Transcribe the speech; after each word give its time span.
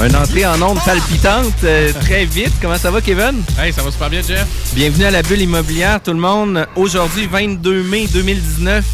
Une 0.00 0.14
entrée 0.14 0.46
en 0.46 0.62
onde 0.62 0.78
palpitante 0.84 1.64
euh, 1.64 1.92
très 1.92 2.24
vite. 2.24 2.52
Comment 2.62 2.78
ça 2.78 2.88
va, 2.92 3.00
Kevin? 3.00 3.42
Hey, 3.60 3.72
ça 3.72 3.82
va 3.82 3.90
super 3.90 4.08
bien, 4.08 4.22
Jeff. 4.22 4.46
Bienvenue 4.72 5.04
à 5.06 5.10
la 5.10 5.22
bulle 5.22 5.40
immobilière, 5.40 6.00
tout 6.00 6.12
le 6.12 6.20
monde. 6.20 6.68
Aujourd'hui, 6.76 7.26
22 7.26 7.82
mai 7.82 8.06
2019, 8.06 8.84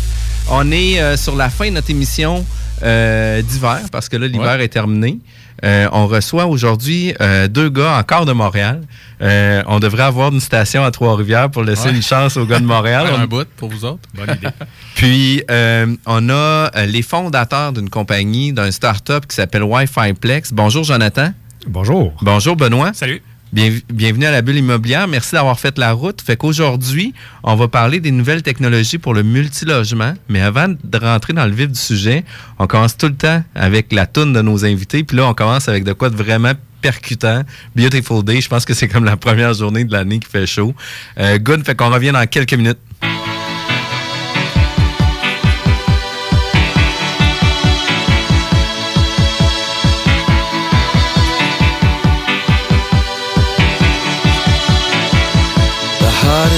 on 0.50 0.72
est 0.72 1.00
euh, 1.00 1.18
sur 1.18 1.36
la 1.36 1.50
fin 1.50 1.66
de 1.66 1.74
notre 1.74 1.90
émission 1.90 2.46
euh, 2.82 3.42
d'hiver, 3.42 3.80
parce 3.92 4.08
que 4.08 4.16
là, 4.16 4.26
l'hiver 4.26 4.60
est 4.60 4.68
terminé. 4.68 5.18
Euh, 5.64 5.88
on 5.92 6.06
reçoit 6.08 6.46
aujourd'hui 6.46 7.14
euh, 7.20 7.46
deux 7.48 7.70
gars 7.70 7.96
encore 7.96 8.26
de 8.26 8.32
Montréal. 8.32 8.82
Euh, 9.22 9.62
on 9.66 9.78
devrait 9.78 10.02
avoir 10.02 10.32
une 10.32 10.40
station 10.40 10.84
à 10.84 10.90
Trois-Rivières 10.90 11.48
pour 11.50 11.62
laisser 11.62 11.88
Ouais. 11.88 11.94
une 11.94 12.02
chance 12.02 12.36
aux 12.36 12.44
gars 12.44 12.58
de 12.58 12.66
Montréal. 12.66 13.06
On- 13.16 13.20
un 13.20 13.26
bout 13.26 13.46
pour 13.56 13.70
vous 13.70 13.84
autres. 13.84 14.00
Bonne 14.14 14.34
idée. 14.36 14.48
Puis, 14.96 15.42
euh, 15.50 15.86
on 16.06 16.28
a 16.28 16.32
euh, 16.76 16.86
les 16.86 17.02
fondateurs 17.02 17.72
d'une 17.72 17.88
compagnie, 17.88 18.52
d'un 18.52 18.70
start-up 18.72 19.26
qui 19.26 19.36
s'appelle 19.36 19.62
Wi-Fi 19.62 20.12
Plex. 20.20 20.52
Bonjour, 20.52 20.82
Jonathan. 20.84 21.32
Bonjour. 21.66 22.12
Bonjour, 22.20 22.56
Benoît. 22.56 22.90
Salut. 22.92 23.22
Bien- 23.54 23.70
bienvenue 23.88 24.26
à 24.26 24.32
la 24.32 24.42
bulle 24.42 24.56
immobilière. 24.56 25.06
Merci 25.06 25.36
d'avoir 25.36 25.60
fait 25.60 25.78
la 25.78 25.92
route. 25.92 26.20
Fait 26.20 26.36
qu'aujourd'hui, 26.36 27.14
on 27.44 27.54
va 27.54 27.68
parler 27.68 28.00
des 28.00 28.10
nouvelles 28.10 28.42
technologies 28.42 28.98
pour 28.98 29.14
le 29.14 29.22
multilogement. 29.22 30.14
Mais 30.28 30.40
avant 30.40 30.66
de 30.68 30.98
rentrer 30.98 31.34
dans 31.34 31.46
le 31.46 31.52
vif 31.52 31.68
du 31.68 31.78
sujet, 31.78 32.24
on 32.58 32.66
commence 32.66 32.96
tout 32.96 33.06
le 33.06 33.14
temps 33.14 33.44
avec 33.54 33.92
la 33.92 34.06
toune 34.06 34.32
de 34.32 34.42
nos 34.42 34.64
invités. 34.64 35.04
Puis 35.04 35.16
là, 35.16 35.28
on 35.28 35.34
commence 35.34 35.68
avec 35.68 35.84
de 35.84 35.92
quoi 35.92 36.10
de 36.10 36.16
vraiment 36.16 36.50
percutant. 36.82 37.42
Beautiful 37.76 38.24
Day. 38.24 38.40
Je 38.40 38.48
pense 38.48 38.64
que 38.64 38.74
c'est 38.74 38.88
comme 38.88 39.04
la 39.04 39.16
première 39.16 39.54
journée 39.54 39.84
de 39.84 39.92
l'année 39.92 40.18
qui 40.18 40.28
fait 40.28 40.46
chaud. 40.46 40.74
Euh, 41.20 41.38
good. 41.38 41.64
Fait 41.64 41.76
qu'on 41.76 41.90
revient 41.90 42.10
dans 42.10 42.26
quelques 42.26 42.54
minutes. 42.54 42.78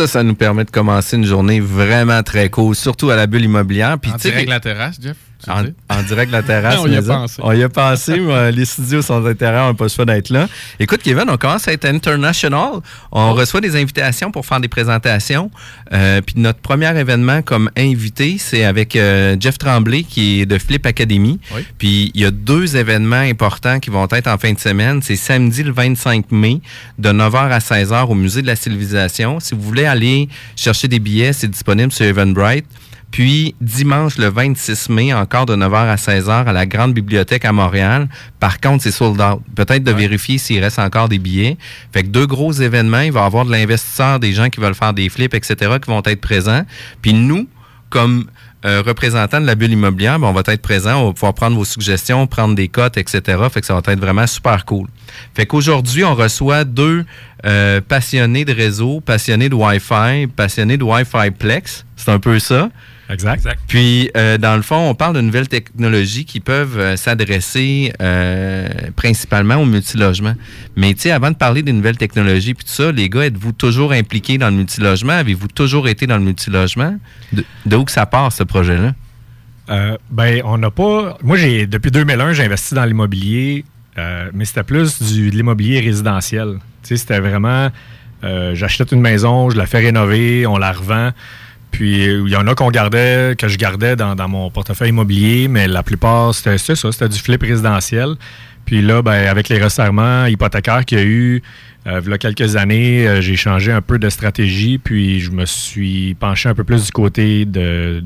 Ça, 0.00 0.06
ça 0.06 0.22
nous 0.22 0.34
permet 0.34 0.64
de 0.64 0.70
commencer 0.70 1.16
une 1.16 1.26
journée 1.26 1.60
vraiment 1.60 2.22
très 2.22 2.48
cool, 2.48 2.74
surtout 2.74 3.10
à 3.10 3.16
la 3.16 3.26
bulle 3.26 3.44
immobilière. 3.44 3.98
Puis, 3.98 4.10
En 4.10 4.16
direct 4.16 4.48
la 4.48 4.58
terrasse, 4.58 4.96
Jeff? 4.98 5.16
En, 5.48 6.02
direct 6.02 6.28
de 6.28 6.36
la 6.36 6.42
terrasse. 6.42 6.76
On 6.82 6.86
y 6.86 6.96
a 6.96 7.02
pensé. 7.02 7.40
On 7.42 7.52
y 7.52 7.62
a 7.62 7.68
pensé, 7.68 8.18
mais 8.20 8.32
euh, 8.32 8.50
les 8.50 8.64
studios 8.64 9.02
sont 9.02 9.24
intérieurs, 9.24 9.64
on 9.64 9.68
n'a 9.68 9.74
pas 9.74 9.84
le 9.84 9.90
choix 9.90 10.04
d'être 10.04 10.30
là. 10.30 10.48
Écoute, 10.78 11.00
Kevin, 11.02 11.24
on 11.28 11.36
commence 11.36 11.66
à 11.68 11.72
être 11.72 11.86
international. 11.86 12.80
On 13.12 13.32
reçoit 13.32 13.60
des 13.60 13.76
invitations 13.80 14.30
pour 14.30 14.44
faire 14.46 14.60
des 14.60 14.68
présentations. 14.68 15.50
Euh, 15.92 16.20
puis 16.20 16.34
notre 16.38 16.60
premier 16.60 16.96
événement 16.98 17.42
comme 17.42 17.70
invité, 17.76 18.36
c'est 18.38 18.64
avec 18.64 18.96
euh, 18.96 19.36
Jeff 19.38 19.58
Tremblay, 19.58 20.02
qui 20.02 20.42
est 20.42 20.46
de 20.46 20.58
Flip 20.58 20.84
Academy. 20.84 21.38
Oui. 21.54 21.66
Puis 21.78 22.10
il 22.14 22.20
y 22.20 22.24
a 22.24 22.30
deux 22.30 22.76
événements 22.76 23.16
importants 23.16 23.80
qui 23.80 23.90
vont 23.90 24.06
être 24.10 24.28
en 24.28 24.38
fin 24.38 24.52
de 24.52 24.58
semaine. 24.58 25.00
C'est 25.02 25.16
samedi 25.16 25.62
le 25.62 25.72
25 25.72 26.30
mai, 26.32 26.60
de 26.98 27.10
9h 27.10 27.50
à 27.50 27.58
16h 27.58 28.06
au 28.06 28.14
Musée 28.14 28.42
de 28.42 28.46
la 28.46 28.56
Civilisation. 28.56 29.40
Si 29.40 29.54
vous 29.54 29.62
voulez 29.62 29.86
aller 29.86 30.28
chercher 30.56 30.88
des 30.88 30.98
billets, 30.98 31.32
c'est 31.32 31.48
disponible 31.48 31.92
sur 31.92 32.06
Eventbrite. 32.06 32.66
Puis 33.10 33.54
dimanche 33.60 34.18
le 34.18 34.28
26 34.28 34.88
mai, 34.88 35.12
encore 35.12 35.46
de 35.46 35.56
9h 35.56 35.88
à 35.88 35.96
16h 35.96 36.44
à 36.46 36.52
la 36.52 36.66
Grande 36.66 36.94
Bibliothèque 36.94 37.44
à 37.44 37.52
Montréal. 37.52 38.08
Par 38.38 38.60
contre, 38.60 38.84
c'est 38.84 38.92
sold 38.92 39.20
out. 39.20 39.40
Peut-être 39.56 39.82
de 39.82 39.92
vérifier 39.92 40.38
s'il 40.38 40.62
reste 40.62 40.78
encore 40.78 41.08
des 41.08 41.18
billets. 41.18 41.56
Fait 41.92 42.02
que 42.02 42.08
deux 42.08 42.26
gros 42.26 42.52
événements. 42.52 43.00
Il 43.00 43.12
va 43.12 43.22
y 43.22 43.24
avoir 43.24 43.44
de 43.44 43.50
l'investisseur, 43.50 44.20
des 44.20 44.32
gens 44.32 44.48
qui 44.48 44.60
veulent 44.60 44.74
faire 44.74 44.94
des 44.94 45.08
flips, 45.08 45.34
etc., 45.34 45.54
qui 45.82 45.90
vont 45.90 46.02
être 46.04 46.20
présents. 46.20 46.62
Puis 47.02 47.12
nous, 47.12 47.48
comme 47.88 48.26
euh, 48.64 48.82
représentants 48.86 49.40
de 49.40 49.46
la 49.46 49.54
bulle 49.54 49.72
immobilière, 49.72 50.18
ben, 50.18 50.28
on 50.28 50.32
va 50.32 50.42
être 50.46 50.62
présents, 50.62 51.02
on 51.02 51.06
va 51.08 51.12
pouvoir 51.14 51.34
prendre 51.34 51.56
vos 51.56 51.64
suggestions, 51.64 52.26
prendre 52.26 52.54
des 52.54 52.68
cotes, 52.68 52.96
etc. 52.98 53.22
Fait 53.50 53.60
que 53.60 53.66
ça 53.66 53.74
va 53.74 53.80
être 53.92 54.00
vraiment 54.00 54.26
super 54.26 54.64
cool. 54.66 54.86
Fait 55.34 55.46
qu'aujourd'hui, 55.46 56.04
on 56.04 56.14
reçoit 56.14 56.64
deux 56.64 57.04
euh, 57.46 57.80
passionnés 57.80 58.44
de 58.44 58.52
réseau, 58.52 59.00
passionnés 59.00 59.48
de 59.48 59.54
Wi-Fi, 59.54 60.26
passionnés 60.36 60.76
de 60.76 60.84
Wi-Fi 60.84 61.30
Plex. 61.30 61.86
C'est 61.96 62.10
un 62.10 62.18
peu 62.18 62.38
ça. 62.38 62.68
Exact. 63.10 63.44
Puis, 63.66 64.10
euh, 64.16 64.38
dans 64.38 64.54
le 64.56 64.62
fond, 64.62 64.88
on 64.88 64.94
parle 64.94 65.16
de 65.16 65.20
nouvelles 65.20 65.48
technologies 65.48 66.24
qui 66.24 66.38
peuvent 66.40 66.78
euh, 66.78 66.96
s'adresser 66.96 67.92
euh, 68.00 68.68
principalement 68.94 69.56
au 69.56 69.64
multilogement. 69.64 70.34
Mais, 70.76 70.94
tu 70.94 71.00
sais, 71.02 71.10
avant 71.10 71.30
de 71.30 71.36
parler 71.36 71.62
des 71.62 71.72
nouvelles 71.72 71.96
technologies 71.98 72.54
puis 72.54 72.64
tout 72.64 72.72
ça, 72.72 72.92
les 72.92 73.08
gars, 73.08 73.26
êtes-vous 73.26 73.52
toujours 73.52 73.92
impliqués 73.92 74.38
dans 74.38 74.48
le 74.50 74.56
multilogement? 74.56 75.14
Avez-vous 75.14 75.48
toujours 75.48 75.88
été 75.88 76.06
dans 76.06 76.18
le 76.18 76.22
multilogement? 76.24 76.96
De, 77.32 77.44
de 77.66 77.76
où 77.76 77.84
que 77.84 77.92
ça 77.92 78.06
part, 78.06 78.32
ce 78.32 78.44
projet-là? 78.44 78.94
Euh, 79.70 79.96
ben, 80.10 80.42
on 80.44 80.58
n'a 80.58 80.70
pas. 80.70 81.16
Moi, 81.22 81.36
j'ai 81.36 81.66
depuis 81.66 81.90
2001, 81.90 82.32
j'ai 82.32 82.44
investi 82.44 82.74
dans 82.74 82.84
l'immobilier, 82.84 83.64
euh, 83.98 84.30
mais 84.32 84.44
c'était 84.44 84.62
plus 84.64 85.00
du, 85.02 85.30
de 85.30 85.36
l'immobilier 85.36 85.80
résidentiel. 85.80 86.58
Tu 86.82 86.88
sais, 86.90 86.96
c'était 86.96 87.20
vraiment. 87.20 87.70
euh, 88.24 88.54
J'achète 88.54 88.92
une 88.92 89.00
maison, 89.00 89.50
je 89.50 89.56
la 89.56 89.66
fais 89.66 89.78
rénover, 89.78 90.46
on 90.46 90.58
la 90.58 90.72
revend. 90.72 91.10
Puis 91.70 92.08
euh, 92.08 92.22
il 92.26 92.32
y 92.32 92.36
en 92.36 92.46
a 92.46 92.54
qu'on 92.54 92.70
gardait, 92.70 93.34
que 93.38 93.48
je 93.48 93.56
gardais 93.56 93.96
dans, 93.96 94.14
dans 94.14 94.28
mon 94.28 94.50
portefeuille 94.50 94.88
immobilier, 94.90 95.48
mais 95.48 95.68
la 95.68 95.82
plupart, 95.82 96.34
c'était 96.34 96.58
ça, 96.58 96.74
c'était 96.92 97.08
du 97.08 97.18
flip 97.18 97.42
résidentiel. 97.42 98.14
Puis 98.64 98.82
là, 98.82 99.02
ben, 99.02 99.26
avec 99.28 99.48
les 99.48 99.62
resserrements 99.62 100.26
hypothécaires 100.26 100.84
qu'il 100.84 100.98
y 100.98 101.00
a 101.00 101.04
eu, 101.04 101.42
euh, 101.86 102.00
il 102.04 102.10
y 102.10 102.12
a 102.12 102.18
quelques 102.18 102.56
années, 102.56 103.08
euh, 103.08 103.20
j'ai 103.20 103.36
changé 103.36 103.72
un 103.72 103.80
peu 103.80 103.98
de 103.98 104.08
stratégie, 104.10 104.78
puis 104.78 105.20
je 105.20 105.30
me 105.30 105.46
suis 105.46 106.14
penché 106.14 106.48
un 106.48 106.54
peu 106.54 106.64
plus 106.64 106.84
du 106.86 106.92
côté 106.92 107.44
de, 107.46 108.02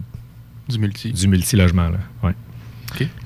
Du 0.69 0.78
multi. 0.78 1.12
du 1.12 1.26
multilogement. 1.28 1.88
Là. 1.88 1.99
Ouais. 2.22 2.32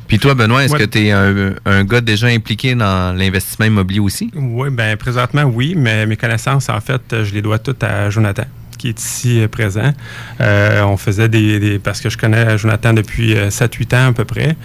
Puis 0.06 0.18
toi, 0.18 0.34
Benoît, 0.34 0.64
est-ce 0.64 0.72
Ouais. 0.72 0.78
que 0.78 0.84
tu 0.86 0.98
es 1.06 1.10
un, 1.10 1.52
un 1.66 1.84
gars 1.84 2.00
déjà 2.00 2.28
impliqué 2.28 2.74
dans 2.74 3.14
l'investissement 3.14 3.66
immobilier 3.66 4.00
aussi? 4.00 4.30
Oui, 4.34 4.70
ben 4.70 4.96
présentement, 4.96 5.42
oui, 5.42 5.74
mais 5.76 6.06
mes 6.06 6.16
connaissances, 6.16 6.70
en 6.70 6.80
fait, 6.80 7.02
je 7.24 7.34
les 7.34 7.42
dois 7.42 7.58
toutes 7.58 7.82
à 7.84 8.08
Jonathan, 8.08 8.44
qui 8.78 8.88
est 8.88 9.00
ici 9.00 9.40
euh, 9.40 9.48
présent. 9.48 9.92
Euh, 10.40 10.82
on 10.82 10.96
faisait 10.96 11.28
des, 11.28 11.78
Parce 11.78 12.00
que 12.00 12.08
je 12.08 12.16
connais 12.16 12.56
Jonathan 12.56 12.92
depuis 12.92 13.34
euh, 13.36 13.50
7-8 13.50 13.94
ans 13.96 14.08
à 14.08 14.12
peu 14.12 14.24
près. 14.24 14.56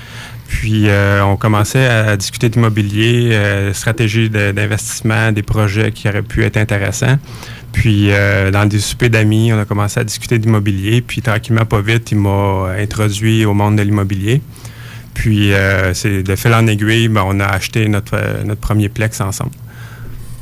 Puis, 0.48 0.88
euh, 0.88 1.24
on 1.25 1.36
commençait 1.36 1.88
à 1.88 2.15
discuter 2.15 2.48
d'immobilier, 2.48 3.31
euh, 3.33 3.74
stratégie 3.74 4.30
d'investissement, 4.30 5.31
des 5.31 5.42
projets 5.42 5.92
qui 5.92 6.07
auraient 6.07 6.21
pu 6.21 6.44
être 6.44 6.57
intéressants. 6.57 7.18
Puis, 7.71 8.12
euh, 8.12 8.51
dans 8.51 8.65
des 8.65 8.80
soupers 8.80 9.10
d'amis, 9.10 9.51
on 9.51 9.60
a 9.60 9.65
commencé 9.65 10.00
à 10.00 10.04
discuter 10.04 10.38
d'immobilier. 10.38 11.01
Puis, 11.01 11.21
tranquillement, 11.21 11.65
pas 11.65 11.81
vite, 11.81 12.12
il 12.12 12.19
m'a 12.19 12.68
introduit 12.77 13.45
au 13.45 13.54
monde 13.54 13.77
de 13.77 13.81
l'immobilier. 13.81 14.42
Puis, 15.13 15.54
euh, 15.54 15.94
c'est 15.94 16.24
de 16.24 16.36
fil 16.36 16.54
en 16.54 16.68
aiguille, 16.68 17.07
ben, 17.07 17.24
on 17.25 17.39
a 17.39 17.45
acheté 17.45 17.86
euh, 17.86 18.44
notre 18.44 18.62
premier 18.62 18.89
plex 18.89 19.21
ensemble. 19.21 19.51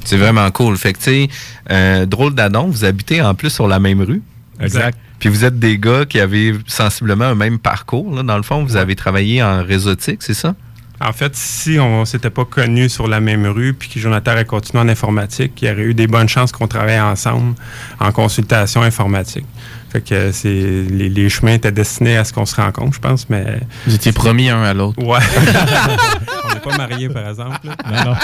C'est 0.04 0.18
vraiment 0.18 0.50
cool. 0.52 0.78
Fait 0.78 0.94
que, 0.94 0.98
tu 0.98 1.04
sais, 1.04 1.30
euh, 1.70 2.06
drôle 2.06 2.34
d'adon, 2.36 2.68
vous 2.68 2.86
habitez 2.86 3.22
en 3.22 3.36
plus 3.36 3.50
sur 3.50 3.68
la 3.68 3.80
même 3.80 4.02
rue. 4.02 4.22
Exact. 4.60 4.98
Puis 5.20 5.30
vous 5.30 5.46
êtes 5.46 5.60
des 5.60 5.78
gars 5.78 6.06
qui 6.06 6.20
avaient 6.20 6.54
sensiblement 6.68 7.26
un 7.26 7.36
même 7.36 7.60
parcours. 7.60 8.16
Là. 8.16 8.24
Dans 8.24 8.38
le 8.38 8.44
fond, 8.44 8.64
vous 8.64 8.76
avez 8.76 8.96
travaillé 8.96 9.44
en 9.44 9.64
réseautique, 9.64 10.24
c'est 10.24 10.34
ça? 10.34 10.56
En 11.00 11.14
fait, 11.14 11.36
si 11.36 11.80
on 11.80 12.06
s'était 12.06 12.30
pas 12.30 12.46
connus 12.46 12.90
sur 12.90 13.08
la 13.08 13.20
même 13.20 13.48
rue, 13.48 13.74
puis 13.74 13.90
que 13.90 14.00
Jonathan 14.00 14.32
avait 14.32 14.46
continué 14.46 14.84
en 14.84 14.88
informatique, 14.88 15.54
il 15.62 15.68
y 15.68 15.72
aurait 15.72 15.82
eu 15.82 15.94
des 15.96 16.06
bonnes 16.06 16.30
chances 16.30 16.52
qu'on 16.52 16.68
travaille 16.68 17.00
ensemble 17.00 17.56
en 18.00 18.12
consultation 18.12 18.84
informatique. 18.84 19.46
Fait 19.92 20.02
que 20.02 20.32
c'est 20.32 20.48
les, 20.50 21.10
les 21.10 21.30
chemins 21.30 21.54
étaient 21.54 21.72
destinés 21.72 22.16
à 22.16 22.24
ce 22.24 22.32
qu'on 22.32 22.46
se 22.46 22.56
rencontre, 22.56 22.94
je 22.96 23.00
pense, 23.00 23.30
mais 23.30 23.60
Vous 23.86 23.94
étiez 23.96 24.14
promis 24.14 24.50
un 24.50 24.64
à 24.64 24.74
l'autre. 24.74 25.04
ouais. 25.04 25.20
on 26.46 26.54
n'est 26.54 26.60
pas 26.62 26.78
mariés, 26.78 27.10
par 27.10 27.28
exemple. 27.28 27.60
là. 27.64 27.76
Non, 28.06 28.12
non. 28.12 28.18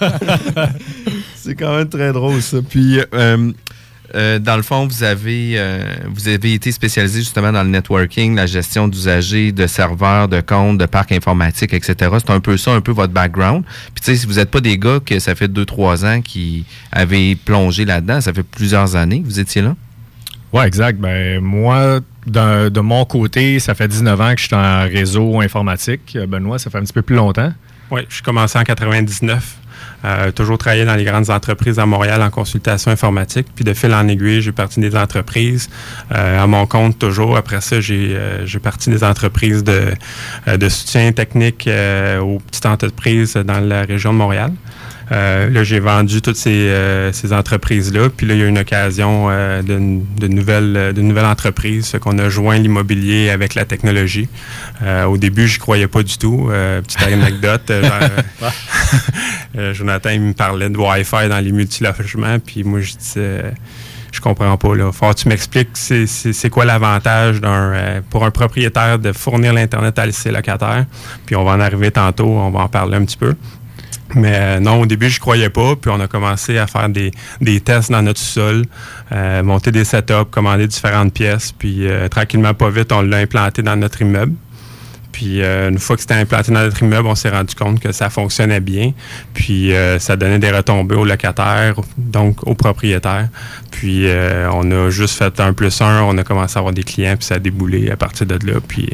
C'est 1.34 1.54
quand 1.54 1.76
même 1.76 1.88
très 1.88 2.12
drôle, 2.12 2.42
ça. 2.42 2.58
Puis, 2.68 3.00
euh, 3.14 3.52
euh, 4.14 4.38
dans 4.38 4.56
le 4.56 4.62
fond, 4.62 4.86
vous 4.86 5.02
avez, 5.02 5.54
euh, 5.56 5.94
vous 6.08 6.28
avez 6.28 6.52
été 6.54 6.70
spécialisé 6.72 7.20
justement 7.20 7.50
dans 7.52 7.62
le 7.62 7.70
networking, 7.70 8.34
la 8.34 8.46
gestion 8.46 8.86
d'usagers, 8.86 9.50
de 9.50 9.66
serveurs, 9.66 10.28
de 10.28 10.40
comptes, 10.40 10.78
de 10.78 10.86
parcs 10.86 11.12
informatiques, 11.12 11.72
etc. 11.72 11.94
C'est 12.18 12.30
un 12.30 12.40
peu 12.40 12.56
ça, 12.56 12.72
un 12.72 12.80
peu 12.80 12.92
votre 12.92 13.12
background. 13.12 13.64
Puis, 13.94 14.04
tu 14.04 14.12
sais, 14.12 14.16
si 14.16 14.26
vous 14.26 14.34
n'êtes 14.34 14.50
pas 14.50 14.60
des 14.60 14.78
gars 14.78 15.00
que 15.04 15.18
ça 15.18 15.34
fait 15.34 15.48
2-3 15.48 16.04
ans 16.06 16.20
qui 16.20 16.64
avaient 16.92 17.34
plongé 17.34 17.84
là-dedans, 17.84 18.20
ça 18.20 18.32
fait 18.32 18.42
plusieurs 18.42 18.94
années 18.94 19.20
que 19.20 19.26
vous 19.26 19.40
étiez 19.40 19.62
là. 19.62 19.74
Ouais, 20.54 20.68
exact. 20.68 21.00
Ben, 21.00 21.40
moi, 21.40 21.98
de 22.26 22.80
mon 22.80 23.04
côté, 23.04 23.58
ça 23.58 23.74
fait 23.74 23.88
19 23.88 24.20
ans 24.20 24.34
que 24.34 24.40
je 24.40 24.46
suis 24.46 24.54
en 24.54 24.84
réseau 24.84 25.40
informatique. 25.40 26.14
Euh, 26.14 26.26
Benoît, 26.26 26.60
ça 26.60 26.70
fait 26.70 26.78
un 26.78 26.82
petit 26.82 26.92
peu 26.92 27.02
plus 27.02 27.16
longtemps. 27.16 27.52
Oui, 27.90 28.02
je 28.08 28.14
suis 28.14 28.22
commencé 28.22 28.56
en 28.56 28.62
99. 28.62 29.58
Euh, 30.04 30.30
toujours 30.32 30.58
travaillé 30.58 30.84
dans 30.84 30.94
les 30.94 31.04
grandes 31.04 31.30
entreprises 31.30 31.78
à 31.78 31.86
Montréal 31.86 32.22
en 32.22 32.30
consultation 32.30 32.90
informatique. 32.90 33.48
Puis 33.54 33.64
de 33.64 33.72
fil 33.72 33.92
en 33.94 34.06
aiguille, 34.06 34.42
j'ai 34.42 34.52
parti 34.52 34.78
des 34.78 34.94
entreprises 34.96 35.68
euh, 36.12 36.42
à 36.42 36.46
mon 36.46 36.66
compte 36.66 36.98
toujours. 36.98 37.36
Après 37.36 37.60
ça, 37.60 37.80
j'ai 37.80 38.10
euh, 38.14 38.46
parti 38.62 38.90
des 38.90 39.02
entreprises 39.02 39.64
de, 39.64 39.94
de 40.46 40.68
soutien 40.68 41.10
technique 41.12 41.68
aux 42.20 42.38
petites 42.38 42.66
entreprises 42.66 43.34
dans 43.34 43.60
la 43.60 43.82
région 43.82 44.12
de 44.12 44.18
Montréal. 44.18 44.52
Euh, 45.12 45.50
là, 45.50 45.64
j'ai 45.64 45.80
vendu 45.80 46.22
toutes 46.22 46.36
ces, 46.36 46.50
euh, 46.50 47.12
ces 47.12 47.32
entreprises-là. 47.32 48.08
Puis 48.08 48.26
là, 48.26 48.34
il 48.34 48.40
y 48.40 48.42
a 48.42 48.46
eu 48.46 48.48
une 48.48 48.58
occasion 48.58 49.28
euh, 49.30 49.62
d'une 49.62 50.04
de 50.16 50.28
nouvelle, 50.28 50.76
euh, 50.76 50.92
d'une 50.92 51.08
nouvelle 51.08 51.26
entreprise. 51.26 51.88
Fait 51.88 51.98
qu'on 51.98 52.18
a 52.18 52.28
joint 52.28 52.56
l'immobilier 52.58 53.30
avec 53.30 53.54
la 53.54 53.64
technologie. 53.64 54.28
Euh, 54.82 55.04
au 55.04 55.18
début, 55.18 55.46
je 55.46 55.58
croyais 55.58 55.88
pas 55.88 56.02
du 56.02 56.16
tout. 56.18 56.48
Euh, 56.50 56.80
petite 56.80 57.02
anecdote. 57.06 57.70
genre, 57.70 58.52
Jonathan, 59.74 60.10
il 60.10 60.20
me 60.20 60.32
parlait 60.32 60.70
de 60.70 60.76
Wi-Fi 60.76 61.28
dans 61.28 61.40
les 61.40 61.52
multilogements. 61.52 62.38
Puis 62.38 62.64
moi, 62.64 62.80
je 62.80 62.94
disais... 62.96 63.20
euh, 63.20 63.50
je 64.14 64.20
comprends 64.20 64.56
pas. 64.56 64.74
Là. 64.74 64.92
Faut 64.92 65.08
que 65.10 65.14
tu 65.14 65.28
m'expliques 65.28 65.70
c'est, 65.74 66.06
c'est, 66.06 66.32
c'est 66.32 66.48
quoi 66.48 66.64
l'avantage 66.64 67.40
d'un, 67.40 67.72
euh, 67.72 68.00
pour 68.08 68.24
un 68.24 68.30
propriétaire 68.30 68.98
de 68.98 69.12
fournir 69.12 69.52
l'Internet 69.52 69.98
à 69.98 70.10
ses 70.12 70.30
locataires. 70.30 70.86
Puis 71.26 71.36
on 71.36 71.44
va 71.44 71.52
en 71.52 71.60
arriver 71.60 71.90
tantôt, 71.90 72.26
on 72.26 72.50
va 72.50 72.60
en 72.60 72.68
parler 72.68 72.96
un 72.96 73.04
petit 73.04 73.16
peu. 73.16 73.34
Mais 74.14 74.32
euh, 74.34 74.60
non, 74.60 74.80
au 74.80 74.86
début, 74.86 75.10
je 75.10 75.20
croyais 75.20 75.50
pas. 75.50 75.76
Puis 75.76 75.90
on 75.90 76.00
a 76.00 76.06
commencé 76.06 76.58
à 76.58 76.66
faire 76.66 76.88
des, 76.88 77.10
des 77.40 77.60
tests 77.60 77.90
dans 77.90 78.02
notre 78.02 78.20
sol, 78.20 78.64
euh, 79.12 79.42
monter 79.42 79.72
des 79.72 79.84
setups, 79.84 80.30
commander 80.30 80.66
différentes 80.66 81.12
pièces. 81.12 81.52
Puis 81.52 81.86
euh, 81.86 82.08
tranquillement, 82.08 82.54
pas 82.54 82.70
vite, 82.70 82.92
on 82.92 83.02
l'a 83.02 83.18
implanté 83.18 83.62
dans 83.62 83.76
notre 83.76 84.02
immeuble. 84.02 84.34
Puis 85.10 85.42
euh, 85.42 85.70
une 85.70 85.78
fois 85.78 85.94
que 85.94 86.02
c'était 86.02 86.14
implanté 86.14 86.50
dans 86.50 86.62
notre 86.62 86.82
immeuble, 86.82 87.06
on 87.06 87.14
s'est 87.14 87.30
rendu 87.30 87.54
compte 87.54 87.78
que 87.78 87.92
ça 87.92 88.10
fonctionnait 88.10 88.60
bien. 88.60 88.92
Puis 89.32 89.72
euh, 89.72 90.00
ça 90.00 90.16
donnait 90.16 90.40
des 90.40 90.50
retombées 90.50 90.96
aux 90.96 91.04
locataires, 91.04 91.76
donc 91.96 92.44
aux 92.46 92.54
propriétaires. 92.54 93.28
Puis 93.70 94.06
on 94.52 94.70
a 94.70 94.90
juste 94.90 95.16
fait 95.16 95.38
un 95.40 95.52
plus 95.52 95.80
un, 95.80 96.02
on 96.02 96.16
a 96.18 96.24
commencé 96.24 96.56
à 96.56 96.60
avoir 96.60 96.72
des 96.72 96.82
clients, 96.84 97.16
puis 97.16 97.26
ça 97.26 97.36
a 97.36 97.38
déboulé 97.38 97.90
à 97.90 97.96
partir 97.96 98.26
de 98.26 98.34
là. 98.46 98.58
Puis 98.66 98.88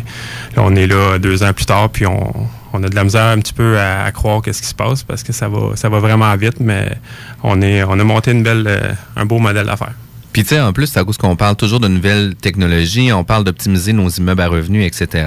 là, 0.57 0.63
on 0.63 0.75
est 0.77 0.87
là 0.87 1.19
deux 1.19 1.43
ans 1.43 1.53
plus 1.53 1.67
tard, 1.67 1.89
puis 1.91 2.07
on, 2.07 2.49
on 2.73 2.83
a 2.83 2.89
de 2.89 2.95
la 2.95 3.05
misère 3.05 3.27
un 3.27 3.39
petit 3.39 3.53
peu 3.53 3.79
à, 3.79 4.11
croire 4.13 4.43
qu'est-ce 4.43 4.63
qui 4.63 4.69
se 4.69 4.75
passe 4.75 5.03
parce 5.03 5.23
que 5.23 5.33
ça 5.33 5.49
va, 5.49 5.77
ça 5.77 5.89
va 5.89 5.99
vraiment 5.99 6.35
vite, 6.37 6.61
mais 6.61 6.97
on 7.43 7.61
est, 7.63 7.83
on 7.85 7.99
a 7.99 8.05
monté 8.05 8.31
une 8.33 8.43
belle, 8.43 8.65
euh, 8.67 8.93
un 9.17 9.25
beau 9.25 9.39
modèle 9.39 9.67
d'affaires. 9.67 9.95
Puis, 10.33 10.43
tu 10.43 10.51
sais, 10.51 10.61
en 10.61 10.73
plus, 10.73 10.87
c'est 10.87 11.01
à 11.01 11.05
cause 11.05 11.17
qu'on 11.17 11.35
parle 11.35 11.57
toujours 11.57 11.81
de 11.81 11.89
nouvelles 11.89 12.37
technologies, 12.37 13.13
on 13.13 13.25
parle 13.25 13.43
d'optimiser 13.43 13.93
nos 13.93 14.09
immeubles 14.09 14.43
à 14.43 14.49
revenus, 14.49 14.87
etc. 14.87 15.27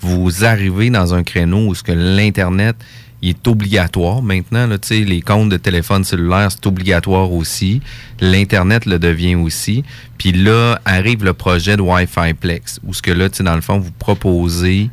Vous 0.00 0.44
arrivez 0.44 0.88
dans 0.88 1.12
un 1.12 1.22
créneau 1.22 1.66
où 1.68 1.74
ce 1.74 1.82
que 1.82 1.92
l'Internet 1.92 2.76
est 3.22 3.46
obligatoire 3.46 4.22
maintenant. 4.22 4.66
Là, 4.66 4.76
les 4.90 5.20
comptes 5.20 5.50
de 5.50 5.56
téléphone 5.56 6.02
cellulaire, 6.04 6.50
c'est 6.50 6.66
obligatoire 6.66 7.30
aussi. 7.32 7.80
L'Internet 8.20 8.86
le 8.86 8.98
devient 8.98 9.36
aussi. 9.36 9.84
Puis 10.18 10.32
là, 10.32 10.80
arrive 10.84 11.24
le 11.24 11.34
projet 11.34 11.76
de 11.76 11.82
Wi-Fi 11.82 12.34
Plex, 12.34 12.80
où 12.84 12.94
ce 12.94 13.02
que 13.02 13.10
là, 13.10 13.28
dans 13.28 13.54
le 13.54 13.60
fond, 13.60 13.78
vous 13.78 13.92
proposez 13.92 14.90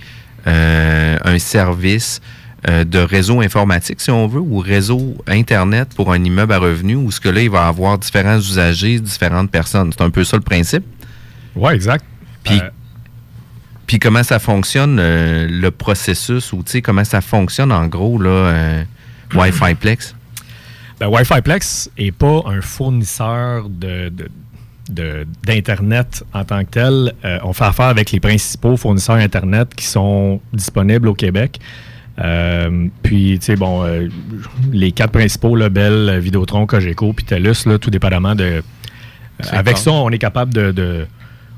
un 0.49 1.39
service 1.39 2.21
euh, 2.67 2.83
de 2.83 2.99
réseau 2.99 3.39
informatique, 3.39 4.01
si 4.01 4.11
on 4.11 4.27
veut, 4.27 4.41
ou 4.41 4.59
réseau 4.59 5.15
Internet 5.27 5.93
pour 5.95 6.11
un 6.11 6.21
immeuble 6.21 6.51
à 6.51 6.57
revenus, 6.57 6.97
où 6.97 7.09
ce 7.09 7.21
que 7.21 7.29
là, 7.29 7.41
il 7.41 7.49
va 7.49 7.67
avoir 7.67 7.97
différents 7.97 8.37
usagers, 8.37 8.99
différentes 8.99 9.49
personnes. 9.49 9.93
C'est 9.93 10.03
un 10.03 10.09
peu 10.09 10.25
ça 10.25 10.35
le 10.35 10.43
principe? 10.43 10.83
Oui, 11.55 11.73
exact. 11.73 12.03
Puis, 12.43 12.59
euh, 12.59 12.69
puis 13.87 13.97
comment 13.97 14.23
ça 14.23 14.39
fonctionne, 14.39 14.97
euh, 14.99 15.47
le 15.49 15.71
processus, 15.71 16.51
ou 16.51 16.61
comment 16.83 17.05
ça 17.05 17.21
fonctionne 17.21 17.71
en 17.71 17.87
gros, 17.87 18.21
là, 18.21 18.29
euh, 18.29 18.83
Wi-Fi 19.33 19.75
Plex? 19.75 20.13
Ben, 20.99 21.07
Wi-Fi 21.07 21.41
Plex 21.41 21.89
n'est 21.97 22.11
pas 22.11 22.41
un 22.45 22.59
fournisseur 22.59 23.69
de, 23.69 24.11
d'Internet 24.89 26.23
en 26.33 26.43
tant 26.43 26.63
que 26.63 26.71
tel. 26.71 27.13
Euh, 27.23 27.39
on 27.43 27.53
fait 27.53 27.65
affaire 27.65 27.85
avec 27.85 28.11
les 28.11 28.19
principaux 28.19 28.75
fournisseurs 28.77 29.15
Internet 29.15 29.73
qui 29.75 29.85
sont 29.85 30.41
disponibles 30.51 31.07
au 31.07 31.13
Québec. 31.13 31.59
puis, 33.03 33.39
tu 33.39 33.45
sais, 33.45 33.55
bon, 33.55 33.85
les 34.73 34.91
quatre 34.91 35.11
principaux, 35.11 35.55
là, 35.55 35.69
Bell, 35.69 36.19
Vidéotron, 36.19 36.65
Cogeco, 36.65 37.13
puis 37.13 37.25
TELUS, 37.25 37.65
là, 37.65 37.77
tout 37.77 37.89
dépendamment 37.89 38.35
de... 38.35 38.61
avec 39.51 39.77
ça, 39.77 39.91
on 39.91 40.09
est 40.09 40.17
capable 40.17 40.53
de, 40.53 41.07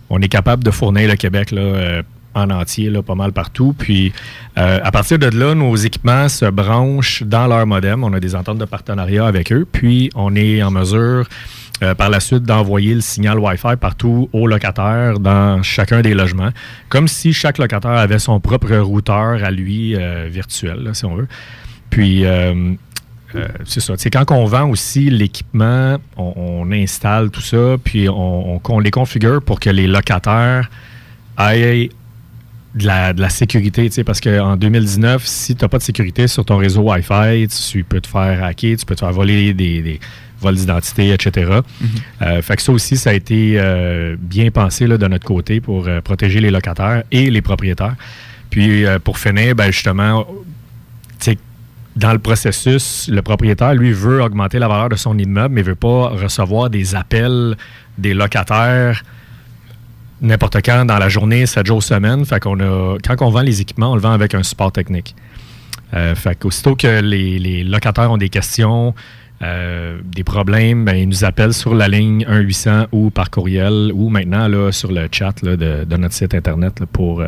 on 0.10 0.22
est 0.22 0.28
capable 0.28 0.64
de 0.64 0.70
fournir 0.70 1.10
le 1.10 1.16
Québec 1.16 1.52
là, 1.52 2.04
en 2.34 2.50
entier, 2.50 2.90
là, 2.90 3.02
pas 3.02 3.16
mal 3.16 3.32
partout. 3.32 3.76
Puis, 3.78 4.14
euh, 4.58 4.80
à 4.84 4.92
partir 4.92 5.20
de 5.20 5.28
là, 5.28 5.56
nos 5.56 5.76
équipements 5.76 6.30
se 6.30 6.46
branchent 6.46 7.24
dans 7.24 7.48
leur 7.48 7.66
modem. 7.68 8.04
On 8.04 8.14
a 8.14 8.20
des 8.20 8.36
ententes 8.36 8.58
de 8.58 8.66
partenariat 8.66 9.26
avec 9.26 9.52
eux. 9.52 9.66
Puis, 9.70 10.10
on 10.16 10.36
est 10.36 10.64
en 10.64 10.72
mesure, 10.72 11.28
euh, 11.84 11.94
par 11.96 12.10
la 12.10 12.20
suite, 12.20 12.44
d'envoyer 12.44 12.94
le 12.94 13.02
signal 13.02 13.40
Wi-Fi 13.40 13.76
partout 13.80 14.30
aux 14.34 14.48
locataires 14.48 15.20
dans 15.20 15.62
chacun 15.64 16.02
des 16.02 16.14
logements, 16.14 16.52
comme 16.90 17.08
si 17.08 17.34
chaque 17.34 17.58
locataire 17.58 17.92
avait 17.92 18.20
son 18.20 18.40
propre 18.40 18.76
routeur 18.78 19.44
à 19.44 19.52
lui 19.52 19.96
euh, 19.96 20.28
virtuel, 20.32 20.90
si 20.94 21.06
on 21.06 21.16
veut. 21.16 21.28
Puis, 21.90 22.24
c'est 23.66 23.80
ça. 23.80 23.94
C'est 23.98 24.10
quand 24.10 24.30
on 24.32 24.46
vend 24.46 24.70
aussi 24.70 25.10
l'équipement, 25.10 25.98
on, 26.18 26.70
installe 26.72 27.32
tout 27.32 27.42
ça, 27.42 27.78
puis 27.82 28.08
on, 28.10 28.62
on 28.64 28.80
les 28.80 28.92
configure 28.92 29.42
pour 29.42 29.60
que 29.60 29.70
les 29.70 29.88
locataires 29.88 30.70
aillent 31.38 31.90
de 32.76 32.86
la, 32.86 33.14
de 33.14 33.22
la 33.22 33.30
sécurité, 33.30 33.90
parce 34.04 34.22
qu'en 34.22 34.56
2019, 34.56 35.26
si 35.26 35.56
tu 35.56 35.64
n'as 35.64 35.70
pas 35.70 35.78
de 35.78 35.84
sécurité 35.84 36.28
sur 36.28 36.46
ton 36.46 36.58
réseau 36.58 36.82
Wi-Fi, 36.82 37.48
tu 37.48 37.84
peux 37.84 38.00
te 38.00 38.08
faire 38.08 38.44
hacker, 38.44 38.78
tu 38.78 38.86
peux 38.86 38.96
te 38.96 39.02
faire 39.02 39.12
voler 39.12 39.54
des, 39.54 40.00
vols 40.40 40.56
d'identité, 40.56 41.14
etc. 41.14 41.52
Mm-hmm. 41.52 41.86
Euh, 42.22 42.42
fait 42.42 42.56
que 42.56 42.62
ça 42.62 42.72
aussi, 42.72 42.98
ça 42.98 43.12
a 43.12 43.14
été 43.14 43.56
euh, 43.58 44.16
bien 44.20 44.52
pensé 44.52 44.88
là, 44.88 44.98
de 44.98 45.08
notre 45.08 45.26
côté 45.26 45.60
pour 45.60 45.88
euh, 45.88 46.02
protéger 46.02 46.40
les 46.40 46.50
locataires 46.50 47.04
et 47.12 47.30
les 47.30 47.42
propriétaires. 47.42 47.96
Puis 48.50 48.84
pour 49.06 49.18
finir, 49.18 49.56
ben, 49.56 49.72
justement, 49.72 50.28
dans 51.96 52.12
le 52.12 52.20
processus, 52.20 53.10
le 53.10 53.22
propriétaire, 53.22 53.74
lui, 53.74 53.92
veut 53.94 54.22
augmenter 54.22 54.60
la 54.60 54.68
valeur 54.68 54.90
de 54.90 54.96
son 54.96 55.18
immeuble, 55.18 55.56
mais 55.56 55.62
ne 55.62 55.68
veut 55.68 55.76
pas 55.76 56.10
recevoir 56.10 56.70
des 56.70 56.96
appels 56.96 57.56
des 57.98 58.14
locataires 58.14 59.04
n'importe 60.22 60.58
quand 60.64 60.86
dans 60.86 60.98
la 60.98 61.10
journée, 61.10 61.46
7 61.46 61.66
jours 61.66 61.84
semaine. 61.84 62.26
Fait 62.26 62.40
qu'on 62.40 62.60
a, 62.60 62.98
quand 63.04 63.26
on 63.26 63.30
vend 63.30 63.42
les 63.42 63.62
équipements, 63.62 63.92
on 63.92 63.96
le 63.96 64.02
vend 64.02 64.12
avec 64.12 64.36
un 64.36 64.44
support 64.44 64.72
technique. 64.72 65.16
Euh, 65.94 66.16
fait 66.16 66.36
qu'aussitôt 66.36 66.76
que 66.76 67.02
les, 67.02 67.64
locataires 67.64 68.12
ont 68.12 68.18
des 68.18 68.30
questions, 68.30 68.94
euh, 69.42 70.00
des 70.06 70.24
problèmes, 70.24 70.86
ben, 70.86 70.96
ils 70.96 71.10
nous 71.10 71.26
appellent 71.26 71.54
sur 71.54 71.74
la 71.74 71.88
ligne 71.88 72.24
1-800 72.26 72.88
ou 72.92 73.10
par 73.10 73.30
courriel 73.30 73.92
ou 73.94 74.10
maintenant 74.10 74.48
là, 74.48 74.72
sur 74.72 74.92
le 74.92 75.08
chat 75.12 75.44
de, 75.44 75.86
notre 75.98 76.14
site 76.14 76.34
Internet 76.34 76.86
pour 76.92 77.22
euh, 77.22 77.28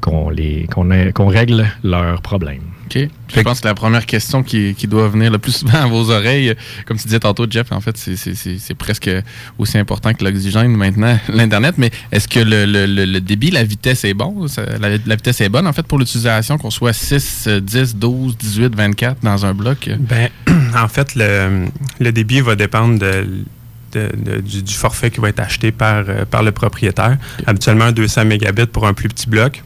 qu'on, 0.00 0.28
les, 0.28 0.66
qu'on 0.66 1.28
règle 1.28 1.66
leurs 1.82 2.20
problèmes. 2.20 2.62
OK. 2.88 3.08
Je 3.34 3.40
pense 3.42 3.60
que 3.60 3.68
la 3.68 3.74
première 3.74 4.06
question 4.06 4.42
qui, 4.42 4.74
doit 4.88 5.08
venir 5.08 5.30
le 5.30 5.38
plus 5.38 5.52
souvent 5.58 5.82
à 5.82 5.86
vos 5.86 6.10
oreilles, 6.10 6.54
comme 6.86 6.96
tu 6.96 7.04
disais 7.04 7.20
tantôt, 7.20 7.46
Jeff, 7.48 7.70
en 7.72 7.80
fait, 7.80 7.96
c'est 7.96 8.74
presque 8.74 9.10
aussi 9.58 9.78
important 9.78 10.14
que 10.14 10.24
l'oxygène 10.24 10.74
maintenant, 10.74 11.18
l'Internet. 11.28 11.74
Mais 11.78 11.90
est-ce 12.10 12.26
que 12.26 12.40
le, 12.40 13.18
débit, 13.20 13.50
la 13.50 13.64
vitesse 13.64 14.04
est 14.04 14.14
bon? 14.14 14.46
La, 14.80 15.16
vitesse 15.16 15.40
est 15.40 15.48
bonne, 15.48 15.66
en 15.66 15.72
fait, 15.72 15.86
pour 15.86 15.98
l'utilisation, 15.98 16.56
qu'on 16.58 16.70
soit 16.70 16.92
6, 16.92 17.48
10, 17.60 17.96
12, 17.96 18.36
18, 18.38 18.74
24 18.74 19.22
dans 19.22 19.44
un 19.44 19.54
bloc? 19.54 19.90
Ben, 19.98 20.30
en 20.76 20.88
fait, 20.88 21.14
le, 21.14 22.10
débit 22.10 22.40
va 22.40 22.56
dépendre 22.56 23.04
du, 23.92 24.74
forfait 24.74 25.10
qui 25.10 25.20
va 25.20 25.28
être 25.28 25.40
acheté 25.40 25.72
par, 25.72 26.04
euh, 26.08 26.24
par 26.24 26.42
le 26.42 26.52
propriétaire. 26.52 27.18
Habituellement, 27.46 27.92
200 27.92 28.24
mégabits 28.24 28.66
pour 28.66 28.86
un 28.86 28.94
plus 28.94 29.08
petit 29.08 29.28
bloc 29.28 29.62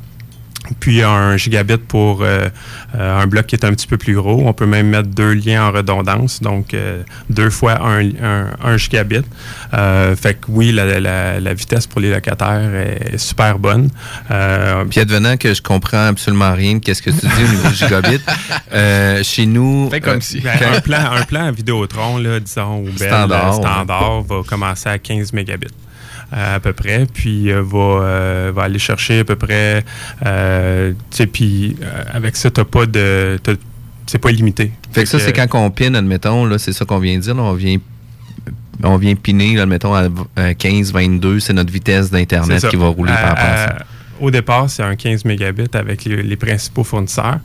puis 0.78 1.02
un 1.02 1.36
gigabit 1.36 1.76
pour 1.76 2.22
euh, 2.22 2.48
euh, 2.94 3.22
un 3.22 3.26
bloc 3.26 3.46
qui 3.46 3.54
est 3.54 3.64
un 3.64 3.72
petit 3.72 3.86
peu 3.86 3.96
plus 3.96 4.14
gros. 4.14 4.42
On 4.46 4.52
peut 4.52 4.66
même 4.66 4.88
mettre 4.88 5.08
deux 5.08 5.32
liens 5.32 5.68
en 5.68 5.72
redondance, 5.72 6.40
donc 6.40 6.74
euh, 6.74 7.02
deux 7.30 7.50
fois 7.50 7.78
un, 7.82 8.10
un, 8.62 8.76
gigabit. 8.76 9.22
fait 9.72 10.34
que 10.34 10.46
oui, 10.48 10.72
la, 10.72 11.54
vitesse 11.54 11.86
pour 11.86 12.00
les 12.00 12.10
locataires 12.10 12.74
est, 12.74 13.18
super 13.18 13.58
bonne. 13.58 13.90
puis 14.90 15.00
advenant 15.00 15.36
que 15.36 15.54
je 15.54 15.62
comprends 15.62 16.06
absolument 16.06 16.52
rien 16.54 16.74
de 16.74 16.78
qu'est-ce 16.78 17.02
que 17.02 17.10
tu 17.10 17.26
dis 17.26 17.44
au 17.44 17.48
niveau 17.48 17.68
du 17.68 17.74
gigabit, 17.74 18.20
chez 19.24 19.46
nous... 19.46 19.88
Fait 19.90 20.00
comme 20.00 20.20
si. 20.20 20.40
Ben, 20.40 20.58
un, 20.74 20.80
plan, 20.80 21.12
un 21.12 21.22
plan 21.22 21.52
Vidéotron, 21.52 22.18
là, 22.18 22.40
disons, 22.40 22.80
ou 22.80 22.96
standard, 22.96 23.54
standard 23.54 24.22
va 24.22 24.42
commencer 24.46 24.88
à 24.88 24.98
15 24.98 25.32
mégabits 25.32 25.68
à 26.32 26.60
peu 26.60 26.72
près, 26.72 27.06
puis 27.12 27.50
euh, 27.50 27.62
va, 27.62 27.78
euh, 27.78 28.52
va 28.54 28.62
aller 28.62 28.78
chercher 28.78 29.20
à 29.20 29.24
peu 29.24 29.36
près, 29.36 29.84
euh, 30.24 30.92
tu 31.10 31.16
sais, 31.16 31.26
puis 31.26 31.76
avec 32.12 32.36
ça, 32.36 32.50
t'as 32.50 32.64
pas 32.64 32.86
de... 32.86 33.38
C'est 34.06 34.18
pas 34.18 34.32
limité. 34.32 34.72
Fait 34.92 35.04
que 35.04 35.08
ça, 35.08 35.18
c'est 35.20 35.32
quand 35.32 35.46
on 35.54 35.70
pine, 35.70 35.94
admettons, 35.94 36.44
là, 36.44 36.58
c'est 36.58 36.72
ça 36.72 36.84
qu'on 36.84 36.98
vient 36.98 37.16
de 37.16 37.22
dire, 37.22 37.36
on 37.36 37.52
vient 37.54 37.76
on 38.84 38.96
vient 38.96 39.14
piner, 39.14 39.60
admettons, 39.60 39.94
à 39.94 40.54
15, 40.54 40.92
22, 40.92 41.38
c'est 41.38 41.52
notre 41.52 41.72
vitesse 41.72 42.10
d'Internet 42.10 42.66
qui 42.68 42.76
va 42.76 42.88
rouler 42.88 43.12
par 43.12 43.28
rapport 43.28 43.44
à 43.44 43.56
ça 43.56 43.76
au 44.22 44.30
départ, 44.30 44.70
c'est 44.70 44.84
un 44.84 44.94
15 44.94 45.24
mégabits 45.24 45.66
avec 45.74 46.04
les, 46.04 46.36
principaux 46.36 46.84
fournisseurs. 46.84 47.40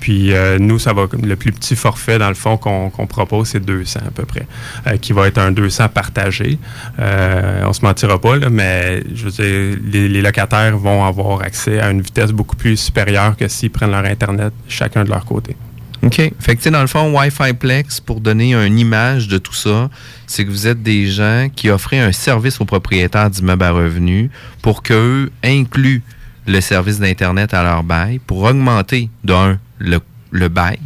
Puis 0.00 0.32
euh, 0.32 0.58
nous, 0.58 0.78
ça 0.78 0.92
va 0.94 1.06
le 1.22 1.36
plus 1.36 1.52
petit 1.52 1.76
forfait, 1.76 2.18
dans 2.18 2.28
le 2.28 2.34
fond, 2.34 2.56
qu'on 2.56 3.06
propose, 3.06 3.48
c'est 3.48 3.64
200 3.64 4.00
à 4.08 4.10
peu 4.10 4.24
près, 4.24 4.46
euh, 4.86 4.96
qui 4.96 5.12
va 5.12 5.28
être 5.28 5.38
un 5.38 5.52
200 5.52 5.90
partagé. 5.90 6.58
Euh, 6.98 7.64
on 7.66 7.72
se 7.72 7.82
mentira 7.82 8.18
pas, 8.18 8.36
là, 8.36 8.48
mais 8.48 9.02
je 9.14 9.24
veux 9.26 9.30
dire, 9.30 9.78
les, 9.92 10.22
locataires 10.22 10.78
vont 10.78 11.04
avoir 11.04 11.42
accès 11.42 11.78
à 11.78 11.90
une 11.90 12.00
vitesse 12.00 12.32
beaucoup 12.32 12.56
plus 12.56 12.78
supérieure 12.78 13.36
que 13.36 13.46
s'ils 13.46 13.70
prennent 13.70 13.90
leur 13.90 14.04
Internet 14.04 14.52
chacun 14.68 15.04
de 15.04 15.10
leur 15.10 15.24
côté. 15.26 15.54
OK. 16.02 16.32
Fait 16.40 16.56
que, 16.56 16.68
dans 16.68 16.80
le 16.80 16.88
fond, 16.88 17.16
Wi-Fi 17.16 17.52
Plex, 17.52 18.00
pour 18.00 18.20
donner 18.20 18.54
une 18.54 18.78
image 18.78 19.28
de 19.28 19.38
tout 19.38 19.54
ça, 19.54 19.88
c'est 20.26 20.44
que 20.44 20.50
vous 20.50 20.66
êtes 20.66 20.82
des 20.82 21.06
gens 21.06 21.48
qui 21.54 21.70
offraient 21.70 22.00
un 22.00 22.10
service 22.10 22.60
aux 22.60 22.64
propriétaires 22.64 23.30
d'immeubles 23.30 23.62
à 23.62 23.70
revenus 23.70 24.30
pour 24.62 24.82
qu'eux 24.82 25.30
incluent 25.44 26.02
le 26.46 26.60
service 26.60 26.98
d'Internet 26.98 27.54
à 27.54 27.62
leur 27.62 27.82
bail 27.82 28.18
pour 28.18 28.42
augmenter, 28.42 29.08
d'un, 29.24 29.58
le, 29.78 30.00
le 30.30 30.48
bail, 30.48 30.78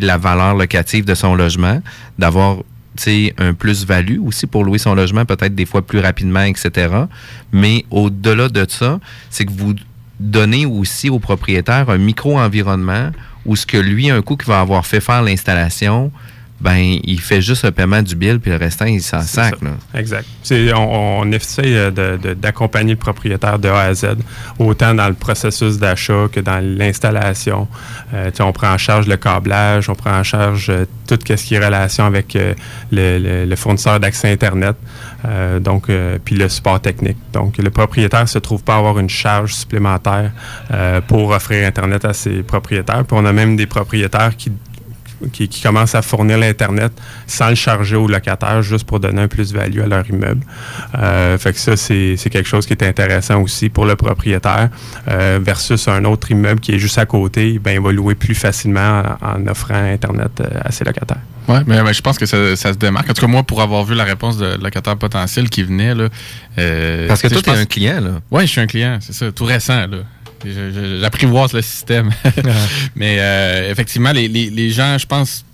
la 0.00 0.16
valeur 0.16 0.54
locative 0.54 1.04
de 1.04 1.14
son 1.14 1.34
logement, 1.34 1.80
d'avoir 2.18 2.58
un 3.38 3.54
plus-value 3.54 4.18
aussi 4.20 4.46
pour 4.46 4.64
louer 4.64 4.78
son 4.78 4.94
logement, 4.94 5.24
peut-être 5.24 5.54
des 5.54 5.64
fois 5.64 5.82
plus 5.82 5.98
rapidement, 5.98 6.42
etc. 6.42 6.94
Mais 7.52 7.84
au-delà 7.90 8.48
de 8.48 8.66
ça, 8.68 9.00
c'est 9.30 9.44
que 9.44 9.52
vous 9.52 9.74
donnez 10.20 10.66
aussi 10.66 11.10
au 11.10 11.18
propriétaire 11.18 11.90
un 11.90 11.98
micro-environnement 11.98 13.10
où 13.44 13.56
ce 13.56 13.66
que 13.66 13.78
lui, 13.78 14.10
un 14.10 14.22
coup 14.22 14.36
qui 14.36 14.46
va 14.46 14.60
avoir 14.60 14.86
fait 14.86 15.00
faire 15.00 15.22
l'installation, 15.22 16.12
ben 16.62 16.98
il 17.02 17.20
fait 17.20 17.42
juste 17.42 17.64
le 17.64 17.72
paiement 17.72 18.02
du 18.02 18.14
bill, 18.14 18.38
puis 18.38 18.52
le 18.52 18.56
restant, 18.56 18.84
il 18.84 19.02
s'en 19.02 19.20
sac. 19.20 19.54
Exact. 19.94 20.26
On, 20.74 21.22
on, 21.22 21.32
essaie 21.32 21.62
euh, 21.66 21.90
d'accompagner 22.34 22.92
le 22.92 22.98
propriétaire 22.98 23.58
de 23.58 23.68
A 23.68 23.80
à 23.80 23.94
Z, 23.94 24.06
autant 24.60 24.94
dans 24.94 25.08
le 25.08 25.14
processus 25.14 25.78
d'achat 25.78 26.28
que 26.30 26.38
dans 26.38 26.62
l'installation. 26.62 27.66
Euh, 28.14 28.30
on 28.38 28.52
prend 28.52 28.72
en 28.72 28.78
charge 28.78 29.08
le 29.08 29.16
câblage, 29.16 29.88
on 29.88 29.94
prend 29.94 30.16
en 30.16 30.22
charge 30.22 30.70
euh, 30.70 30.84
tout 31.08 31.18
ce 31.26 31.34
qui 31.34 31.54
est 31.56 31.64
relation 31.64 32.04
avec 32.04 32.38
le, 32.92 33.56
fournisseur 33.56 33.98
d'accès 33.98 34.30
Internet, 34.30 34.76
donc 35.60 35.88
puis 36.24 36.36
le 36.36 36.48
support 36.48 36.80
technique. 36.80 37.18
Donc, 37.32 37.58
le 37.58 37.70
propriétaire 37.70 38.22
ne 38.22 38.26
se 38.26 38.38
trouve 38.38 38.62
pas 38.62 38.76
avoir 38.76 38.98
une 38.98 39.10
charge 39.10 39.54
supplémentaire 39.54 40.32
pour 41.06 41.30
offrir 41.30 41.66
Internet 41.66 42.04
à 42.04 42.14
ses 42.14 42.42
propriétaires. 42.42 43.04
Puis 43.04 43.16
on 43.18 43.26
a 43.26 43.32
même 43.32 43.56
des 43.56 43.66
propriétaires 43.66 44.36
qui 44.36 44.52
qui, 45.32 45.48
qui 45.48 45.62
commencent 45.62 45.94
à 45.94 46.02
fournir 46.02 46.38
l'Internet 46.38 46.92
sans 47.26 47.48
le 47.50 47.54
charger 47.54 47.96
aux 47.96 48.08
locataires, 48.08 48.62
juste 48.62 48.84
pour 48.86 49.00
donner 49.00 49.22
un 49.22 49.28
plus-value 49.28 49.80
à 49.80 49.86
leur 49.86 50.08
immeuble. 50.08 50.44
Euh, 50.98 51.38
fait 51.38 51.52
que 51.52 51.58
ça, 51.58 51.76
c'est 51.76 52.16
c'est 52.16 52.30
quelque 52.30 52.48
chose 52.48 52.66
qui 52.66 52.72
est 52.72 52.82
intéressant 52.82 53.40
aussi 53.40 53.68
pour 53.68 53.84
le 53.86 53.96
propriétaire, 53.96 54.68
euh, 55.08 55.38
versus 55.42 55.88
un 55.88 56.04
autre 56.04 56.30
immeuble 56.30 56.60
qui 56.60 56.72
est 56.74 56.78
juste 56.78 56.98
à 56.98 57.06
côté, 57.06 57.58
ben, 57.58 57.72
il 57.72 57.80
va 57.80 57.92
louer 57.92 58.14
plus 58.14 58.34
facilement 58.34 59.02
en, 59.20 59.28
en 59.42 59.46
offrant 59.46 59.74
Internet 59.74 60.40
euh, 60.40 60.60
à 60.64 60.72
ses 60.72 60.84
locataires. 60.84 61.20
Ouais, 61.48 61.58
mais, 61.66 61.82
mais 61.82 61.92
je 61.92 62.00
pense 62.02 62.18
que 62.18 62.26
ça, 62.26 62.54
ça 62.54 62.72
se 62.72 62.78
démarque. 62.78 63.10
En 63.10 63.14
tout 63.14 63.20
cas, 63.20 63.26
moi, 63.26 63.42
pour 63.42 63.60
avoir 63.62 63.84
vu 63.84 63.94
la 63.96 64.04
réponse 64.04 64.38
de 64.38 64.56
locataire 64.62 64.96
potentiel 64.96 65.50
qui 65.50 65.64
venait, 65.64 65.92
là. 65.94 66.08
euh, 66.58 67.08
Parce 67.08 67.20
que 67.20 67.26
toi, 67.28 67.42
tu 67.42 67.50
es 67.50 67.52
pense- 67.52 67.60
un 67.62 67.64
client, 67.66 68.00
là. 68.00 68.10
Oui, 68.30 68.42
je 68.42 68.46
suis 68.46 68.60
un 68.60 68.66
client, 68.68 68.98
c'est 69.00 69.12
ça, 69.12 69.32
tout 69.32 69.44
récent. 69.44 69.86
Là. 69.88 69.98
J'apprivoise 71.00 71.52
le 71.52 71.62
système. 71.62 72.10
Mais 72.96 73.16
euh, 73.18 73.70
effectivement, 73.70 74.12
les, 74.12 74.28
les- 74.28 74.50
les 74.50 74.70
gens, 74.70 74.98
je 74.98 75.06
pense, 75.06 75.44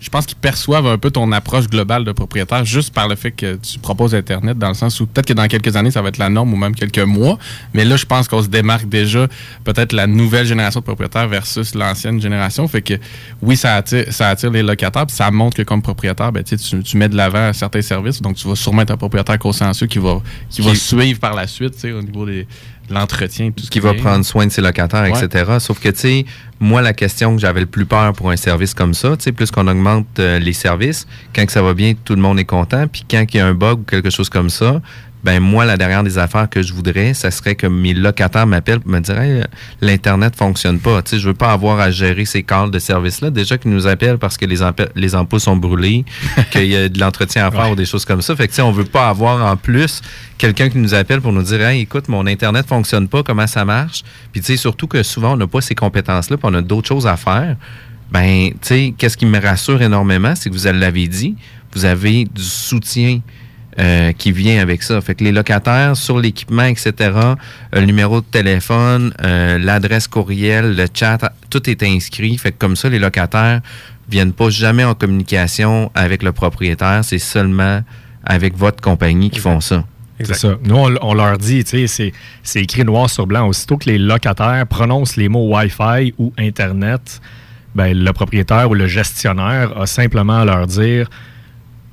je 0.00 0.08
pense 0.08 0.24
qu'ils 0.24 0.38
perçoivent 0.38 0.86
un 0.86 0.96
peu 0.96 1.10
ton 1.10 1.30
approche 1.30 1.66
globale 1.68 2.04
de 2.06 2.12
propriétaire 2.12 2.64
juste 2.64 2.94
par 2.94 3.06
le 3.06 3.16
fait 3.16 3.32
que 3.32 3.56
tu 3.56 3.78
proposes 3.78 4.14
Internet, 4.14 4.56
dans 4.56 4.68
le 4.68 4.74
sens 4.74 4.98
où 5.00 5.06
peut-être 5.06 5.26
que 5.26 5.34
dans 5.34 5.46
quelques 5.46 5.76
années, 5.76 5.90
ça 5.90 6.00
va 6.00 6.08
être 6.08 6.16
la 6.16 6.30
norme 6.30 6.54
ou 6.54 6.56
même 6.56 6.74
quelques 6.74 7.00
mois. 7.00 7.38
Mais 7.74 7.84
là, 7.84 7.96
je 7.96 8.06
pense 8.06 8.26
qu'on 8.26 8.42
se 8.42 8.48
démarque 8.48 8.88
déjà 8.88 9.28
peut-être 9.62 9.92
la 9.92 10.06
nouvelle 10.06 10.46
génération 10.46 10.80
de 10.80 10.86
propriétaires 10.86 11.28
versus 11.28 11.74
l'ancienne 11.74 12.18
génération. 12.18 12.66
Fait 12.66 12.80
que 12.80 12.94
oui, 13.42 13.58
ça 13.58 13.76
attire, 13.76 14.06
ça 14.10 14.30
attire 14.30 14.50
les 14.50 14.62
locataires, 14.62 15.04
puis 15.06 15.14
ça 15.14 15.30
montre 15.30 15.58
que 15.58 15.62
comme 15.62 15.82
propriétaire, 15.82 16.32
ben, 16.32 16.42
tu, 16.44 16.56
tu 16.56 16.96
mets 16.96 17.10
de 17.10 17.16
l'avant 17.16 17.52
certains 17.52 17.82
services. 17.82 18.22
Donc, 18.22 18.36
tu 18.36 18.48
vas 18.48 18.56
sûrement 18.56 18.80
être 18.80 18.92
un 18.92 18.96
propriétaire 18.96 19.38
consensueux 19.38 19.86
qui 19.86 19.98
va, 19.98 20.22
qui 20.48 20.62
va 20.62 20.70
Qui- 20.70 20.78
suivre 20.78 21.20
par 21.20 21.34
la 21.34 21.46
suite, 21.46 21.74
au 21.84 22.00
niveau 22.00 22.24
des, 22.24 22.44
de 22.44 22.48
l'entretien 22.90 23.46
et 23.46 23.52
tout 23.52 23.64
ce 23.64 23.70
qui 23.70 23.80
va 23.80 23.94
prendre 23.94 24.24
soin 24.24 24.46
de 24.46 24.52
ses 24.52 24.60
locataires, 24.60 25.10
Ouais. 25.12 25.24
etc. 25.24 25.52
Sauf 25.60 25.78
que, 25.80 25.88
tu 25.88 25.98
sais, 25.98 26.24
moi, 26.58 26.82
la 26.82 26.92
question 26.92 27.34
que 27.34 27.40
j'avais 27.40 27.60
le 27.60 27.66
plus 27.66 27.86
peur 27.86 28.12
pour 28.12 28.30
un 28.30 28.36
service 28.36 28.74
comme 28.74 28.94
ça, 28.94 29.16
tu 29.16 29.24
sais, 29.24 29.32
plus 29.32 29.50
qu'on 29.50 29.66
augmente 29.68 30.06
euh, 30.18 30.38
les 30.38 30.52
services, 30.52 31.06
quand 31.34 31.46
que 31.46 31.52
ça 31.52 31.62
va 31.62 31.72
bien, 31.74 31.94
tout 32.04 32.14
le 32.14 32.20
monde 32.22 32.38
est 32.38 32.44
content. 32.44 32.86
Puis 32.86 33.04
quand 33.10 33.24
il 33.32 33.36
y 33.36 33.40
a 33.40 33.46
un 33.46 33.54
bug 33.54 33.80
ou 33.80 33.82
quelque 33.84 34.10
chose 34.10 34.28
comme 34.28 34.50
ça, 34.50 34.80
ben 35.22 35.38
moi, 35.40 35.64
la 35.66 35.76
dernière 35.76 36.02
des 36.02 36.16
affaires 36.16 36.48
que 36.48 36.62
je 36.62 36.72
voudrais, 36.72 37.12
ça 37.14 37.30
serait 37.30 37.54
que 37.54 37.66
mes 37.66 37.92
locataires 37.92 38.46
m'appellent 38.46 38.80
pour 38.80 38.90
me 38.90 39.00
dire 39.00 39.18
Hey, 39.20 39.40
euh, 39.40 39.44
l'Internet 39.82 40.34
fonctionne 40.34 40.78
pas. 40.78 41.02
Tu 41.02 41.10
sais, 41.10 41.18
je 41.18 41.28
veux 41.28 41.34
pas 41.34 41.52
avoir 41.52 41.78
à 41.78 41.90
gérer 41.90 42.24
ces 42.24 42.42
calls 42.42 42.70
de 42.70 42.78
service-là. 42.78 43.30
Déjà 43.30 43.58
qu'ils 43.58 43.70
nous 43.70 43.86
appellent 43.86 44.16
parce 44.18 44.36
que 44.38 44.46
les, 44.46 44.58
les 44.94 45.14
ampoules 45.14 45.40
sont 45.40 45.56
brûlées, 45.56 46.04
qu'il 46.50 46.66
y 46.66 46.76
a 46.76 46.88
de 46.88 46.98
l'entretien 46.98 47.46
à 47.46 47.50
faire 47.50 47.60
Ouais. 47.66 47.70
ou 47.72 47.76
des 47.76 47.84
choses 47.84 48.04
comme 48.06 48.22
ça. 48.22 48.34
Fait 48.34 48.46
que, 48.46 48.52
tu 48.52 48.56
sais, 48.56 48.62
on 48.62 48.72
veut 48.72 48.84
pas 48.84 49.08
avoir 49.10 49.44
en 49.52 49.56
plus 49.56 50.00
quelqu'un 50.38 50.70
qui 50.70 50.78
nous 50.78 50.94
appelle 50.94 51.20
pour 51.20 51.32
nous 51.32 51.42
dire 51.42 51.60
Hey, 51.60 51.82
écoute, 51.82 52.08
mon 52.08 52.26
Internet 52.26 52.66
fonctionne 52.66 53.06
pas, 53.08 53.22
comment 53.22 53.46
ça 53.46 53.64
marche? 53.66 54.02
Puis, 54.32 54.40
tu 54.40 54.46
sais, 54.48 54.56
surtout 54.56 54.86
que 54.86 55.02
souvent, 55.02 55.34
on 55.34 55.36
n'a 55.36 55.46
pas 55.46 55.60
ces 55.60 55.74
compétences-là, 55.74 56.38
puis 56.38 56.46
on 56.50 56.54
a 56.54 56.62
d'autres 56.62 56.88
choses 56.88 57.06
à 57.06 57.16
faire. 57.18 57.56
Ben, 58.10 58.50
tu 58.52 58.56
sais, 58.62 58.94
qu'est-ce 58.96 59.16
qui 59.16 59.26
me 59.26 59.38
rassure 59.38 59.82
énormément, 59.82 60.34
c'est 60.34 60.50
que 60.50 60.54
vous 60.56 60.64
l'avez 60.66 61.06
dit, 61.06 61.36
vous 61.74 61.84
avez 61.84 62.24
du 62.24 62.42
soutien 62.42 63.20
euh, 63.80 64.12
qui 64.12 64.30
vient 64.32 64.60
avec 64.60 64.82
ça. 64.82 65.00
Fait 65.00 65.14
que 65.14 65.24
les 65.24 65.32
locataires 65.32 65.96
sur 65.96 66.18
l'équipement, 66.18 66.64
etc., 66.64 66.92
euh, 67.00 67.34
le 67.72 67.86
numéro 67.86 68.20
de 68.20 68.26
téléphone, 68.26 69.12
euh, 69.24 69.58
l'adresse 69.58 70.06
courriel, 70.06 70.76
le 70.76 70.86
chat, 70.92 71.32
tout 71.48 71.68
est 71.70 71.82
inscrit. 71.82 72.36
Fait 72.36 72.52
que 72.52 72.58
comme 72.58 72.76
ça, 72.76 72.88
les 72.88 72.98
locataires 72.98 73.60
viennent 74.08 74.32
pas 74.32 74.50
jamais 74.50 74.84
en 74.84 74.94
communication 74.94 75.90
avec 75.94 76.22
le 76.22 76.32
propriétaire. 76.32 77.00
C'est 77.04 77.18
seulement 77.18 77.82
avec 78.24 78.56
votre 78.56 78.80
compagnie 78.82 79.30
qui 79.30 79.38
font 79.40 79.60
ça. 79.60 79.84
C'est 80.22 80.34
ça. 80.34 80.56
Nous, 80.64 80.76
on, 80.76 80.94
on 81.00 81.14
leur 81.14 81.38
dit, 81.38 81.64
tu 81.64 81.70
sais, 81.70 81.86
c'est- 81.86 82.12
c'est 82.42 82.60
écrit 82.60 82.84
noir 82.84 83.08
sur 83.08 83.26
blanc. 83.26 83.46
Aussitôt 83.48 83.78
que 83.78 83.88
les 83.88 83.96
locataires 83.96 84.66
prononcent 84.66 85.16
les 85.16 85.30
mots 85.30 85.48
Wi-Fi 85.56 86.12
ou 86.18 86.34
Internet, 86.36 87.20
ben, 87.74 87.96
le 87.96 88.12
propriétaire 88.12 88.68
ou 88.70 88.74
le 88.74 88.86
gestionnaire 88.86 89.78
a 89.80 89.86
simplement 89.86 90.40
à 90.40 90.44
leur 90.44 90.66
dire 90.66 91.08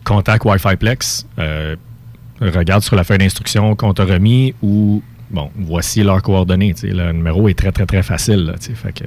contact 0.07 0.45
Wi-Fi 0.45 0.77
Plex, 0.77 1.27
euh, 1.37 1.75
regarde 2.39 2.81
sur 2.81 2.95
la 2.95 3.03
feuille 3.03 3.17
d'instruction 3.17 3.75
qu'on 3.75 3.93
t'a 3.93 4.05
remis 4.05 4.55
ou 4.61 5.03
bon, 5.29 5.51
voici 5.57 6.01
leurs 6.01 6.21
coordonnées. 6.21 6.73
Le 6.81 7.11
numéro 7.11 7.49
est 7.49 7.57
très, 7.57 7.73
très, 7.73 7.85
très 7.85 8.03
facile. 8.03 8.45
Là, 8.45 8.53
tu 8.53 8.67
sais. 8.67 8.73
fait 8.73 8.93
que, 8.93 9.03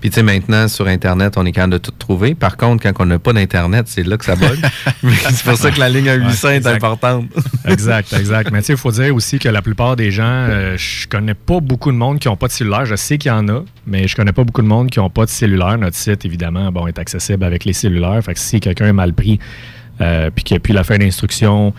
Puis 0.00 0.08
tu 0.08 0.14
sais, 0.14 0.22
maintenant, 0.22 0.66
sur 0.68 0.86
Internet, 0.86 1.34
on 1.36 1.44
est 1.44 1.52
capable 1.52 1.74
de 1.74 1.78
tout 1.78 1.90
trouver. 1.90 2.34
Par 2.34 2.56
contre, 2.56 2.82
quand 2.82 2.92
on 3.00 3.06
n'a 3.06 3.18
pas 3.18 3.34
d'Internet, 3.34 3.84
c'est 3.86 4.02
là 4.02 4.16
que 4.16 4.24
ça 4.24 4.34
bug. 4.34 4.58
c'est 5.02 5.44
pour 5.44 5.58
ça 5.58 5.70
que 5.70 5.78
la 5.78 5.90
ligne 5.90 6.08
à 6.08 6.14
800 6.14 6.48
est 6.48 6.66
importante. 6.66 7.26
Exact, 7.66 8.12
exact. 8.12 8.50
Mais 8.50 8.60
tu 8.60 8.66
sais, 8.66 8.72
il 8.74 8.78
faut 8.78 8.90
dire 8.90 9.14
aussi 9.14 9.38
que 9.38 9.48
la 9.48 9.62
plupart 9.62 9.96
des 9.96 10.10
gens, 10.10 10.24
euh, 10.24 10.76
je 10.76 11.06
connais 11.06 11.34
pas 11.34 11.60
beaucoup 11.60 11.90
de 11.90 11.96
monde 11.96 12.18
qui 12.18 12.28
n'ont 12.28 12.36
pas 12.36 12.46
de 12.46 12.52
cellulaire. 12.52 12.84
Je 12.86 12.94
sais 12.94 13.18
qu'il 13.18 13.30
y 13.30 13.34
en 13.34 13.48
a, 13.48 13.62
mais 13.86 14.06
je 14.06 14.16
connais 14.16 14.32
pas 14.32 14.44
beaucoup 14.44 14.62
de 14.62 14.66
monde 14.66 14.90
qui 14.90 14.98
n'ont 14.98 15.10
pas 15.10 15.24
de 15.24 15.30
cellulaire. 15.30 15.78
Notre 15.78 15.96
site, 15.96 16.24
évidemment, 16.24 16.70
bon, 16.72 16.86
est 16.86 16.98
accessible 16.98 17.44
avec 17.44 17.64
les 17.64 17.72
cellulaires. 17.72 18.22
Fait 18.22 18.34
que 18.34 18.40
si 18.40 18.60
quelqu'un 18.60 18.88
est 18.88 18.92
mal 18.92 19.12
pris, 19.14 19.38
puis 19.98 20.44
qu'il 20.44 20.54
n'y 20.54 20.58
a 20.58 20.60
plus 20.60 20.72
la 20.74 20.84
fin 20.84 20.98
d'instruction, 20.98 21.72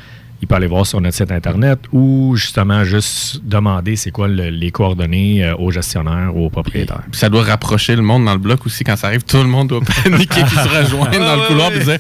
il 0.46 0.48
peut 0.48 0.56
aller 0.56 0.68
voir 0.68 0.86
sur 0.86 1.02
notre 1.02 1.16
site 1.18 1.32
Internet 1.32 1.80
ou 1.92 2.36
justement 2.36 2.84
juste 2.84 3.42
demander 3.44 3.96
c'est 3.96 4.12
quoi 4.12 4.28
le- 4.28 4.50
les 4.50 4.70
coordonnées 4.70 5.44
euh, 5.44 5.56
au 5.58 5.72
gestionnaire 5.72 6.32
ou 6.36 6.46
au 6.46 6.50
propriétaire. 6.52 7.02
Puis 7.12 7.20
ça 7.20 7.30
doit 7.30 7.42
rapprocher 7.44 7.96
le 7.96 8.04
monde 8.04 8.26
dans 8.26 8.34
le 8.34 8.38
bloc 8.40 8.64
aussi. 8.66 8.84
Quand 8.84 8.96
ça 8.96 9.08
arrive, 9.08 9.24
tout 9.24 9.38
le 9.38 9.46
monde 9.46 9.70
doit 9.70 9.82
paniquer 10.04 10.44
qui 10.44 10.56
se 10.56 10.68
rejoignent 10.84 11.20
dans 11.20 11.36
le 11.36 11.48
couloir 11.48 11.72
et 11.74 11.80
dire 11.80 11.98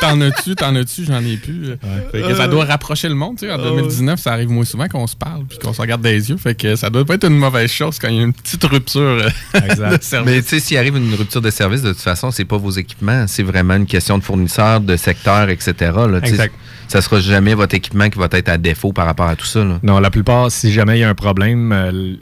T'en 0.00 0.20
as-tu, 0.20 0.54
t'en 0.54 0.76
as-tu, 0.76 1.06
j'en 1.06 1.24
ai 1.24 1.38
plus. 1.38 1.68
Fait 2.12 2.20
que 2.20 2.34
ça 2.34 2.46
doit 2.48 2.66
rapprocher 2.66 3.08
le 3.08 3.14
monde. 3.14 3.36
tu 3.38 3.46
sais. 3.46 3.52
En 3.52 3.56
2019, 3.58 4.20
ça 4.20 4.32
arrive 4.32 4.50
moins 4.50 4.64
souvent 4.66 4.88
qu'on 4.88 5.06
se 5.06 5.16
parle 5.16 5.44
puis 5.48 5.58
qu'on 5.58 5.72
se 5.72 5.80
regarde 5.80 6.02
dans 6.02 6.10
les 6.10 6.28
yeux. 6.28 6.36
Fait 6.36 6.54
que 6.54 6.76
ça 6.76 6.90
doit 6.90 7.04
pas 7.06 7.14
être 7.14 7.26
une 7.26 7.38
mauvaise 7.38 7.70
chose 7.70 7.98
quand 7.98 8.08
il 8.08 8.16
y 8.16 8.20
a 8.20 8.22
une 8.22 8.34
petite 8.34 8.62
rupture 8.64 9.00
euh, 9.00 9.28
Exact. 9.54 9.98
de 9.98 10.02
service. 10.02 10.32
Mais 10.34 10.42
tu 10.42 10.48
sais, 10.48 10.60
s'il 10.60 10.76
arrive 10.76 10.96
une 10.98 11.14
rupture 11.14 11.40
de 11.40 11.50
service, 11.50 11.80
de 11.80 11.92
toute 11.92 12.02
façon, 12.02 12.30
c'est 12.30 12.44
pas 12.44 12.58
vos 12.58 12.70
équipements, 12.72 13.24
c'est 13.26 13.42
vraiment 13.42 13.74
une 13.76 13.86
question 13.86 14.18
de 14.18 14.22
fournisseur, 14.22 14.80
de 14.82 14.96
secteur, 14.96 15.48
etc. 15.48 15.72
là. 15.80 16.18
Exact. 16.22 16.54
Ça 16.88 17.00
sera 17.00 17.18
jamais 17.18 17.54
votre 17.54 17.74
équipement 17.74 17.85
qui 17.90 18.18
va 18.18 18.28
être 18.32 18.48
à 18.48 18.58
défaut 18.58 18.92
par 18.92 19.06
rapport 19.06 19.28
à 19.28 19.36
tout 19.36 19.46
ça. 19.46 19.64
Non, 19.82 19.98
la 19.98 20.10
plupart, 20.10 20.50
si 20.50 20.72
jamais 20.72 20.98
il 20.98 21.00
y 21.00 21.04
a 21.04 21.08
un 21.08 21.14
problème, 21.14 21.72
euh, 21.72 22.14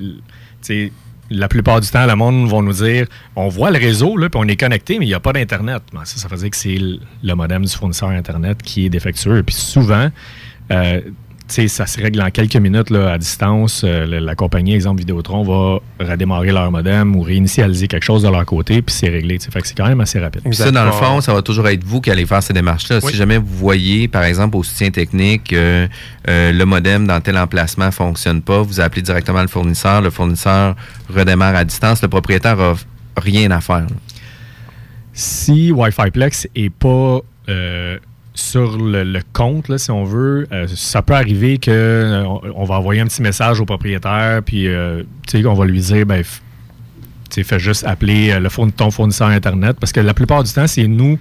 la 1.30 1.48
plupart 1.48 1.80
du 1.80 1.88
temps, 1.88 2.06
le 2.06 2.16
monde 2.16 2.48
va 2.48 2.60
nous 2.60 2.72
dire 2.72 3.06
on 3.36 3.48
voit 3.48 3.70
le 3.70 3.78
réseau, 3.78 4.16
puis 4.16 4.28
on 4.34 4.44
est 4.44 4.56
connecté, 4.56 4.98
mais 4.98 5.06
il 5.06 5.08
n'y 5.08 5.14
a 5.14 5.20
pas 5.20 5.32
d'Internet. 5.32 5.82
Ben, 5.92 6.04
ça, 6.04 6.18
ça 6.18 6.28
veut 6.28 6.48
que 6.48 6.56
c'est 6.56 6.78
le 6.78 7.34
modem 7.34 7.64
du 7.64 7.72
fournisseur 7.72 8.10
Internet 8.10 8.62
qui 8.62 8.86
est 8.86 8.90
défectueux. 8.90 9.42
Puis 9.42 9.54
souvent, 9.54 10.10
euh, 10.70 11.00
ça 11.48 11.86
se 11.86 12.00
règle 12.00 12.22
en 12.22 12.30
quelques 12.30 12.56
minutes 12.56 12.90
là, 12.90 13.12
à 13.12 13.18
distance. 13.18 13.82
Euh, 13.84 14.06
la, 14.06 14.20
la 14.20 14.34
compagnie, 14.34 14.74
exemple 14.74 15.00
Vidéotron, 15.00 15.42
va 15.42 15.80
redémarrer 16.04 16.52
leur 16.52 16.70
modem 16.70 17.14
ou 17.14 17.22
réinitialiser 17.22 17.86
quelque 17.86 18.02
chose 18.02 18.22
de 18.22 18.28
leur 18.28 18.44
côté, 18.46 18.80
puis 18.82 18.94
c'est 18.94 19.08
réglé. 19.08 19.38
Fait 19.38 19.60
que 19.60 19.68
c'est 19.68 19.76
quand 19.76 19.86
même 19.86 20.00
assez 20.00 20.18
rapide. 20.18 20.42
Puis 20.44 20.54
ça, 20.54 20.70
dans 20.70 20.84
le 20.84 20.92
fond, 20.92 21.20
ça 21.20 21.34
va 21.34 21.42
toujours 21.42 21.68
être 21.68 21.84
vous 21.84 22.00
qui 22.00 22.10
allez 22.10 22.26
faire 22.26 22.42
ces 22.42 22.52
démarches-là. 22.52 23.00
Oui. 23.02 23.12
Si 23.12 23.16
jamais 23.16 23.38
vous 23.38 23.46
voyez, 23.46 24.08
par 24.08 24.24
exemple, 24.24 24.56
au 24.56 24.62
soutien 24.62 24.90
technique, 24.90 25.52
euh, 25.52 25.86
euh, 26.28 26.52
le 26.52 26.64
modem 26.64 27.06
dans 27.06 27.20
tel 27.20 27.36
emplacement 27.36 27.90
fonctionne 27.90 28.40
pas, 28.40 28.62
vous 28.62 28.80
appelez 28.80 29.02
directement 29.02 29.42
le 29.42 29.48
fournisseur, 29.48 30.00
le 30.00 30.10
fournisseur 30.10 30.74
redémarre 31.14 31.54
à 31.56 31.64
distance, 31.64 32.02
le 32.02 32.08
propriétaire 32.08 32.58
a 32.58 32.74
rien 33.16 33.50
à 33.50 33.60
faire. 33.60 33.80
là. 33.80 33.86
si 35.12 35.70
Wi-Fi 35.70 36.10
Plex 36.10 36.48
est 36.54 36.70
pas 36.70 37.20
euh, 37.48 37.98
sur 38.34 38.76
le, 38.76 39.20
compte, 39.32 39.76
si 39.78 39.90
on 39.90 40.04
veut, 40.04 40.46
euh, 40.52 40.66
ça 40.66 41.02
peut 41.02 41.14
arriver 41.14 41.58
que 41.58 41.70
euh, 41.70 42.24
va 42.64 42.78
envoyer 42.78 43.00
un 43.00 43.06
petit 43.06 43.22
message 43.22 43.60
au 43.60 43.64
propriétaire, 43.64 44.42
puis 44.42 44.66
euh, 44.66 45.04
on 45.32 45.54
va 45.54 45.64
lui 45.64 45.80
dire, 45.80 46.04
ben, 46.04 46.24
fais 47.42 47.58
juste 47.58 47.84
appeler 47.84 48.30
euh, 48.30 48.40
le 48.40 48.70
ton 48.72 48.90
fournisseur 48.90 49.28
Internet, 49.28 49.76
parce 49.80 49.92
que 49.92 50.00
la 50.00 50.14
plupart 50.14 50.44
du 50.44 50.52
temps, 50.52 50.66
c'est 50.66 50.86
nous 50.86 51.18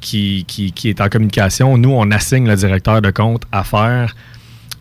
qui, 0.00 0.44
qui, 0.46 0.94
en 1.00 1.08
communication. 1.08 1.78
Nous, 1.78 1.90
on 1.90 2.10
assigne 2.10 2.46
le 2.46 2.54
directeur 2.56 3.00
de 3.00 3.10
compte 3.10 3.42
à 3.50 3.64
faire 3.64 4.14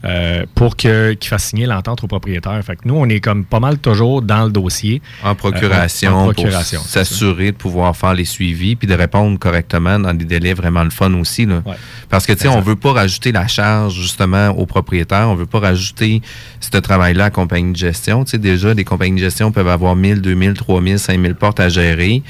euh, 0.06 0.46
pour 0.54 0.76
qu'il 0.76 1.18
fasse 1.24 1.46
signer 1.46 1.66
l'entente 1.66 2.04
au 2.04 2.08
propriétaire. 2.08 2.62
Fait 2.64 2.76
que 2.76 2.82
nous, 2.86 2.96
on 2.96 3.08
est 3.10 3.20
comme 3.20 3.44
pas 3.44 3.60
mal 3.60 3.80
toujours 3.80 4.22
dans 4.22 4.46
le 4.46 4.52
dossier. 4.52 5.02
En 5.24 5.36
procuration, 5.36 6.14
en 6.14 6.24
procuration, 6.26 6.80
pour 6.80 6.90
s'assurer 6.90 7.52
de 7.52 7.58
pouvoir 7.58 7.96
faire 7.96 8.14
les 8.14 8.26
suivis 8.26 8.76
puis 8.76 8.88
de 8.88 8.94
répondre 8.94 9.38
correctement 9.40 10.00
dans 10.00 10.14
des 10.14 10.26
délais 10.26 10.54
vraiment 10.54 10.84
le 10.84 10.90
fun 10.90 11.14
aussi. 11.16 11.46
Là. 11.46 11.64
Ouais. 11.66 11.76
Parce 12.10 12.26
que, 12.26 12.34
tu 12.34 12.42
sais, 12.42 12.48
on 12.48 12.62
veut 12.62 12.76
pas 12.76 12.94
rajouter 12.94 13.32
la 13.32 13.48
charge, 13.48 13.96
justement, 13.96 14.50
au 14.50 14.66
propriétaire. 14.66 15.28
On 15.28 15.36
veut 15.36 15.46
pas 15.46 15.60
rajouter 15.60 16.22
ce 16.60 16.78
travail-là 16.78 17.26
à 17.26 17.28
la 17.28 17.32
compagnie 17.32 17.72
de 17.72 17.78
gestion. 17.78 18.24
Tu 18.26 18.32
sais, 18.32 18.38
déjà, 18.38 18.74
des 18.74 18.84
compagnies 18.84 19.16
de 19.16 19.26
gestion 19.26 19.52
peuvent 19.52 19.68
avoir 19.68 19.96
1000, 19.96 20.22
2000, 20.22 20.54
3000, 20.54 21.00
5000 21.00 21.36
portes 21.36 21.60
à 21.60 21.70
gérer. 21.70 22.22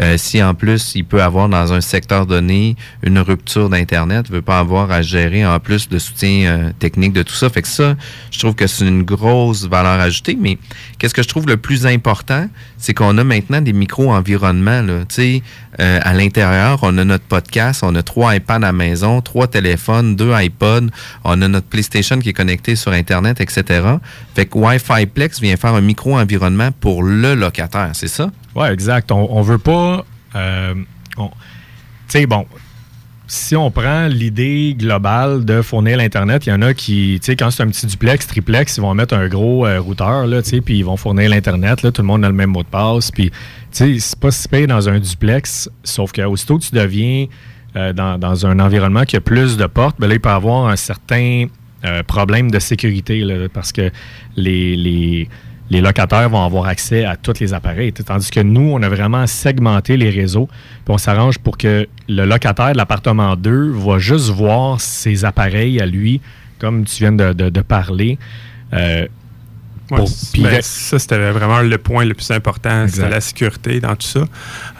Euh, 0.00 0.16
si, 0.18 0.42
en 0.42 0.54
plus, 0.54 0.92
il 0.94 1.04
peut 1.04 1.22
avoir 1.22 1.48
dans 1.48 1.72
un 1.72 1.80
secteur 1.80 2.26
donné 2.26 2.76
une 3.02 3.18
rupture 3.18 3.68
d'Internet, 3.68 4.30
veut 4.30 4.42
pas 4.42 4.58
avoir 4.58 4.90
à 4.90 5.02
gérer, 5.02 5.46
en 5.46 5.58
plus, 5.60 5.88
de 5.88 5.98
soutien 5.98 6.46
euh, 6.46 6.70
technique 6.78 7.12
de 7.12 7.22
tout 7.22 7.34
ça. 7.34 7.48
Fait 7.48 7.62
que 7.62 7.68
ça, 7.68 7.94
je 8.30 8.38
trouve 8.38 8.54
que 8.54 8.66
c'est 8.66 8.86
une 8.86 9.02
grosse 9.02 9.66
valeur 9.66 10.00
ajoutée. 10.00 10.36
Mais 10.40 10.58
qu'est-ce 10.98 11.14
que 11.14 11.22
je 11.22 11.28
trouve 11.28 11.46
le 11.46 11.56
plus 11.56 11.86
important, 11.86 12.48
c'est 12.78 12.94
qu'on 12.94 13.16
a 13.18 13.24
maintenant 13.24 13.60
des 13.60 13.72
micro-environnements. 13.72 14.82
Tu 15.08 15.14
sais, 15.14 15.42
euh, 15.80 15.98
à 16.02 16.12
l'intérieur, 16.12 16.80
on 16.82 16.96
a 16.98 17.04
notre 17.04 17.24
podcast, 17.24 17.82
on 17.82 17.94
a 17.94 18.02
trois 18.02 18.36
iPads 18.36 18.54
à 18.56 18.58
la 18.58 18.72
maison, 18.72 19.20
trois 19.20 19.46
téléphones, 19.46 20.16
deux 20.16 20.32
iPods, 20.32 20.88
on 21.24 21.42
a 21.42 21.48
notre 21.48 21.66
PlayStation 21.66 22.18
qui 22.18 22.28
est 22.28 22.34
connecté 22.34 22.76
sur 22.76 22.92
Internet, 22.92 23.40
etc. 23.40 23.86
Fait 24.34 24.46
que 24.46 24.56
Wi-Fi 24.58 25.06
Plex 25.06 25.40
vient 25.40 25.56
faire 25.56 25.74
un 25.74 25.80
micro-environnement 25.80 26.70
pour 26.80 27.02
le 27.02 27.34
locataire, 27.34 27.90
c'est 27.94 28.08
ça? 28.08 28.30
Oui, 28.54 28.68
exact. 28.68 29.10
On, 29.12 29.28
on 29.30 29.42
veut 29.42 29.58
pas. 29.58 30.04
euh, 30.34 30.74
tu 31.16 31.22
sais, 32.08 32.26
bon, 32.26 32.46
si 33.26 33.56
on 33.56 33.70
prend 33.70 34.06
l'idée 34.06 34.74
globale 34.78 35.44
de 35.44 35.62
fournir 35.62 35.96
l'Internet, 35.96 36.46
il 36.46 36.50
y 36.50 36.52
en 36.52 36.62
a 36.62 36.74
qui, 36.74 37.18
tu 37.20 37.26
sais, 37.26 37.36
quand 37.36 37.50
c'est 37.50 37.62
un 37.62 37.68
petit 37.68 37.86
duplex, 37.86 38.26
triplex, 38.26 38.76
ils 38.76 38.80
vont 38.80 38.94
mettre 38.94 39.14
un 39.14 39.28
gros 39.28 39.66
euh, 39.66 39.80
routeur, 39.80 40.26
là, 40.26 40.42
tu 40.42 40.50
sais, 40.50 40.60
puis 40.60 40.78
ils 40.78 40.84
vont 40.84 40.96
fournir 40.96 41.30
l'Internet, 41.30 41.82
là, 41.82 41.90
tout 41.90 42.02
le 42.02 42.06
monde 42.06 42.24
a 42.24 42.28
le 42.28 42.34
même 42.34 42.50
mot 42.50 42.62
de 42.62 42.68
passe, 42.68 43.10
puis, 43.10 43.30
tu 43.30 43.36
sais, 43.72 43.98
c'est 43.98 44.18
pas 44.18 44.30
si 44.30 44.46
pire 44.48 44.66
dans 44.66 44.88
un 44.88 44.98
duplex, 44.98 45.70
sauf 45.82 46.12
que 46.12 46.22
aussitôt 46.22 46.58
que 46.58 46.64
tu 46.64 46.74
deviens 46.74 47.26
euh, 47.76 47.92
dans, 47.92 48.18
dans 48.18 48.46
un 48.46 48.60
environnement 48.60 49.04
qui 49.04 49.16
a 49.16 49.20
plus 49.20 49.56
de 49.56 49.66
portes, 49.66 49.96
ben 49.98 50.06
là, 50.08 50.14
il 50.14 50.20
peut 50.20 50.28
avoir 50.28 50.68
un 50.68 50.76
certain 50.76 51.46
problème 52.06 52.50
de 52.50 52.58
sécurité, 52.60 53.20
là, 53.20 53.46
parce 53.52 53.70
que 53.70 53.90
les, 54.36 54.74
les, 54.74 55.28
les 55.70 55.80
locataires 55.80 56.28
vont 56.28 56.44
avoir 56.44 56.66
accès 56.66 57.04
à 57.04 57.16
tous 57.16 57.40
les 57.40 57.54
appareils. 57.54 57.92
Tandis 57.92 58.30
que 58.30 58.40
nous, 58.40 58.70
on 58.72 58.82
a 58.82 58.88
vraiment 58.88 59.26
segmenté 59.26 59.96
les 59.96 60.10
réseaux. 60.10 60.46
Puis 60.84 60.94
on 60.94 60.98
s'arrange 60.98 61.38
pour 61.38 61.56
que 61.56 61.88
le 62.08 62.24
locataire 62.26 62.72
de 62.72 62.76
l'appartement 62.76 63.34
2 63.36 63.70
va 63.72 63.98
juste 63.98 64.28
voir 64.30 64.80
ses 64.80 65.24
appareils 65.24 65.80
à 65.80 65.86
lui, 65.86 66.20
comme 66.58 66.84
tu 66.84 66.96
viens 66.98 67.12
de, 67.12 67.32
de- 67.32 67.48
de 67.50 67.60
parler. 67.62 68.18
Euh, 68.72 69.06
Ouais, 69.90 69.98
Pour- 69.98 70.08
ben, 70.38 70.62
ça, 70.62 70.98
c'était 70.98 71.30
vraiment 71.30 71.60
le 71.60 71.76
point 71.76 72.06
le 72.06 72.14
plus 72.14 72.30
important, 72.30 72.86
c'était 72.86 73.00
Exact. 73.00 73.10
la 73.10 73.20
sécurité 73.20 73.80
dans 73.80 73.94
tout 73.94 74.06
ça. 74.06 74.24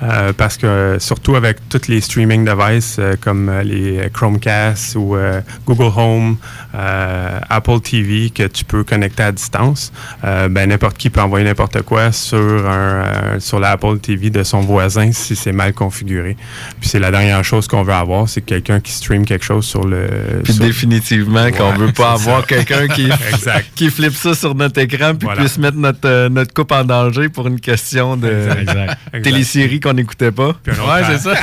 Euh, 0.02 0.32
parce 0.32 0.56
que 0.56 0.66
euh, 0.66 0.98
surtout 0.98 1.36
avec 1.36 1.58
tous 1.68 1.88
les 1.88 2.00
streaming 2.00 2.46
devices 2.46 2.96
euh, 2.98 3.12
comme 3.20 3.52
les 3.64 4.08
Chromecast 4.14 4.96
ou 4.96 5.14
euh, 5.14 5.42
Google 5.66 5.92
Home, 5.94 6.38
euh, 6.74 7.38
Apple 7.48 7.80
TV 7.80 8.30
que 8.30 8.46
tu 8.48 8.64
peux 8.64 8.82
connecter 8.84 9.22
à 9.22 9.32
distance, 9.32 9.92
euh, 10.24 10.48
ben, 10.48 10.68
n'importe 10.68 10.96
qui 10.98 11.08
peut 11.10 11.20
envoyer 11.20 11.44
n'importe 11.44 11.82
quoi 11.82 12.10
sur, 12.12 12.36
un, 12.38 13.04
euh, 13.04 13.40
sur 13.40 13.60
l'Apple 13.60 13.98
TV 13.98 14.30
de 14.30 14.42
son 14.42 14.60
voisin 14.60 15.12
si 15.12 15.36
c'est 15.36 15.52
mal 15.52 15.72
configuré. 15.72 16.36
Puis 16.80 16.88
c'est 16.90 16.98
la 16.98 17.10
dernière 17.10 17.44
chose 17.44 17.68
qu'on 17.68 17.82
veut 17.82 17.92
avoir, 17.92 18.28
c'est 18.28 18.40
quelqu'un 18.40 18.80
qui 18.80 18.92
stream 18.92 19.24
quelque 19.24 19.44
chose 19.44 19.64
sur 19.64 19.86
le... 19.86 20.06
Puis 20.42 20.52
sur- 20.54 20.64
définitivement 20.64 21.50
qu'on 21.50 21.70
Ouais, 21.72 21.76
veut 21.78 21.92
pas 21.96 22.12
avoir 22.12 22.46
quelqu'un 22.46 22.88
qui, 22.88 23.04
Exact. 23.32 23.66
qui 23.74 23.90
flippe 23.90 24.14
ça 24.14 24.34
sur 24.34 24.54
notre 24.54 24.80
écran 24.80 25.14
puis 25.14 25.26
Voilà. 25.26 25.40
puisse 25.40 25.58
mettre 25.58 25.76
notre, 25.76 26.08
euh, 26.08 26.28
notre 26.28 26.52
coupe 26.52 26.72
en 26.72 26.84
danger 26.84 27.28
pour 27.28 27.46
une 27.46 27.60
question 27.60 28.16
de 28.16 28.48
exact. 28.60 28.98
Télésérie 29.22 29.80
qu'on 29.80 29.92
n'écoutait 29.94 30.32
pas. 30.32 30.52
Puis 30.62 30.72
un 30.74 30.78
autre 30.82 30.94
Ouais, 30.94 31.02
c'est 31.08 31.18
ça. 31.18 31.34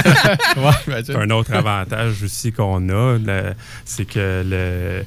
ouais. 0.58 1.16
Un 1.24 1.30
autre 1.32 1.54
avantage 1.54 2.24
aussi 2.24 2.52
qu'on 2.52 2.90
a, 2.90 3.18
c'est 3.86 4.06
que 4.06 4.44
le, 4.46 5.04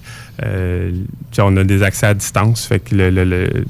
on 1.39 1.57
a 1.57 1.65
des 1.65 1.83
accès 1.83 2.07
à 2.07 2.15
distance. 2.15 2.67
Fait 2.67 2.81
que 2.81 2.95
le, 2.95 3.11
le- 3.11 3.25
le- 3.25 3.65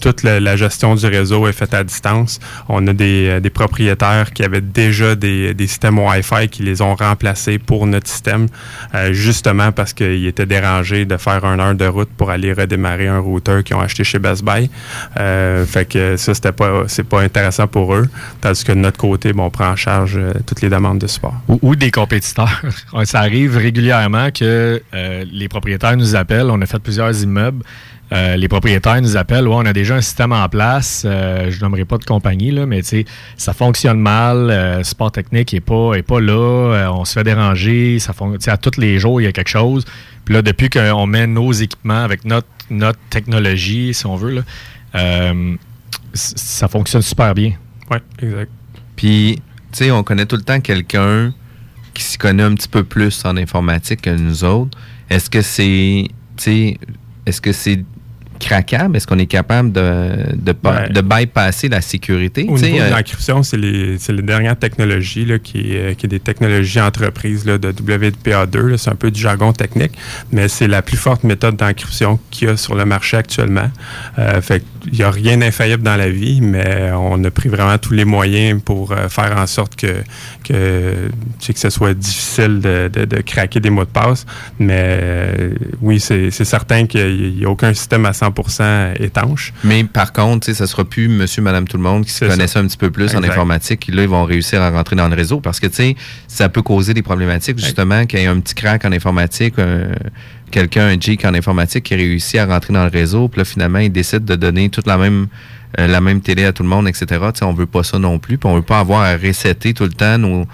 toute 0.00 0.22
la, 0.22 0.56
gestion 0.56 0.94
du 0.94 1.06
réseau 1.06 1.46
est 1.46 1.52
faite 1.52 1.74
à 1.74 1.84
distance. 1.84 2.40
On 2.68 2.86
a 2.86 2.92
des, 2.92 3.28
euh, 3.28 3.50
propriétaires 3.50 4.32
qui 4.32 4.42
avaient 4.42 4.60
déjà 4.60 5.14
des, 5.14 5.54
systèmes 5.60 5.98
Wi-Fi 5.98 6.48
qui 6.48 6.62
les 6.62 6.82
ont 6.82 6.94
remplacés 6.94 7.58
pour 7.58 7.86
notre 7.86 8.08
système, 8.08 8.46
euh, 8.94 9.12
justement 9.12 9.70
parce 9.72 9.92
qu'ils 9.92 10.26
étaient 10.26 10.46
dérangés 10.46 11.04
de 11.04 11.16
faire 11.16 11.44
une 11.44 11.60
heure 11.60 11.74
de 11.74 11.86
route 11.86 12.08
pour 12.16 12.30
aller 12.30 12.52
redémarrer 12.52 13.08
un 13.08 13.18
routeur 13.18 13.62
qu'ils 13.62 13.76
ont 13.76 13.80
acheté 13.80 14.02
chez 14.02 14.18
Best 14.18 14.44
Buy. 14.44 14.70
Euh, 15.18 15.66
fait 15.66 15.84
que 15.84 16.16
ça, 16.16 16.34
c'était 16.34 16.52
pas, 16.52 16.84
c'est 16.88 17.04
pas 17.04 17.20
intéressant 17.20 17.66
pour 17.66 17.94
eux. 17.94 18.08
Tandis 18.40 18.64
que 18.64 18.72
de 18.72 18.78
notre 18.78 18.98
côté, 18.98 19.32
bon, 19.32 19.44
on 19.44 19.50
prend 19.50 19.68
en 19.68 19.76
charge 19.76 20.18
toutes 20.46 20.62
les 20.62 20.70
demandes 20.70 20.98
de 20.98 21.06
support. 21.06 21.34
ou, 21.48 21.76
des 21.76 21.90
compétiteurs. 21.90 22.62
Ça 23.04 23.20
arrive 23.20 23.56
régulièrement 23.56 24.30
que 24.30 24.82
les 24.92 25.48
propriétaires 25.48 25.96
nous 25.96 26.16
appellent. 26.16 26.50
On 26.50 26.60
a 26.60 26.66
fait 26.66 26.78
plusieurs 26.78 27.22
immeubles. 27.22 27.64
Euh, 28.12 28.36
les 28.36 28.48
propriétaires 28.48 29.00
nous 29.00 29.16
appellent. 29.16 29.46
Ouais, 29.46 29.54
on 29.56 29.66
a 29.66 29.72
déjà 29.72 29.94
un 29.94 30.00
système 30.00 30.32
en 30.32 30.48
place. 30.48 31.04
Euh, 31.06 31.50
je 31.50 31.60
nommerai 31.60 31.84
pas 31.84 31.96
de 31.98 32.04
compagnie, 32.04 32.50
là, 32.50 32.66
mais 32.66 32.82
tu 32.82 32.88
sais, 32.88 33.04
ça 33.36 33.52
fonctionne 33.52 34.00
mal. 34.00 34.50
Euh, 34.50 34.82
support 34.82 35.12
technique 35.12 35.54
est 35.54 35.60
pas, 35.60 35.94
est 35.94 36.02
pas 36.02 36.20
là. 36.20 36.32
Euh, 36.74 36.88
on 36.90 37.04
se 37.04 37.12
fait 37.12 37.24
déranger. 37.24 37.98
Ça 38.00 38.12
fon- 38.12 38.32
tu 38.32 38.38
sais, 38.40 38.50
à 38.50 38.56
tous 38.56 38.78
les 38.80 38.98
jours, 38.98 39.20
il 39.20 39.24
y 39.24 39.26
a 39.28 39.32
quelque 39.32 39.48
chose. 39.48 39.84
Puis 40.24 40.34
là, 40.34 40.42
depuis 40.42 40.68
qu'on 40.68 41.06
met 41.06 41.26
nos 41.28 41.52
équipements 41.52 42.02
avec 42.02 42.24
notre, 42.24 42.48
notre 42.68 42.98
technologie, 43.10 43.94
si 43.94 44.06
on 44.06 44.16
veut, 44.16 44.30
là, 44.34 44.42
euh, 44.96 45.54
ça 46.14 46.66
fonctionne 46.68 47.02
super 47.02 47.34
bien. 47.34 47.52
Oui, 47.90 47.98
exact. 48.20 48.50
Puis, 48.96 49.40
tu 49.72 49.84
sais, 49.84 49.90
on 49.92 50.02
connaît 50.02 50.26
tout 50.26 50.36
le 50.36 50.42
temps 50.42 50.60
quelqu'un 50.60 51.32
qui 51.94 52.02
s'y 52.02 52.18
connaît 52.18 52.42
un 52.42 52.54
petit 52.54 52.68
peu 52.68 52.82
plus 52.84 53.24
en 53.24 53.36
informatique 53.36 54.02
que 54.02 54.10
nous 54.10 54.44
autres. 54.44 54.76
Est-ce 55.08 55.30
que 55.30 55.42
c'est, 55.42 56.06
tu 56.36 56.42
sais, 56.42 56.78
est-ce 57.26 57.40
que 57.40 57.52
c'est 57.52 57.84
craquable? 58.40 58.96
Est-ce 58.96 59.06
qu'on 59.06 59.18
est 59.18 59.26
capable 59.26 59.70
de, 59.70 60.34
de, 60.34 61.00
bypasser 61.00 61.68
la 61.68 61.80
sécurité? 61.80 62.46
Au 62.48 62.58
niveau 62.58 62.78
de 62.78 62.82
euh, 62.82 62.90
l'encryption, 62.90 63.42
c'est 63.42 63.56
les, 63.56 63.96
les 63.96 64.22
dernières 64.22 64.58
technologies 64.58 65.24
là, 65.24 65.38
qui, 65.38 65.76
est, 65.76 65.96
qui 65.96 66.06
est 66.06 66.08
des 66.08 66.18
technologies 66.20 66.80
entreprises 66.80 67.44
là, 67.46 67.58
de 67.58 67.70
WPA2. 67.70 68.58
là. 68.58 68.78
C'est 68.78 68.90
un 68.90 68.96
peu 68.96 69.10
du 69.10 69.20
jargon 69.20 69.52
technique, 69.52 69.92
mais 70.32 70.48
c'est 70.48 70.68
la 70.68 70.82
plus 70.82 70.96
forte 70.96 71.22
méthode 71.22 71.56
d'encryption 71.56 72.18
qu'il 72.30 72.48
y 72.48 72.50
a 72.50 72.56
sur 72.56 72.74
le 72.74 72.84
marché 72.84 73.16
actuellement. 73.16 73.70
Euh, 74.18 74.40
fait 74.40 74.64
il 74.86 74.98
n'y 74.98 75.02
a 75.02 75.10
rien 75.10 75.36
d'infaillible 75.38 75.82
dans 75.82 75.96
la 75.96 76.08
vie, 76.10 76.40
mais 76.40 76.90
on 76.92 77.22
a 77.24 77.30
pris 77.30 77.48
vraiment 77.48 77.76
tous 77.78 77.92
les 77.92 78.04
moyens 78.04 78.60
pour 78.64 78.92
euh, 78.92 79.08
faire 79.08 79.36
en 79.36 79.46
sorte 79.46 79.76
que, 79.76 80.02
que, 80.44 81.08
tu 81.38 81.46
sais, 81.46 81.52
que 81.52 81.58
ce 81.60 81.70
soit 81.70 81.94
difficile 81.94 82.60
de, 82.60 82.88
de- 82.92 83.04
de 83.04 83.20
craquer 83.20 83.60
des 83.60 83.70
mots 83.70 83.84
de 83.84 83.90
passe. 83.90 84.26
Mais 84.58 84.74
euh, 84.78 85.54
oui, 85.80 86.00
c'est 86.00 86.30
certain 86.30 86.86
qu'il 86.86 87.36
n'y 87.36 87.44
a 87.44 87.48
aucun 87.50 87.72
système 87.74 88.06
à 88.06 88.12
100% 88.12 89.02
étanche. 89.02 89.52
mais 89.64 89.84
par 89.84 90.12
contre, 90.12 90.46
tu 90.46 90.52
sais, 90.52 90.58
ça 90.58 90.66
sera 90.66 90.84
plus 90.84 91.08
monsieur, 91.08 91.42
madame, 91.42 91.66
tout 91.68 91.76
le 91.76 91.82
monde 91.82 92.04
qui 92.04 92.12
se 92.12 92.26
ça. 92.26 92.28
connaissait 92.28 92.58
un 92.58 92.66
petit 92.66 92.76
peu 92.76 92.90
plus 92.90 93.14
en 93.14 93.22
informatique. 93.22 93.80
qui, 93.80 93.92
Là, 93.92 94.02
ils 94.02 94.08
vont 94.08 94.24
réussir 94.24 94.62
à 94.62 94.70
rentrer 94.70 94.96
dans 94.96 95.08
le 95.08 95.14
réseau 95.16 95.40
parce 95.40 95.60
que, 95.60 95.66
tu 95.66 95.74
sais, 95.74 95.96
ça 96.28 96.48
peut 96.48 96.62
causer 96.62 96.94
des 96.94 97.02
problématiques, 97.02 97.58
justement, 97.58 98.06
qu'il 98.06 98.18
y 98.20 98.22
ait 98.22 98.26
un 98.26 98.40
petit 98.40 98.54
crack 98.54 98.84
en 98.84 98.92
informatique, 98.92 99.58
un- 99.58 99.88
quelqu'un, 100.50 100.88
un 100.88 101.00
geek 101.00 101.24
en 101.24 101.34
informatique 101.34 101.84
qui 101.84 101.94
réussit 101.94 102.38
à 102.38 102.46
rentrer 102.46 102.72
dans 102.72 102.84
le 102.84 102.90
réseau, 102.90 103.28
puis 103.28 103.40
là, 103.40 103.44
finalement, 103.44 103.78
il 103.78 103.90
décide 103.90 104.24
de 104.24 104.36
donner 104.36 104.68
toute 104.68 104.86
la 104.86 104.96
même 104.96 105.28
euh, 105.78 105.86
la 105.86 106.00
même 106.00 106.20
télé 106.20 106.44
à 106.44 106.52
tout 106.52 106.64
le 106.64 106.68
monde, 106.68 106.88
etc. 106.88 107.06
Tu 107.06 107.16
sais, 107.38 107.44
on 107.44 107.52
veut 107.52 107.66
pas 107.66 107.84
ça 107.84 107.98
non 107.98 108.18
plus, 108.18 108.38
puis 108.38 108.48
on 108.48 108.56
veut 108.56 108.62
pas 108.62 108.80
avoir 108.80 109.02
à 109.02 109.16
resetter 109.16 109.72
tout 109.72 109.84
le 109.84 109.92
temps 109.92 110.18
nos, 110.18 110.44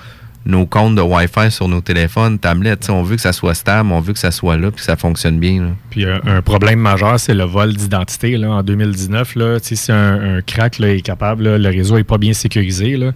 nos 0.44 0.66
comptes 0.66 0.94
de 0.94 1.00
Wi-Fi 1.00 1.50
sur 1.50 1.68
nos 1.68 1.80
téléphones, 1.80 2.38
tablettes. 2.38 2.90
On 2.90 3.02
veut 3.02 3.16
que 3.16 3.22
ça 3.22 3.32
soit 3.32 3.54
stable, 3.54 3.90
on 3.92 4.00
veut 4.00 4.12
que 4.12 4.18
ça 4.18 4.30
soit 4.30 4.58
là, 4.58 4.70
puis 4.70 4.80
que 4.80 4.84
ça 4.84 4.96
fonctionne 4.96 5.38
bien. 5.38 5.74
Puis 5.88 6.04
un, 6.04 6.42
problème 6.42 6.80
majeur, 6.80 7.18
c'est 7.18 7.34
le 7.34 7.44
vol 7.44 7.72
d'identité. 7.72 8.36
En 8.44 8.62
2019, 8.62 9.36
là, 9.36 9.58
si 9.62 9.90
un, 9.90 10.36
un 10.36 10.42
crack 10.42 10.78
là, 10.78 10.88
est 10.88 11.00
capable, 11.00 11.56
le 11.56 11.68
réseau 11.68 11.96
n'est 11.96 12.04
pas 12.04 12.18
bien 12.18 12.34
sécurisé, 12.34 12.98
là, 12.98 13.12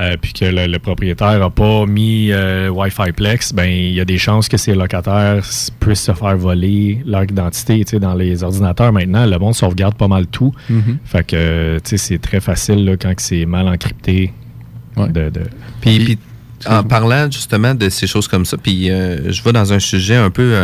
euh, 0.00 0.16
puis 0.20 0.32
que 0.32 0.44
le, 0.46 0.66
le 0.66 0.78
propriétaire 0.78 1.38
n'a 1.38 1.50
pas 1.50 1.84
mis 1.86 2.30
euh, 2.32 2.68
Wi-Fi 2.70 3.12
Plex, 3.12 3.52
ben 3.52 3.64
il 3.70 3.92
y 3.92 4.00
a 4.00 4.04
des 4.04 4.18
chances 4.18 4.48
que 4.48 4.56
ses 4.56 4.74
locataires 4.74 5.44
puissent 5.80 6.02
se 6.04 6.12
faire 6.12 6.36
voler 6.36 7.02
leur 7.06 7.24
identité. 7.24 7.84
Tu 7.84 7.90
sais, 7.92 8.00
Dans 8.00 8.14
les 8.14 8.42
ordinateurs 8.42 8.92
maintenant, 8.92 9.26
le 9.26 9.38
monde 9.38 9.54
sauvegarde 9.54 9.94
pas 9.96 10.08
mal 10.08 10.26
tout. 10.26 10.52
Mhm. 10.70 10.98
Fait 11.04 11.26
que 11.26 11.76
tu 11.84 11.90
sais, 11.90 11.96
c'est 11.98 12.18
très 12.18 12.40
facile 12.40 12.84
là, 12.84 12.96
quand 12.96 13.12
c'est 13.18 13.44
mal 13.46 13.68
encrypté. 13.68 14.32
Ouais. 14.96 15.08
de- 15.08 15.30
de- 15.30 15.40
Puis, 15.80 15.96
Puis- 15.98 16.04
puis, 16.04 16.18
en 16.68 16.84
parlant 16.84 17.30
justement 17.30 17.74
de 17.74 17.88
ces 17.88 18.06
choses 18.06 18.28
comme 18.28 18.44
ça, 18.44 18.56
puis 18.56 18.90
euh, 18.90 19.32
je 19.32 19.42
vais 19.42 19.52
dans 19.52 19.72
un 19.72 19.78
sujet 19.78 20.16
un 20.16 20.30
peu 20.30 20.54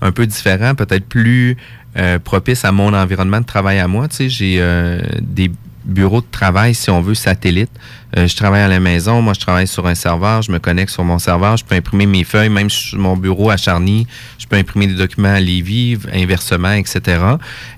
un 0.00 0.12
peu 0.12 0.26
différent, 0.26 0.74
peut-être 0.74 1.06
plus 1.06 1.56
euh, 1.96 2.18
propice 2.18 2.64
à 2.64 2.72
mon 2.72 2.92
environnement 2.94 3.40
de 3.40 3.46
travail 3.46 3.78
à 3.78 3.88
moi. 3.88 4.06
Tu 4.08 4.16
sais, 4.16 4.28
j'ai 4.28 4.56
euh, 4.58 5.00
des 5.20 5.50
bureaux 5.84 6.20
de 6.20 6.26
travail, 6.30 6.74
si 6.74 6.88
on 6.90 7.00
veut, 7.00 7.14
satellites. 7.14 7.70
Euh, 8.16 8.26
je 8.28 8.36
travaille 8.36 8.62
à 8.62 8.68
la 8.68 8.80
maison, 8.80 9.20
moi 9.22 9.32
je 9.34 9.40
travaille 9.40 9.66
sur 9.66 9.86
un 9.86 9.94
serveur, 9.94 10.42
je 10.42 10.52
me 10.52 10.58
connecte 10.58 10.90
sur 10.90 11.04
mon 11.04 11.18
serveur, 11.18 11.56
je 11.56 11.64
peux 11.64 11.74
imprimer 11.74 12.06
mes 12.06 12.24
feuilles, 12.24 12.48
même 12.48 12.70
sur 12.70 12.98
mon 12.98 13.16
bureau 13.16 13.50
à 13.50 13.56
Charny, 13.56 14.06
je 14.38 14.46
peux 14.46 14.56
imprimer 14.56 14.86
des 14.86 14.94
documents 14.94 15.34
à 15.34 15.40
Lévis, 15.40 15.98
inversement, 16.12 16.72
etc. 16.72 17.20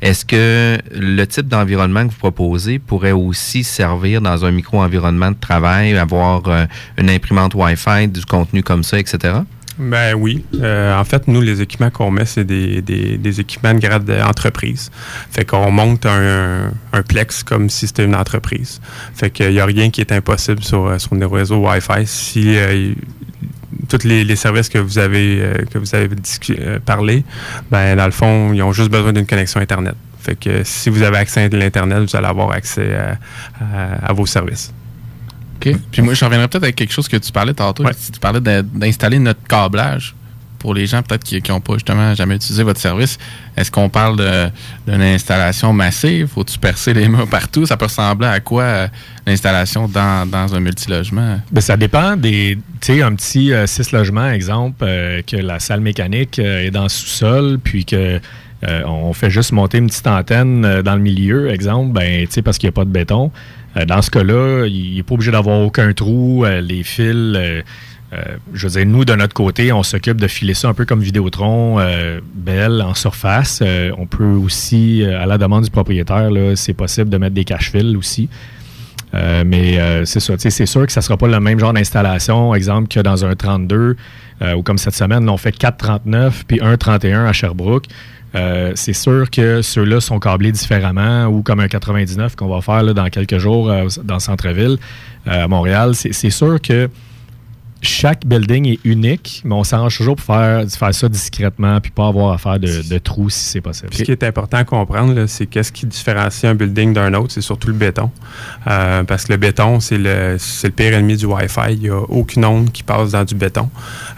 Est-ce 0.02 0.24
que 0.24 0.78
le 0.92 1.24
type 1.26 1.48
d'environnement 1.48 2.06
que 2.06 2.12
vous 2.12 2.18
proposez 2.18 2.78
pourrait 2.78 3.12
aussi 3.12 3.64
servir 3.64 4.20
dans 4.20 4.44
un 4.44 4.50
micro-environnement 4.50 5.30
de 5.30 5.40
travail, 5.40 5.96
avoir 5.96 6.42
euh, 6.48 6.66
une 6.98 7.08
imprimante 7.08 7.54
Wi-Fi, 7.54 8.08
du 8.08 8.24
contenu 8.24 8.62
comme 8.62 8.82
ça, 8.82 8.98
etc.? 8.98 9.38
Ben 9.78 10.14
oui. 10.14 10.44
Euh, 10.54 10.98
en 10.98 11.04
fait, 11.04 11.28
nous, 11.28 11.40
les 11.40 11.60
équipements 11.60 11.90
qu'on 11.90 12.10
met, 12.10 12.24
c'est 12.24 12.44
des, 12.44 12.80
des, 12.80 13.40
équipements 13.40 13.74
de 13.74 13.80
grade 13.80 14.04
d'entreprise. 14.04 14.90
Fait 15.30 15.44
qu'on 15.44 15.70
monte 15.70 16.06
un, 16.06 16.72
Plex 17.06 17.42
comme 17.42 17.68
si 17.68 17.86
c'était 17.86 18.04
une 18.04 18.14
entreprise. 18.14 18.80
Fait 19.14 19.30
qu'il 19.30 19.50
n'y 19.50 19.60
a 19.60 19.66
rien 19.66 19.90
qui 19.90 20.00
est 20.00 20.12
impossible 20.12 20.62
sur, 20.62 20.86
euh, 20.86 20.98
sur 20.98 21.14
nos 21.14 21.28
réseaux 21.28 21.58
Wi-Fi. 21.58 22.06
Si 22.06 22.56
euh, 22.56 22.94
tous 23.88 24.04
les, 24.04 24.36
services 24.36 24.70
que 24.70 24.78
vous 24.78 24.98
avez 24.98 25.42
que 25.70 25.78
vous 25.78 25.94
avez 25.94 26.08
parlé, 26.84 27.24
ben 27.70 27.96
dans 27.96 28.06
le 28.06 28.12
fond, 28.12 28.52
ils 28.54 28.62
ont 28.62 28.72
juste 28.72 28.90
besoin 28.90 29.12
d'une 29.12 29.26
connexion 29.26 29.60
Internet. 29.60 29.94
Fait 30.18 30.36
que 30.36 30.62
si 30.64 30.88
vous 30.88 31.02
avez 31.02 31.18
accès 31.18 31.44
à 31.44 31.48
l'Internet, 31.48 31.98
vous 31.98 32.16
allez 32.16 32.26
avoir 32.26 32.50
accès 32.50 32.96
à 33.60 34.12
vos 34.12 34.26
services. 34.26 34.72
OK. 35.56 35.74
Puis 35.90 36.02
moi, 36.02 36.14
je 36.14 36.24
reviendrai 36.24 36.48
peut-être 36.48 36.64
avec 36.64 36.76
quelque 36.76 36.92
chose 36.92 37.08
que 37.08 37.16
tu 37.16 37.32
parlais 37.32 37.54
tantôt. 37.54 37.84
Ouais. 37.84 37.92
Tu 37.94 38.18
parlais 38.20 38.40
d'installer 38.40 39.18
notre 39.18 39.42
câblage. 39.48 40.14
pour 40.58 40.74
les 40.74 40.86
gens 40.86 41.02
peut-être 41.02 41.22
qui 41.22 41.40
n'ont 41.48 41.60
pas 41.60 41.74
justement 41.74 42.14
jamais 42.14 42.36
utilisé 42.36 42.62
votre 42.62 42.80
service, 42.80 43.18
est-ce 43.56 43.70
qu'on 43.70 43.88
parle 43.88 44.16
d'une 44.86 45.02
installation 45.02 45.72
massive? 45.72 46.28
Faut-tu 46.28 46.58
percer 46.58 46.92
les 46.94 47.08
murs 47.08 47.28
partout? 47.28 47.66
Ça 47.66 47.76
peut 47.76 47.84
ressembler 47.86 48.26
à 48.26 48.40
quoi 48.40 48.62
euh, 48.62 48.88
l'installation 49.26 49.86
dans, 49.86 50.28
dans 50.28 50.54
un 50.54 50.60
multilogement? 50.60 51.40
Ben, 51.52 51.60
ça 51.60 51.76
dépend 51.76 52.16
des. 52.16 52.58
Tu 52.80 52.94
sais, 52.94 53.02
un 53.02 53.14
petit 53.14 53.52
6 53.66 53.92
logements, 53.92 54.30
exemple, 54.30 54.82
euh, 54.82 55.22
que 55.26 55.36
la 55.36 55.60
salle 55.60 55.80
mécanique 55.80 56.38
euh, 56.38 56.66
est 56.66 56.70
dans 56.70 56.84
le 56.84 56.88
sous-sol, 56.88 57.58
puis 57.62 57.84
que. 57.84 58.20
euh, 58.66 58.82
on 58.86 59.12
fait 59.12 59.30
juste 59.30 59.52
monter 59.52 59.78
une 59.78 59.86
petite 59.88 60.06
antenne 60.06 60.64
euh, 60.64 60.82
dans 60.82 60.94
le 60.94 61.02
milieu, 61.02 61.50
exemple, 61.50 61.92
ben, 61.92 62.26
parce 62.42 62.56
qu'il 62.58 62.66
n'y 62.66 62.70
a 62.70 62.72
pas 62.72 62.86
de 62.86 62.90
béton. 62.90 63.30
Euh, 63.76 63.84
dans 63.84 64.02
ce 64.02 64.10
cas-là, 64.10 64.66
il 64.66 64.96
n'est 64.96 65.02
pas 65.02 65.14
obligé 65.14 65.30
d'avoir 65.30 65.60
aucun 65.60 65.92
trou. 65.92 66.44
euh, 66.44 66.60
les 66.60 66.82
fils, 66.82 67.36
euh, 67.36 67.62
je 68.54 68.68
veux 68.68 68.78
dire, 68.78 68.86
nous, 68.86 69.04
de 69.04 69.14
notre 69.14 69.34
côté, 69.34 69.72
on 69.72 69.82
s'occupe 69.82 70.20
de 70.20 70.26
filer 70.26 70.54
ça 70.54 70.68
un 70.68 70.74
peu 70.74 70.84
comme 70.84 71.00
Vidéotron, 71.00 71.78
belle, 72.34 72.80
en 72.80 72.94
surface. 72.94 73.62
On 73.98 74.06
peut 74.06 74.24
aussi, 74.24 75.04
à 75.04 75.26
la 75.26 75.38
demande 75.38 75.64
du 75.64 75.70
propriétaire, 75.70 76.30
c'est 76.54 76.72
possible 76.72 77.10
de 77.10 77.18
mettre 77.18 77.34
des 77.34 77.44
cache-fils 77.44 77.96
aussi. 77.96 78.28
Mais 79.12 80.04
c'est 80.06 80.20
ça, 80.20 80.34
c'est 80.38 80.66
sûr 80.66 80.86
que 80.86 80.92
ça 80.92 81.00
ne 81.00 81.04
sera 81.04 81.16
pas 81.16 81.26
le 81.26 81.40
même 81.40 81.58
genre 81.58 81.72
d'installation, 81.72 82.54
exemple, 82.54 82.88
que 82.88 83.00
dans 83.00 83.24
un 83.24 83.34
32, 83.34 83.96
euh, 84.42 84.54
ou 84.54 84.62
comme 84.62 84.78
cette 84.78 84.94
semaine, 84.94 85.28
on 85.28 85.36
fait 85.36 85.56
4,39 85.56 86.44
puis 86.46 86.58
1,31 86.58 87.26
à 87.26 87.32
Sherbrooke. 87.32 87.86
Euh, 88.36 88.72
c'est 88.74 88.92
sûr 88.92 89.30
que 89.30 89.62
ceux-là 89.62 90.00
sont 90.00 90.18
câblés 90.18 90.52
différemment, 90.52 91.26
ou 91.26 91.42
comme 91.42 91.60
un 91.60 91.68
99 91.68 92.36
qu'on 92.36 92.48
va 92.48 92.60
faire 92.60 92.94
dans 92.94 93.08
quelques 93.08 93.38
jours 93.38 93.70
euh, 93.70 93.88
dans 94.04 94.14
le 94.14 94.20
centre-ville 94.20 94.76
euh, 95.26 95.44
à 95.44 95.48
Montréal. 95.48 95.94
C'est 95.94 96.30
sûr 96.30 96.60
que 96.60 96.88
chaque 97.82 98.26
building 98.26 98.66
est 98.68 98.78
unique, 98.84 99.42
mais 99.44 99.54
on 99.54 99.64
s'arrange 99.64 99.96
toujours 99.96 100.16
pour 100.16 100.24
faire, 100.24 100.64
faire 100.68 100.94
ça 100.94 101.08
discrètement 101.08 101.80
puis 101.80 101.90
pas 101.90 102.08
avoir 102.08 102.32
à 102.32 102.38
faire 102.38 102.58
de, 102.58 102.88
de 102.88 102.98
trous 102.98 103.30
si 103.30 103.44
c'est 103.50 103.60
possible. 103.60 103.88
Puis 103.90 103.98
ce 103.98 104.04
qui 104.04 104.12
est 104.12 104.24
important 104.24 104.56
à 104.56 104.64
comprendre, 104.64 105.26
c'est 105.26 105.46
qu'est-ce 105.46 105.72
qui 105.72 105.86
différencie 105.86 106.50
un 106.50 106.54
building 106.54 106.92
d'un 106.92 107.14
autre, 107.14 107.32
c'est 107.32 107.40
surtout 107.40 107.68
le 107.68 107.74
béton. 107.74 108.10
Euh, 108.66 109.04
parce 109.04 109.24
que 109.24 109.32
le 109.32 109.38
béton, 109.38 109.80
c'est 109.80 109.98
le, 109.98 110.36
pire 110.74 110.94
ennemi 110.94 111.16
du 111.16 111.26
Wi-Fi. 111.26 111.72
Il 111.72 111.80
n'y 111.80 111.88
a 111.88 112.00
aucune 112.00 112.44
onde 112.44 112.72
qui 112.72 112.82
passe 112.82 113.12
dans 113.12 113.24
du 113.24 113.34
béton. 113.34 113.70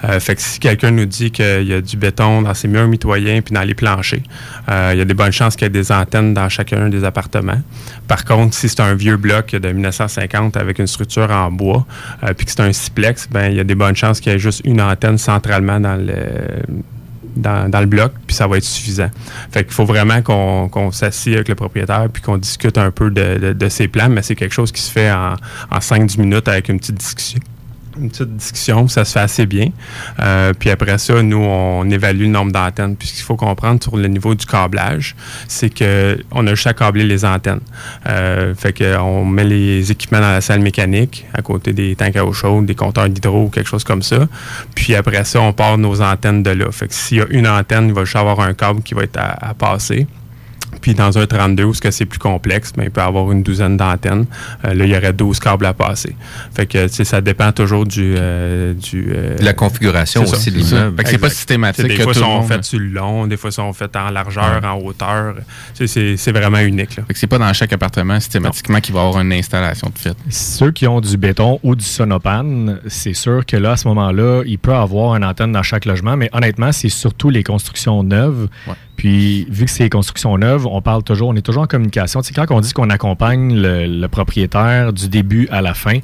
Euh, 0.04 0.20
fait 0.20 0.36
que 0.36 0.42
si 0.42 0.58
quelqu'un 0.58 0.90
nous 0.90 1.06
dit 1.06 1.30
qu'il 1.30 1.66
y 1.66 1.72
a 1.72 1.80
du 1.80 1.96
béton 1.96 2.42
dans 2.42 2.54
ses 2.54 2.68
murs 2.68 2.88
mitoyens 2.88 3.40
puis 3.42 3.54
dans 3.54 3.62
les 3.62 3.74
planchers, 3.74 4.22
euh, 4.68 4.90
il 4.94 4.98
y 4.98 5.02
a 5.02 5.04
des 5.04 5.14
bonnes 5.14 5.32
chances 5.32 5.56
qu'il 5.56 5.66
y 5.66 5.66
ait 5.66 5.70
des 5.70 5.92
antennes 5.92 6.34
dans 6.34 6.48
chacun 6.48 6.88
des 6.88 7.04
appartements. 7.04 7.60
Par 8.06 8.24
contre, 8.24 8.54
si 8.54 8.68
c'est 8.68 8.80
un 8.80 8.94
vieux 8.94 9.16
bloc 9.16 9.50
de 9.50 9.72
1950 9.72 10.56
avec 10.56 10.78
une 10.78 10.86
structure 10.86 11.30
en 11.30 11.50
bois, 11.50 11.86
puis 12.36 12.46
que 12.46 12.52
c'est 12.52 12.60
un 12.60 12.72
siplex, 12.72 13.28
ben 13.30 13.47
il 13.48 13.56
y 13.56 13.60
a 13.60 13.64
des 13.64 13.74
bonnes 13.74 13.96
chances 13.96 14.20
qu'il 14.20 14.32
y 14.32 14.34
ait 14.34 14.38
juste 14.38 14.62
une 14.64 14.80
antenne 14.80 15.18
centralement 15.18 15.80
dans 15.80 15.96
le 15.96 16.14
dans, 17.36 17.80
le 17.80 17.86
bloc, 17.86 18.12
puis 18.26 18.34
ça 18.34 18.48
va 18.48 18.56
être 18.56 18.64
suffisant. 18.64 19.10
Fait 19.52 19.62
qu'il 19.62 19.72
faut 19.72 19.84
vraiment 19.84 20.22
qu'on 20.22 20.68
qu'on 20.68 20.90
s'assied 20.90 21.36
avec 21.36 21.48
le 21.48 21.54
propriétaire 21.54 22.08
puis 22.12 22.20
qu'on 22.20 22.36
discute 22.36 22.78
un 22.78 22.90
peu 22.90 23.10
de, 23.10 23.38
de, 23.38 23.52
de 23.52 23.68
ses 23.68 23.86
plans, 23.86 24.08
mais 24.08 24.22
c'est 24.22 24.34
quelque 24.34 24.54
chose 24.54 24.72
qui 24.72 24.82
se 24.82 24.90
fait 24.90 25.10
en, 25.10 25.34
en 25.70 25.78
5-10 25.78 26.20
minutes 26.20 26.48
avec 26.48 26.68
une 26.68 26.78
petite 26.78 26.96
discussion. 26.96 27.38
Une 28.00 28.10
petite 28.10 28.36
discussion, 28.36 28.88
ça 28.88 29.04
se 29.04 29.12
fait 29.12 29.20
assez 29.20 29.46
bien. 29.46 29.68
Euh, 30.20 30.52
puis 30.58 30.70
après 30.70 30.98
ça, 30.98 31.22
nous, 31.22 31.38
on 31.38 31.88
évalue 31.90 32.22
le 32.22 32.28
nombre 32.28 32.52
d'antennes. 32.52 32.96
Puis 32.96 33.08
ce 33.08 33.14
qu'il 33.14 33.24
faut 33.24 33.36
comprendre 33.36 33.82
sur 33.82 33.96
le 33.96 34.08
niveau 34.08 34.34
du 34.34 34.46
câblage, 34.46 35.16
c'est 35.48 35.70
que 35.70 36.18
on 36.30 36.46
a 36.46 36.54
juste 36.54 36.66
à 36.66 36.74
câbler 36.74 37.04
les 37.04 37.24
antennes. 37.24 37.60
Euh, 38.06 38.54
fait 38.54 38.72
qu'on 38.72 39.24
met 39.24 39.44
les 39.44 39.90
équipements 39.90 40.20
dans 40.20 40.30
la 40.30 40.40
salle 40.40 40.60
mécanique, 40.60 41.26
à 41.34 41.42
côté 41.42 41.72
des 41.72 41.96
tanks 41.96 42.16
à 42.16 42.24
eau 42.24 42.32
chaude, 42.32 42.66
des 42.66 42.74
compteurs 42.74 43.08
d'hydro 43.08 43.44
ou 43.44 43.48
quelque 43.48 43.68
chose 43.68 43.84
comme 43.84 44.02
ça. 44.02 44.28
Puis 44.74 44.94
après 44.94 45.24
ça, 45.24 45.40
on 45.40 45.52
part 45.52 45.78
nos 45.78 46.00
antennes 46.00 46.42
de 46.42 46.50
là. 46.50 46.70
Fait 46.70 46.88
que 46.88 46.94
s'il 46.94 47.18
y 47.18 47.20
a 47.20 47.26
une 47.30 47.48
antenne, 47.48 47.88
il 47.88 47.94
va 47.94 48.04
juste 48.04 48.16
avoir 48.16 48.40
un 48.40 48.54
câble 48.54 48.82
qui 48.82 48.94
va 48.94 49.02
être 49.02 49.18
à 49.18 49.54
passer. 49.54 50.06
Puis 50.80 50.94
dans 50.94 51.18
un 51.18 51.26
32, 51.26 51.64
où 51.64 51.74
ce 51.74 51.80
que 51.80 51.90
c'est 51.90 52.04
plus 52.06 52.18
complexe, 52.18 52.72
ben, 52.76 52.84
il 52.84 52.90
peut 52.90 53.00
y 53.00 53.04
avoir 53.04 53.30
une 53.32 53.42
douzaine 53.42 53.76
d'antennes. 53.76 54.26
Euh, 54.64 54.74
là, 54.74 54.84
il 54.84 54.90
y 54.90 54.96
aurait 54.96 55.12
12 55.12 55.38
câbles 55.40 55.66
à 55.66 55.72
passer. 55.74 56.14
Fait 56.54 56.66
que, 56.66 56.88
ça 56.88 57.20
dépend 57.20 57.52
toujours 57.52 57.86
du... 57.86 58.14
euh, 58.16 58.74
du 58.74 59.06
euh, 59.14 59.36
De 59.36 59.44
la 59.44 59.52
configuration 59.52 60.22
aussi 60.22 60.50
de 60.50 60.58
l'immeuble. 60.58 61.02
C'est 61.06 61.18
pas 61.18 61.30
systématique 61.30 61.86
des 61.86 61.96
que 61.96 62.02
fois, 62.02 62.12
le 62.12 62.18
sont 62.20 62.42
faits 62.42 62.64
sur 62.64 62.78
le 62.78 62.86
long, 62.86 63.26
des 63.26 63.36
fois, 63.36 63.50
sont 63.50 63.72
faits 63.72 63.96
en 63.96 64.10
largeur, 64.10 64.60
en 64.64 64.78
hauteur. 64.78 65.34
C'est- 65.74 66.16
c'est 66.16 66.32
vraiment 66.32 66.58
unique. 66.58 66.96
Là. 66.96 67.04
Fait 67.06 67.12
que 67.14 67.18
c'est 67.18 67.26
pas 67.26 67.38
dans 67.38 67.52
chaque 67.52 67.72
appartement 67.72 68.18
systématiquement 68.20 68.80
qu'il 68.80 68.94
va 68.94 69.02
y 69.02 69.06
avoir 69.06 69.22
une 69.22 69.32
installation 69.32 69.90
de 69.94 69.98
fait. 69.98 70.16
Ceux 70.30 70.70
qui 70.70 70.86
ont 70.86 71.00
du 71.00 71.16
béton 71.16 71.58
ou 71.62 71.74
du 71.74 71.84
sonopane, 71.84 72.78
c'est 72.88 73.14
sûr 73.14 73.44
que 73.46 73.56
là, 73.56 73.72
à 73.72 73.76
ce 73.76 73.88
moment-là, 73.88 74.42
il 74.46 74.58
peut 74.58 74.74
avoir 74.74 75.16
une 75.16 75.24
antenne 75.24 75.52
dans 75.52 75.62
chaque 75.62 75.84
logement, 75.84 76.16
mais 76.16 76.28
honnêtement, 76.32 76.72
c'est 76.72 76.88
surtout 76.88 77.30
les 77.30 77.42
constructions 77.42 78.02
neuves. 78.02 78.48
Ouais. 78.66 78.74
Puis, 78.98 79.46
vu 79.48 79.64
que 79.64 79.70
c'est 79.70 79.84
les 79.84 79.90
constructions 79.90 80.36
neuves, 80.36 80.66
on 80.66 80.82
parle 80.82 81.02
toujours, 81.04 81.28
on 81.28 81.34
est 81.36 81.40
toujours 81.42 81.62
en 81.62 81.66
communication. 81.66 82.20
Tu 82.20 82.28
sais, 82.28 82.34
quand 82.34 82.50
on 82.54 82.60
dit 82.60 82.72
qu'on 82.74 82.90
accompagne 82.90 83.54
le, 83.54 83.86
le 83.86 84.08
propriétaire 84.08 84.92
du 84.92 85.08
début 85.08 85.48
à 85.50 85.62
la 85.62 85.72
fin, 85.72 85.98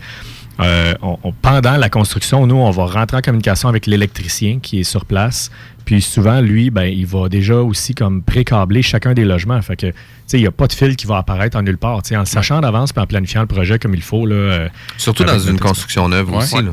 euh, 0.61 0.95
on- 1.03 1.19
on- 1.25 1.33
pendant 1.33 1.77
la 1.77 1.91
construction, 1.91 2.47
nous, 2.47 2.55
on 2.55 2.71
va 2.71 2.87
rentrer 2.87 3.17
en 3.17 3.21
communication 3.21 3.69
avec 3.69 3.87
l'électricien 3.87 4.61
qui 4.63 4.79
est 4.81 4.85
sur 4.85 5.05
place. 5.07 5.51
Puis 5.85 6.01
souvent, 6.01 6.41
lui, 6.41 6.71
ben, 6.71 6.85
il 6.85 7.05
va 7.05 7.29
déjà 7.29 7.57
aussi 7.57 7.95
comme 7.97 8.23
pré-câbler 8.23 8.81
chacun 8.83 9.13
des 9.13 9.25
logements. 9.25 9.61
Fait 9.61 9.75
que, 9.77 9.87
tu 9.89 9.93
sais, 10.29 10.39
il 10.39 10.43
n'y 10.43 10.47
a 10.47 10.53
pas 10.53 10.69
de 10.69 10.73
fil 10.73 10.95
qui 10.95 11.07
va 11.07 11.17
apparaître 11.19 11.59
en 11.59 11.63
nulle 11.63 11.77
part. 11.79 12.01
Tu 12.03 12.11
sais, 12.11 12.17
en 12.17 12.21
le 12.21 12.27
sachant 12.27 12.61
d'avance 12.61 12.93
puis 12.93 13.03
en 13.03 13.07
planifiant 13.07 13.41
le 13.41 13.49
projet 13.49 13.81
comme 13.81 13.95
il 13.97 14.03
faut, 14.03 14.25
là, 14.25 14.35
euh, 14.37 14.69
Surtout 14.99 15.25
dans 15.25 15.39
une 15.39 15.59
construction 15.59 16.09
neuve 16.09 16.31
Ouais. 16.31 16.37
aussi. 16.39 16.55
Ouais. 16.55 16.63
là. 16.63 16.71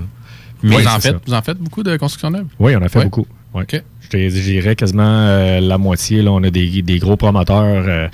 Mais 0.63 0.75
Oui, 0.75 0.83
vous, 0.83 0.87
en 0.87 0.91
c'est 0.97 1.01
faites, 1.01 1.11
ça. 1.13 1.21
vous 1.25 1.33
en 1.33 1.41
faites 1.41 1.57
beaucoup 1.57 1.81
de 1.81 1.97
construction 1.97 2.29
neuve? 2.29 2.45
Oui, 2.59 2.75
on 2.75 2.81
a 2.83 2.87
fait 2.89 2.99
Ouais. 2.99 3.05
beaucoup. 3.05 3.25
Ouais. 3.53 3.63
OK. 3.63 3.81
Je 4.01 4.07
te 4.09 4.17
dirais 4.29 4.75
quasiment 4.75 5.03
euh, 5.27 5.59
la 5.59 5.77
moitié. 5.77 6.21
Là, 6.21 6.31
on 6.31 6.43
a 6.43 6.49
des, 6.49 6.81
des 6.81 6.99
gros 6.99 7.17
promoteurs. 7.17 7.63
euh, 7.87 8.07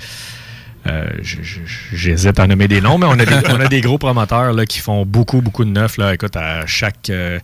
euh, 0.86 1.06
J'hésite 1.92 2.38
à 2.38 2.46
nommer 2.46 2.68
des 2.68 2.80
noms, 2.80 2.98
mais 2.98 3.06
on 3.06 3.12
a 3.18 3.24
des, 3.24 3.34
on 3.50 3.60
a 3.60 3.68
des 3.68 3.80
gros 3.80 3.98
promoteurs 3.98 4.52
là, 4.52 4.64
qui 4.66 4.78
font 4.80 5.04
beaucoup, 5.04 5.40
beaucoup 5.40 5.64
de 5.64 5.70
neufs. 5.70 5.96
Là. 5.98 6.14
Écoute, 6.14 6.36
à 6.36 6.66
chaque 6.66 7.10
euh, 7.10 7.38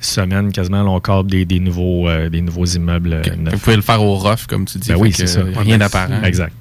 semaine, 0.00 0.52
quasiment, 0.52 0.82
là, 0.82 0.90
on 0.90 1.00
câble 1.00 1.30
des, 1.30 1.44
des 1.44 1.60
nouveaux, 1.60 2.08
euh, 2.08 2.28
des 2.28 2.40
nouveaux 2.40 2.64
immeubles 2.64 3.12
euh, 3.12 3.36
neufs. 3.36 3.54
Vous 3.54 3.60
pouvez 3.60 3.76
le 3.76 3.82
faire 3.82 4.02
au 4.02 4.16
rough, 4.16 4.46
comme 4.48 4.64
tu 4.64 4.78
dis. 4.78 4.88
Ben 4.88 4.96
oui, 4.98 5.12
c'est 5.12 5.26
ça. 5.26 5.42
Rien 5.56 5.78
d'apparent. 5.78 6.22
Exact. 6.22 6.52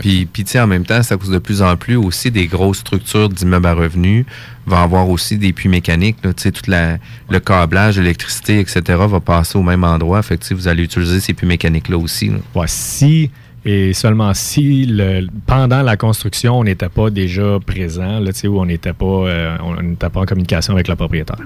Puis, 0.00 0.26
puis 0.26 0.44
tu 0.44 0.52
sais, 0.52 0.60
en 0.60 0.66
même 0.66 0.84
temps, 0.84 1.02
c'est 1.02 1.14
à 1.14 1.16
cause 1.16 1.30
de 1.30 1.38
plus 1.38 1.60
en 1.60 1.76
plus 1.76 1.96
aussi 1.96 2.30
des 2.30 2.46
grosses 2.46 2.78
structures 2.78 3.28
d'immeubles 3.28 3.66
à 3.66 3.74
revenus 3.74 4.24
va 4.64 4.82
avoir 4.82 5.08
aussi 5.10 5.38
des 5.38 5.52
puits 5.52 5.68
mécaniques. 5.68 6.18
là. 6.24 6.32
Tu 6.32 6.44
sais, 6.44 6.52
tout 6.52 6.70
la, 6.70 6.98
le 7.28 7.40
câblage, 7.40 7.98
l'électricité, 7.98 8.60
etc. 8.60 8.82
va 8.86 9.20
passer 9.20 9.58
au 9.58 9.62
même 9.62 9.84
endroit. 9.84 10.22
Fait 10.22 10.36
que 10.36 10.42
tu 10.42 10.48
sais, 10.48 10.54
vous 10.54 10.68
allez 10.68 10.84
utiliser 10.84 11.20
ces 11.20 11.34
puits 11.34 11.46
mécaniques-là 11.46 11.98
aussi. 11.98 12.28
là. 12.28 12.38
Ouais, 12.54 12.66
si 12.68 13.30
et 13.68 13.92
seulement 13.94 14.32
si 14.32 14.86
le, 14.86 15.26
pendant 15.44 15.82
la 15.82 15.96
construction, 15.96 16.60
on 16.60 16.62
n'était 16.64 16.88
pas 16.88 17.10
déjà 17.10 17.58
présent, 17.66 18.20
là, 18.20 18.30
où 18.44 18.60
on 18.60 18.64
n'était 18.66 18.92
pas, 18.92 19.04
euh, 19.04 19.56
on 19.60 19.82
n'était 19.82 20.08
pas 20.08 20.20
en 20.20 20.24
communication 20.24 20.72
avec 20.74 20.86
le 20.86 20.94
propriétaire. 20.94 21.40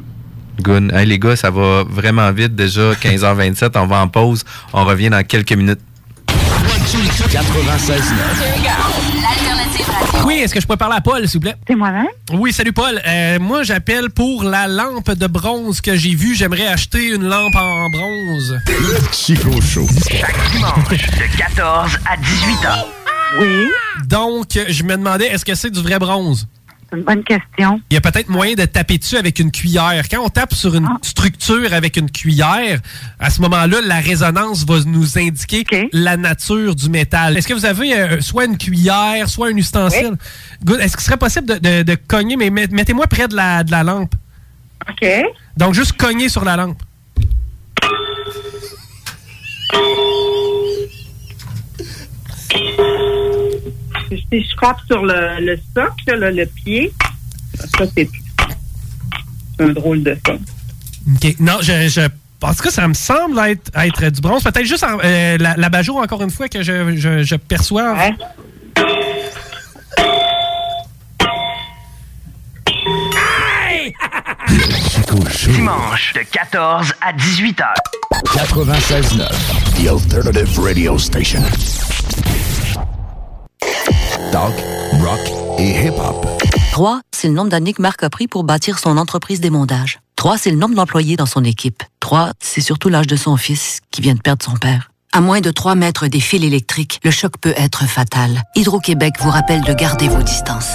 Good. 0.61 0.93
Hey, 0.93 1.07
les 1.07 1.19
gars, 1.19 1.37
ça 1.37 1.51
va 1.51 1.85
vraiment 1.89 2.31
vite. 2.33 2.55
Déjà 2.55 2.93
15h27, 3.03 3.71
on 3.77 3.87
va 3.87 4.01
en 4.03 4.09
pause. 4.09 4.45
On 4.73 4.85
revient 4.85 5.11
dans 5.11 5.23
quelques 5.25 5.53
minutes. 5.53 5.81
96 7.31 8.03
Oui, 10.25 10.35
est-ce 10.39 10.53
que 10.55 10.61
je 10.61 10.67
pourrais 10.67 10.77
parler 10.77 10.97
à 10.97 11.01
Paul, 11.01 11.27
s'il 11.29 11.39
vous 11.39 11.43
plaît? 11.45 11.55
C'est 11.67 11.75
moi-même? 11.77 12.07
Oui, 12.33 12.53
salut 12.53 12.73
Paul. 12.73 13.01
Euh, 13.07 13.39
moi, 13.41 13.63
j'appelle 13.63 14.11
pour 14.11 14.43
la 14.45 14.67
lampe 14.67 15.11
de 15.13 15.27
bronze 15.27 15.81
que 15.81 15.97
j'ai 15.97 16.15
vue. 16.15 16.35
J'aimerais 16.35 16.67
acheter 16.67 17.15
une 17.15 17.25
lampe 17.29 17.55
en 17.55 17.89
bronze. 17.91 18.59
Chico 19.13 19.61
Show. 19.61 19.87
Dimanche 20.53 20.89
de 20.91 21.37
14 21.39 21.99
à 22.11 22.17
18 22.17 22.53
ans. 22.67 22.87
Oui, 23.41 23.67
Donc, 24.09 24.59
je 24.69 24.83
me 24.83 24.97
demandais, 24.97 25.27
est-ce 25.27 25.45
que 25.45 25.55
c'est 25.55 25.71
du 25.71 25.81
vrai 25.81 25.99
bronze? 26.01 26.49
C'est 26.91 26.97
une 26.99 27.05
bonne 27.05 27.23
question. 27.25 27.81
Il 27.91 27.95
y 27.95 27.97
a 27.97 28.01
peut-être 28.01 28.29
moyen 28.29 28.55
de 28.55 28.65
taper 28.65 28.99
dessus 28.99 29.17
avec 29.17 29.39
une 29.39 29.51
cuillère. 29.51 30.03
Quand 30.11 30.23
on 30.25 30.29
tape 30.29 30.55
sur 30.55 30.75
une 30.75 30.87
Ah. 30.87 30.97
structure 31.03 31.73
avec 31.73 31.97
une 31.97 32.11
cuillère, 32.11 32.81
à 33.19 33.31
ce 33.31 33.41
moment-là, 33.43 33.79
la 33.85 34.01
résonance 34.01 34.65
va 34.67 34.81
nous 34.87 35.19
indiquer 35.19 35.65
la 35.93 36.17
nature 36.17 36.75
du 36.75 36.89
métal. 36.91 37.37
Est-ce 37.37 37.49
que 37.49 37.55
vous 37.55 37.67
avez 37.67 37.95
euh, 37.95 38.21
soit 38.21 38.45
une 38.47 38.59
cuillère, 38.59 39.29
soit 39.29 39.49
un 39.49 39.57
ustensile? 39.57 40.15
Est-ce 40.81 40.97
qu'il 40.97 41.05
serait 41.07 41.17
possible 41.17 41.47
de, 41.47 41.55
de- 41.59 41.83
de 41.83 41.95
cogner, 41.95 42.37
mais 42.37 42.51
met- 42.51 42.69
mettez-moi 42.71 43.07
près 43.07 43.29
de 43.29 43.37
la, 43.37 43.63
de 43.65 43.71
la 43.71 43.83
lampe. 43.83 44.15
OK. 44.89 45.07
Donc, 45.57 45.75
juste 45.75 45.93
cogner 45.93 46.29
sur 46.29 46.45
la 46.45 46.57
lampe. 46.57 46.79
Si 54.11 54.43
je 54.45 54.55
frappe 54.57 54.81
sur 54.91 55.05
le, 55.05 55.41
le 55.41 55.59
socle, 55.75 56.19
là, 56.19 56.31
le 56.31 56.45
pied, 56.47 56.93
ça, 57.57 57.85
c'est 57.97 58.09
un 59.59 59.69
drôle 59.69 60.03
de 60.03 60.17
son. 60.27 60.35
OK. 60.35 61.37
Non, 61.39 61.59
je, 61.63 61.89
je, 61.89 62.01
en 62.43 62.55
tout 62.55 62.63
cas, 62.63 62.71
ça 62.71 62.89
me 62.89 62.95
semble 62.95 63.39
être, 63.41 63.71
être 63.77 64.11
du 64.11 64.21
bronze. 64.21 64.43
Peut-être 64.43 64.65
juste 64.67 64.83
en- 64.85 64.99
euh, 65.05 65.37
la, 65.39 65.57
la 65.57 65.69
bajour, 65.69 65.99
encore 65.99 66.23
une 66.23 66.31
fois, 66.31 66.49
que 66.49 66.63
je, 66.63 66.97
je, 66.97 67.23
je 67.23 67.35
perçois. 67.37 67.93
Ouais. 67.95 68.15
Dimanche 75.47 76.13
de 76.15 76.21
14 76.23 76.93
à 77.01 77.13
18 77.13 77.61
heures. 77.61 77.75
96.9, 78.25 79.29
The 79.77 79.89
Alternative 79.89 80.59
Radio 80.61 80.99
Station. 80.99 81.43
Talk, 84.33 84.55
rock 85.01 85.21
et 85.59 85.87
hip-hop. 85.87 86.25
3, 86.71 87.01
c'est 87.11 87.27
le 87.27 87.35
nombre 87.35 87.51
d'années 87.51 87.73
que 87.73 87.83
Marc 87.83 88.03
a 88.05 88.11
pris 88.11 88.29
pour 88.29 88.45
bâtir 88.45 88.79
son 88.79 88.97
entreprise 88.97 89.41
des 89.41 89.51
mondages. 89.51 89.99
3, 90.15 90.39
c'est 90.39 90.51
le 90.51 90.57
nombre 90.57 90.77
d'employés 90.77 91.17
dans 91.17 91.27
son 91.27 91.43
équipe. 91.43 91.83
3, 91.99 92.31
c'est 92.39 92.61
surtout 92.61 92.89
l'âge 92.89 93.09
de 93.09 93.17
son 93.17 93.37
fils 93.37 93.81
qui 93.91 94.03
vient 94.03 94.15
de 94.15 94.21
perdre 94.21 94.45
son 94.45 94.57
père. 94.57 94.93
À 95.13 95.21
moins 95.21 95.41
de 95.41 95.51
3 95.51 95.75
mètres 95.75 96.07
des 96.07 96.21
fils 96.21 96.45
électriques, 96.45 97.01
le 97.03 97.11
choc 97.11 97.33
peut 97.41 97.55
être 97.57 97.87
fatal. 97.87 98.45
Hydro-Québec 98.55 99.15
vous 99.19 99.31
rappelle 99.31 99.63
de 99.63 99.73
garder 99.73 100.09
vos 100.09 100.23
distances. 100.23 100.75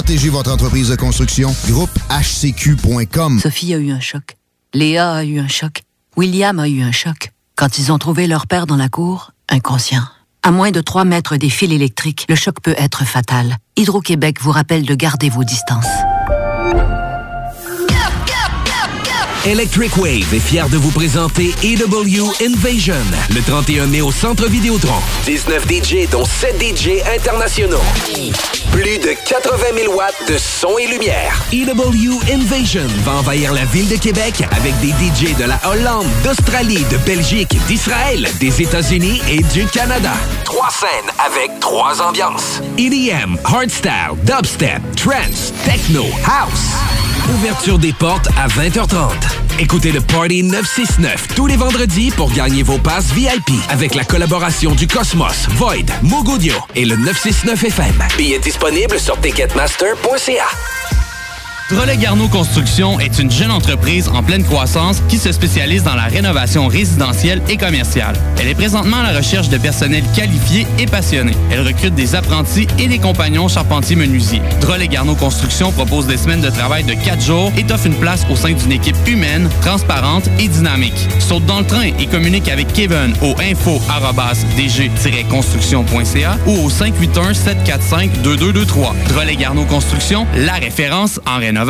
Protégez 0.01 0.29
votre 0.29 0.51
entreprise 0.51 0.89
de 0.89 0.95
construction. 0.95 1.55
Groupe 1.67 1.91
HCQ.com. 2.09 3.39
Sophie 3.39 3.75
a 3.75 3.77
eu 3.77 3.91
un 3.91 3.99
choc. 3.99 4.35
Léa 4.73 5.11
a 5.11 5.23
eu 5.23 5.37
un 5.37 5.47
choc. 5.47 5.83
William 6.17 6.57
a 6.57 6.67
eu 6.67 6.81
un 6.81 6.91
choc. 6.91 7.31
Quand 7.55 7.77
ils 7.77 7.91
ont 7.91 7.99
trouvé 7.99 8.25
leur 8.25 8.47
père 8.47 8.65
dans 8.65 8.77
la 8.77 8.89
cour, 8.89 9.29
inconscient. 9.47 10.01
À 10.41 10.49
moins 10.49 10.71
de 10.71 10.81
3 10.81 11.05
mètres 11.05 11.37
des 11.37 11.51
fils 11.51 11.71
électriques, 11.71 12.25
le 12.29 12.35
choc 12.35 12.55
peut 12.63 12.73
être 12.79 13.05
fatal. 13.05 13.57
Hydro-Québec 13.77 14.41
vous 14.41 14.49
rappelle 14.49 14.87
de 14.87 14.95
garder 14.95 15.29
vos 15.29 15.43
distances. 15.43 15.85
Electric 19.45 19.97
Wave 19.97 20.33
est 20.35 20.39
fier 20.39 20.69
de 20.69 20.77
vous 20.77 20.91
présenter 20.91 21.55
EW 21.63 22.29
Invasion 22.45 22.93
le 23.33 23.41
31 23.41 23.87
mai 23.87 24.01
au 24.01 24.11
Centre 24.11 24.45
Vidéotron. 24.47 24.99
19 25.25 25.65
DJ 25.67 26.07
dont 26.07 26.25
7 26.25 26.61
DJ 26.61 27.01
internationaux. 27.17 27.81
Plus 28.71 28.99
de 28.99 29.15
80 29.25 29.57
000 29.75 29.95
watts 29.95 30.13
de 30.27 30.37
son 30.37 30.77
et 30.77 30.85
lumière. 30.85 31.43
EW 31.51 32.19
Invasion 32.31 32.85
va 33.03 33.13
envahir 33.13 33.51
la 33.53 33.65
ville 33.65 33.89
de 33.89 33.95
Québec 33.95 34.43
avec 34.51 34.79
des 34.79 34.89
DJ 34.89 35.35
de 35.35 35.45
la 35.45 35.59
Hollande, 35.67 36.05
d'Australie, 36.23 36.85
de 36.91 36.97
Belgique, 36.97 37.57
d'Israël, 37.67 38.27
des 38.39 38.61
États-Unis 38.61 39.23
et 39.27 39.41
du 39.41 39.65
Canada. 39.65 40.13
Trois 40.45 40.69
scènes 40.69 41.11
avec 41.17 41.59
trois 41.59 41.99
ambiances. 41.99 42.61
EDM, 42.77 43.37
hardstyle, 43.43 44.13
dubstep, 44.23 44.81
trance, 44.95 45.51
techno, 45.65 46.05
house. 46.27 46.75
Ouverture 47.29 47.77
des 47.77 47.93
portes 47.93 48.27
à 48.37 48.47
20h30. 48.47 49.11
Écoutez 49.59 49.91
le 49.91 50.01
Party 50.01 50.43
969 50.43 51.27
tous 51.35 51.47
les 51.47 51.55
vendredis 51.55 52.11
pour 52.11 52.31
gagner 52.31 52.63
vos 52.63 52.77
passes 52.77 53.11
VIP 53.13 53.51
avec 53.69 53.95
la 53.95 54.03
collaboration 54.03 54.71
du 54.71 54.87
Cosmos, 54.87 55.47
Void, 55.51 55.85
Mogodio 56.01 56.53
et 56.75 56.85
le 56.85 56.95
969 56.95 57.63
FM. 57.63 58.03
Billets 58.17 58.39
disponibles 58.39 58.99
sur 58.99 59.19
ticketmaster.ca. 59.19 60.45
Drolet 61.71 61.95
Garneau 61.95 62.27
Construction 62.27 62.99
est 62.99 63.17
une 63.17 63.31
jeune 63.31 63.49
entreprise 63.49 64.09
en 64.09 64.21
pleine 64.23 64.43
croissance 64.43 65.01
qui 65.07 65.17
se 65.17 65.31
spécialise 65.31 65.83
dans 65.83 65.95
la 65.95 66.03
rénovation 66.03 66.67
résidentielle 66.67 67.41
et 67.47 67.55
commerciale. 67.55 68.17
Elle 68.41 68.49
est 68.49 68.55
présentement 68.55 68.97
à 68.97 69.03
la 69.03 69.13
recherche 69.17 69.47
de 69.47 69.57
personnel 69.57 70.03
qualifié 70.13 70.67
et 70.77 70.85
passionné. 70.85 71.31
Elle 71.49 71.65
recrute 71.65 71.95
des 71.95 72.13
apprentis 72.13 72.67
et 72.77 72.87
des 72.87 72.99
compagnons 72.99 73.47
charpentiers-menuisiers. 73.47 74.41
Drolet 74.59 74.89
Garneau 74.89 75.15
Construction 75.15 75.71
propose 75.71 76.07
des 76.07 76.17
semaines 76.17 76.41
de 76.41 76.49
travail 76.49 76.83
de 76.83 76.93
4 76.93 77.21
jours 77.21 77.53
et 77.57 77.63
offre 77.71 77.87
une 77.87 77.95
place 77.95 78.25
au 78.29 78.35
sein 78.35 78.51
d'une 78.51 78.73
équipe 78.73 78.97
humaine, 79.07 79.49
transparente 79.61 80.29
et 80.39 80.49
dynamique. 80.49 81.07
Saute 81.19 81.45
dans 81.45 81.59
le 81.59 81.65
train 81.65 81.89
et 81.97 82.07
communique 82.07 82.49
avec 82.49 82.73
Kevin 82.73 83.13
au 83.21 83.33
info-dg-construction.ca 83.39 86.37
ou 86.47 86.65
au 86.65 86.69
581-745-2223. 86.69 88.93
Drolet 89.07 89.37
Garneau 89.37 89.63
Construction, 89.63 90.27
la 90.35 90.55
référence 90.55 91.21
en 91.25 91.37
rénovation. 91.37 91.60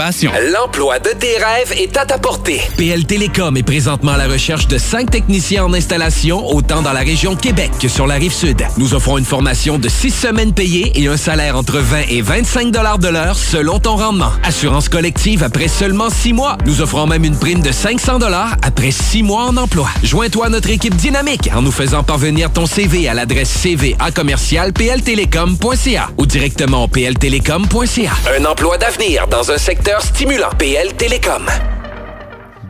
L'emploi 0.54 1.00
de 1.00 1.10
tes 1.10 1.36
rêves 1.38 1.74
est 1.76 1.98
à 1.98 2.06
ta 2.06 2.18
portée. 2.18 2.62
PL 2.78 3.06
Télécom 3.06 3.58
est 3.58 3.64
présentement 3.64 4.14
à 4.14 4.18
la 4.18 4.30
recherche 4.30 4.66
de 4.68 4.78
cinq 4.78 5.12
techniciens 5.12 5.66
en 5.66 5.74
installation, 5.74 6.48
autant 6.48 6.82
dans 6.82 6.94
la 6.94 7.02
région 7.02 7.36
Québec 7.36 7.72
que 7.78 7.90
sur 7.90 8.08
la 8.08 8.16
rive 8.16 8.32
sud. 8.32 8.66
Nous 8.78 8.94
offrons 8.94 9.18
une 9.18 9.26
formation 9.26 9.78
de 9.78 9.90
six 9.90 10.12
semaines 10.12 10.54
payées 10.54 10.94
et 10.96 11.08
un 11.08 11.18
salaire 11.18 11.58
entre 11.58 11.80
20 11.80 12.04
et 12.10 12.22
25 12.22 12.72
dollars 12.72 13.00
de 13.00 13.10
l'heure 13.10 13.36
selon 13.36 13.80
ton 13.80 13.98
rendement. 13.98 14.32
Assurance 14.44 14.88
collective 14.88 15.44
après 15.44 15.68
seulement 15.68 16.10
six 16.10 16.32
mois. 16.32 16.58
Nous 16.66 16.80
offrons 16.80 17.06
même 17.06 17.26
une 17.26 17.38
prime 17.38 17.62
de 17.62 17.74
500 17.74 18.20
dollars 18.20 18.56
après 18.62 18.92
six 18.92 19.24
mois 19.24 19.44
en 19.44 19.58
emploi. 19.58 19.90
Joins-toi 20.04 20.46
à 20.46 20.50
notre 20.50 20.70
équipe 20.70 20.96
dynamique 20.96 21.50
en 21.54 21.62
nous 21.62 21.72
faisant 21.72 22.04
parvenir 22.04 22.50
ton 22.54 22.66
CV 22.66 23.10
à 23.10 23.14
l'adresse 23.14 23.50
CV 23.50 23.98
à 24.00 24.12
commercial 24.12 24.72
pltélécom.ca 24.72 26.12
ou 26.18 26.26
directement 26.26 26.86
au 26.86 26.88
pltélécom.ca. 26.88 28.12
Un 28.40 28.46
emploi 28.46 28.78
d'avenir 28.78 29.28
dans 29.28 29.52
un 29.52 29.58
secteur 29.58 29.81
stimulant. 30.00 30.50
PL 30.58 30.94
Télécom. 30.96 31.44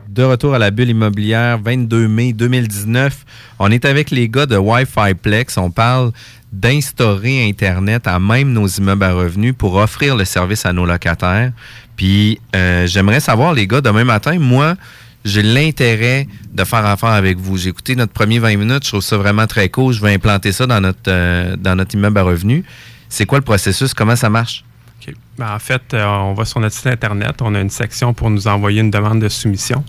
De 0.07 0.23
retour 0.23 0.53
à 0.53 0.59
la 0.59 0.71
bulle 0.71 0.89
immobilière, 0.89 1.57
22 1.59 2.07
mai 2.07 2.33
2019. 2.33 3.25
On 3.59 3.71
est 3.71 3.85
avec 3.85 4.11
les 4.11 4.27
gars 4.27 4.45
de 4.45 4.57
Wi-Fi 4.57 5.13
Plex. 5.21 5.57
On 5.57 5.71
parle 5.71 6.11
d'instaurer 6.51 7.47
Internet 7.47 8.07
à 8.07 8.19
même 8.19 8.51
nos 8.51 8.67
immeubles 8.67 9.03
à 9.03 9.13
revenus 9.13 9.53
pour 9.57 9.75
offrir 9.75 10.15
le 10.15 10.25
service 10.25 10.65
à 10.65 10.73
nos 10.73 10.85
locataires. 10.85 11.51
Puis, 11.95 12.39
euh, 12.55 12.87
j'aimerais 12.87 13.19
savoir, 13.19 13.53
les 13.53 13.67
gars, 13.67 13.81
demain 13.81 14.03
matin, 14.03 14.37
moi, 14.39 14.75
j'ai 15.23 15.43
l'intérêt 15.43 16.27
de 16.51 16.63
faire 16.63 16.85
affaire 16.85 17.11
avec 17.11 17.37
vous. 17.37 17.57
J'ai 17.57 17.69
écouté 17.69 17.95
notre 17.95 18.11
premier 18.11 18.39
20 18.39 18.57
minutes, 18.57 18.83
je 18.83 18.89
trouve 18.89 19.01
ça 19.01 19.17
vraiment 19.17 19.47
très 19.47 19.69
cool. 19.69 19.93
Je 19.93 20.01
vais 20.01 20.13
implanter 20.13 20.51
ça 20.51 20.65
dans 20.65 20.81
notre, 20.81 20.99
euh, 21.07 21.55
dans 21.55 21.75
notre 21.75 21.95
immeuble 21.95 22.17
à 22.17 22.23
revenus. 22.23 22.65
C'est 23.07 23.25
quoi 23.25 23.37
le 23.37 23.45
processus? 23.45 23.93
Comment 23.93 24.15
ça 24.15 24.29
marche? 24.29 24.65
Ben, 25.37 25.55
en 25.55 25.59
fait, 25.59 25.93
euh, 25.93 26.05
on 26.05 26.33
va 26.33 26.45
sur 26.45 26.59
notre 26.59 26.75
site 26.75 26.87
Internet. 26.87 27.41
On 27.41 27.55
a 27.55 27.61
une 27.61 27.69
section 27.69 28.13
pour 28.13 28.29
nous 28.29 28.47
envoyer 28.47 28.81
une 28.81 28.91
demande 28.91 29.19
de 29.19 29.29
soumission. 29.29 29.83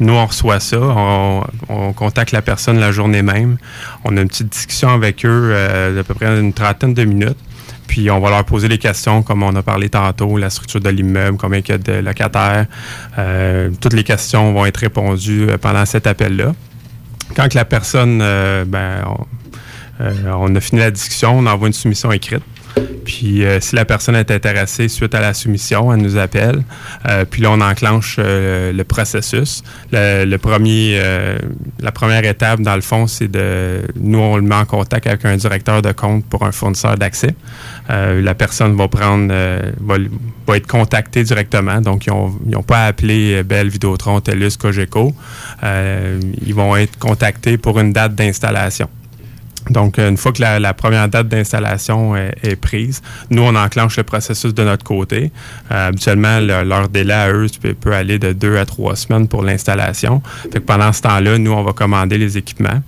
Nous, 0.00 0.12
on 0.12 0.26
reçoit 0.26 0.60
ça. 0.60 0.78
On, 0.80 1.44
on 1.68 1.92
contacte 1.92 2.32
la 2.32 2.42
personne 2.42 2.78
la 2.78 2.92
journée 2.92 3.22
même. 3.22 3.58
On 4.04 4.16
a 4.16 4.20
une 4.20 4.28
petite 4.28 4.48
discussion 4.48 4.88
avec 4.88 5.24
eux 5.24 5.50
euh, 5.52 5.94
d'à 5.94 6.04
peu 6.04 6.14
près 6.14 6.26
une 6.38 6.52
trentaine 6.52 6.94
de 6.94 7.04
minutes. 7.04 7.38
Puis 7.86 8.10
on 8.10 8.18
va 8.18 8.30
leur 8.30 8.44
poser 8.44 8.66
les 8.66 8.78
questions, 8.78 9.22
comme 9.22 9.44
on 9.44 9.54
a 9.54 9.62
parlé 9.62 9.88
tantôt, 9.88 10.36
la 10.38 10.50
structure 10.50 10.80
de 10.80 10.88
l'immeuble, 10.88 11.38
combien 11.38 11.60
il 11.60 11.68
y 11.68 11.72
a 11.72 11.78
de 11.78 11.92
locataires. 11.92 12.66
Euh, 13.16 13.70
toutes 13.80 13.92
les 13.92 14.02
questions 14.02 14.52
vont 14.52 14.66
être 14.66 14.78
répondues 14.78 15.46
pendant 15.60 15.86
cet 15.86 16.08
appel-là. 16.08 16.52
Quand 17.36 17.48
que 17.48 17.54
la 17.54 17.64
personne, 17.64 18.18
ben, 18.18 19.04
on 20.00 20.54
a 20.54 20.60
fini 20.60 20.80
la 20.80 20.90
discussion, 20.90 21.38
on 21.38 21.46
envoie 21.46 21.68
une 21.68 21.74
soumission 21.74 22.10
écrite. 22.10 22.42
Puis 23.06 23.44
euh, 23.44 23.60
si 23.60 23.76
la 23.76 23.84
personne 23.84 24.16
est 24.16 24.30
intéressée 24.30 24.88
suite 24.88 25.14
à 25.14 25.20
la 25.20 25.32
soumission, 25.32 25.92
elle 25.92 26.00
nous 26.00 26.16
appelle. 26.16 26.62
Euh, 27.08 27.24
puis 27.24 27.40
là, 27.40 27.50
on 27.52 27.60
enclenche 27.60 28.16
euh, 28.18 28.72
le 28.72 28.84
processus. 28.84 29.62
Le, 29.92 30.24
le 30.24 30.38
premier, 30.38 30.98
euh, 31.00 31.38
la 31.80 31.92
première 31.92 32.24
étape, 32.24 32.60
dans 32.60 32.74
le 32.74 32.80
fond, 32.80 33.06
c'est 33.06 33.28
de 33.28 33.82
nous, 33.98 34.18
on 34.18 34.36
le 34.36 34.42
met 34.42 34.56
en 34.56 34.64
contact 34.64 35.06
avec 35.06 35.24
un 35.24 35.36
directeur 35.36 35.82
de 35.82 35.92
compte 35.92 36.26
pour 36.26 36.44
un 36.44 36.52
fournisseur 36.52 36.96
d'accès. 36.96 37.34
Euh, 37.90 38.20
la 38.20 38.34
personne 38.34 38.76
va 38.76 38.88
prendre, 38.88 39.28
euh, 39.30 39.70
va, 39.80 39.96
va 40.46 40.56
être 40.56 40.66
contactée 40.66 41.22
directement. 41.22 41.80
Donc, 41.80 42.06
ils 42.06 42.12
n'ont 42.12 42.62
pas 42.62 42.86
appelé 42.86 43.42
Bell, 43.44 43.68
Vidéotron, 43.68 44.20
TELUS, 44.20 44.56
Cogeco. 44.58 45.14
Ils 45.62 46.54
vont 46.54 46.76
être 46.76 46.98
contactés 46.98 47.56
pour 47.56 47.78
une 47.78 47.92
date 47.92 48.14
d'installation. 48.14 48.88
Donc, 49.70 49.98
une 49.98 50.16
fois 50.16 50.32
que 50.32 50.40
la, 50.40 50.58
la 50.60 50.74
première 50.74 51.08
date 51.08 51.28
d'installation 51.28 52.16
est, 52.16 52.32
est 52.42 52.56
prise, 52.56 53.02
nous, 53.30 53.42
on 53.42 53.54
enclenche 53.56 53.96
le 53.96 54.04
processus 54.04 54.54
de 54.54 54.62
notre 54.62 54.84
côté. 54.84 55.32
Euh, 55.72 55.88
habituellement, 55.88 56.38
le- 56.40 56.62
leur 56.62 56.88
délai 56.88 57.14
à 57.14 57.32
eux 57.32 57.46
peut, 57.60 57.74
peut 57.74 57.92
aller 57.92 58.18
de 58.18 58.32
deux 58.32 58.58
à 58.58 58.64
trois 58.64 58.94
semaines 58.96 59.26
pour 59.28 59.42
l'installation. 59.42 60.22
Fait 60.44 60.50
que 60.50 60.58
pendant 60.58 60.92
ce 60.92 61.02
temps-là, 61.02 61.38
nous, 61.38 61.52
on 61.52 61.62
va 61.62 61.72
commander 61.72 62.16
les 62.18 62.38
équipements. 62.38 62.80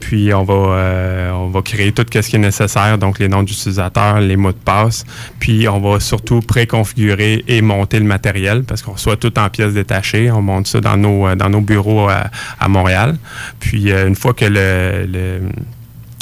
Puis 0.00 0.34
on 0.34 0.42
va, 0.42 0.54
euh, 0.54 1.30
on 1.30 1.48
va 1.48 1.62
créer 1.62 1.92
tout 1.92 2.04
ce 2.12 2.18
qui 2.28 2.36
est 2.36 2.38
nécessaire, 2.38 2.98
donc 2.98 3.18
les 3.20 3.28
noms 3.28 3.42
d'utilisateurs, 3.42 4.20
les 4.20 4.36
mots 4.36 4.52
de 4.52 4.56
passe. 4.58 5.04
Puis 5.38 5.66
on 5.68 5.80
va 5.80 5.98
surtout 6.00 6.40
préconfigurer 6.40 7.44
et 7.48 7.62
monter 7.62 8.00
le 8.00 8.04
matériel 8.04 8.64
parce 8.64 8.82
qu'on 8.82 8.92
reçoit 8.92 9.16
tout 9.16 9.38
en 9.38 9.48
pièces 9.48 9.72
détachées. 9.72 10.30
On 10.30 10.42
monte 10.42 10.66
ça 10.66 10.80
dans 10.80 10.96
nos, 10.98 11.28
euh, 11.28 11.36
dans 11.36 11.48
nos 11.48 11.60
bureaux 11.62 12.08
à, 12.08 12.24
à 12.60 12.68
Montréal. 12.68 13.16
Puis 13.60 13.92
euh, 13.92 14.06
une 14.08 14.16
fois 14.16 14.34
que 14.34 14.44
le, 14.44 15.06
le 15.10 15.40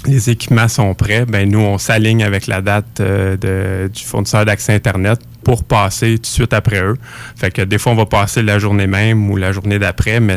les 0.06 0.30
équipements 0.30 0.68
sont 0.68 0.94
prêts, 0.94 1.24
ben 1.26 1.48
nous, 1.48 1.60
on 1.60 1.78
s'aligne 1.78 2.24
avec 2.24 2.46
la 2.46 2.60
date 2.60 3.00
euh, 3.00 3.88
du 3.88 4.02
fournisseur 4.02 4.44
d'accès 4.44 4.74
Internet 4.74 5.20
pour 5.44 5.64
passer 5.64 6.16
tout 6.16 6.22
de 6.22 6.26
suite 6.26 6.52
après 6.52 6.82
eux. 6.82 6.96
Fait 7.36 7.50
que 7.50 7.62
des 7.62 7.78
fois, 7.78 7.92
on 7.92 7.96
va 7.96 8.06
passer 8.06 8.42
la 8.42 8.58
journée 8.58 8.86
même 8.86 9.30
ou 9.30 9.36
la 9.36 9.52
journée 9.52 9.78
d'après, 9.78 10.20
mais 10.20 10.36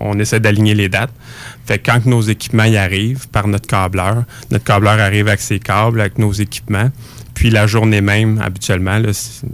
on 0.00 0.18
essaie 0.18 0.40
d'aligner 0.40 0.74
les 0.74 0.88
dates. 0.88 1.12
Fait 1.66 1.78
quand 1.78 2.06
nos 2.06 2.22
équipements 2.22 2.64
y 2.64 2.76
arrivent 2.76 3.28
par 3.28 3.48
notre 3.48 3.66
câbleur, 3.66 4.24
notre 4.50 4.64
câbleur 4.64 4.98
arrive 5.00 5.28
avec 5.28 5.40
ses 5.40 5.58
câbles, 5.58 6.00
avec 6.00 6.18
nos 6.18 6.32
équipements. 6.32 6.90
Puis 7.36 7.50
la 7.50 7.66
journée 7.66 8.00
même, 8.00 8.40
habituellement, 8.42 8.98
là, 8.98 9.10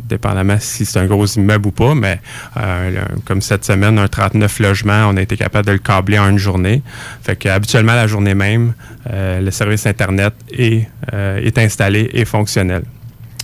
dépendamment 0.08 0.56
si 0.60 0.84
c'est 0.84 1.00
un 1.00 1.06
gros 1.06 1.26
immeuble 1.26 1.66
ou 1.66 1.72
pas, 1.72 1.96
mais 1.96 2.20
euh, 2.56 3.02
comme 3.24 3.42
cette 3.42 3.64
semaine, 3.64 3.98
un 3.98 4.06
39 4.06 4.60
logements, 4.60 5.08
on 5.08 5.16
a 5.16 5.20
été 5.20 5.36
capable 5.36 5.66
de 5.66 5.72
le 5.72 5.78
câbler 5.78 6.16
en 6.16 6.28
une 6.28 6.38
journée. 6.38 6.80
Fait 7.24 7.34
que 7.34 7.48
habituellement, 7.48 7.94
la 7.94 8.06
journée 8.06 8.36
même, 8.36 8.74
euh, 9.10 9.40
le 9.40 9.50
service 9.50 9.84
Internet 9.84 10.32
est, 10.52 10.88
euh, 11.12 11.40
est 11.42 11.58
installé 11.58 12.08
et 12.12 12.24
fonctionnel. 12.24 12.84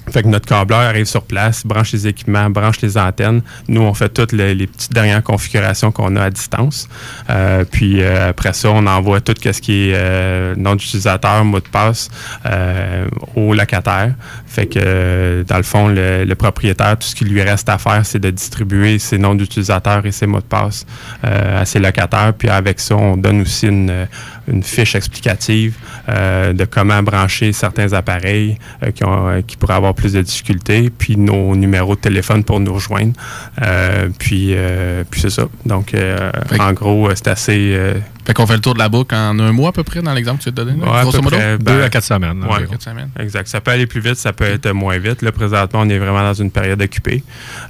Fait 0.08 0.22
que 0.22 0.28
notre 0.28 0.46
câbleur 0.46 0.80
arrive 0.80 1.06
sur 1.06 1.22
place, 1.22 1.66
branche 1.66 1.92
les 1.92 2.06
équipements, 2.06 2.50
branche 2.50 2.80
les 2.80 2.96
antennes. 2.98 3.42
Nous, 3.68 3.80
on 3.80 3.94
fait 3.94 4.08
toutes 4.08 4.32
les, 4.32 4.66
petites 4.66 4.92
dernières 4.92 5.22
configurations 5.22 5.92
qu'on 5.92 6.16
a 6.16 6.24
à 6.24 6.30
distance. 6.30 6.88
Euh, 7.30 7.64
puis 7.64 8.02
euh, 8.02 8.30
après 8.30 8.52
ça, 8.52 8.70
on 8.70 8.86
envoie 8.86 9.20
tout 9.20 9.34
ce 9.40 9.60
qui 9.60 9.90
est 9.90 9.94
euh, 9.94 10.54
nom 10.56 10.74
d'utilisateur, 10.74 11.44
mot 11.44 11.60
de 11.60 11.68
passe 11.68 12.10
euh, 12.46 13.06
au 13.34 13.54
locataire. 13.54 14.14
Fait 14.46 14.66
que 14.66 15.44
dans 15.46 15.56
le 15.56 15.62
fond, 15.62 15.88
le, 15.88 16.24
le 16.24 16.34
propriétaire, 16.34 16.96
tout 16.98 17.06
ce 17.06 17.14
qui 17.14 17.24
lui 17.24 17.42
reste 17.42 17.68
à 17.68 17.78
faire, 17.78 18.04
c'est 18.04 18.18
de 18.18 18.30
distribuer 18.30 18.98
ses 18.98 19.18
noms 19.18 19.34
d'utilisateurs 19.34 20.04
et 20.06 20.12
ses 20.12 20.26
mots 20.26 20.40
de 20.40 20.44
passe 20.44 20.86
euh, 21.24 21.62
à 21.62 21.64
ses 21.64 21.78
locataires. 21.78 22.32
Puis 22.36 22.48
avec 22.48 22.80
ça, 22.80 22.96
on 22.96 23.16
donne 23.16 23.42
aussi 23.42 23.66
une, 23.66 24.06
une 24.50 24.62
fiche 24.62 24.94
explicative 24.94 25.76
euh, 26.08 26.52
de 26.52 26.64
comment 26.64 27.02
brancher 27.02 27.52
certains 27.52 27.92
appareils 27.92 28.58
euh, 28.82 28.90
qui, 28.90 29.04
ont, 29.04 29.28
euh, 29.28 29.40
qui 29.42 29.56
pourraient 29.56 29.74
avoir 29.74 29.94
plus 29.94 30.12
de 30.14 30.22
difficultés, 30.22 30.90
puis 30.90 31.16
nos 31.16 31.54
numéros 31.54 31.94
de 31.94 32.00
téléphone 32.00 32.44
pour 32.44 32.60
nous 32.60 32.74
rejoindre. 32.74 33.12
Puis 34.18 34.54
euh, 34.54 35.04
puis 35.10 35.20
c'est 35.20 35.30
ça. 35.30 35.48
Donc, 35.66 35.94
en 36.58 36.72
gros, 36.72 37.08
c'est 37.14 37.28
assez... 37.28 37.78
Fait 38.28 38.34
qu'on 38.34 38.46
fait 38.46 38.54
le 38.54 38.60
tour 38.60 38.74
de 38.74 38.78
la 38.78 38.90
boucle 38.90 39.14
en 39.14 39.38
un 39.38 39.52
mois 39.52 39.70
à 39.70 39.72
peu 39.72 39.82
près 39.82 40.02
dans 40.02 40.12
l'exemple 40.12 40.38
que 40.38 40.44
tu 40.44 40.48
as 40.50 40.52
donné. 40.52 40.72
Ouais, 40.74 40.86
à 40.98 41.00
grosso 41.02 41.16
peu 41.18 41.24
modo? 41.24 41.36
près, 41.36 41.56
Deux 41.56 41.64
ben, 41.64 41.80
à 41.82 41.88
quatre 41.88 42.04
semaines. 42.04 42.44
ouais. 42.44 42.66
Quatre 42.70 42.82
semaines. 42.82 43.08
Exact. 43.18 43.48
Ça 43.48 43.60
peut 43.62 43.70
aller 43.70 43.86
plus 43.86 44.00
vite, 44.02 44.16
ça 44.16 44.34
peut 44.34 44.44
être 44.44 44.70
moins 44.72 44.98
vite. 44.98 45.22
Là, 45.22 45.32
présentement, 45.32 45.80
on 45.82 45.88
est 45.88 45.98
vraiment 45.98 46.20
dans 46.22 46.34
une 46.34 46.50
période 46.50 46.80
occupée. 46.82 47.24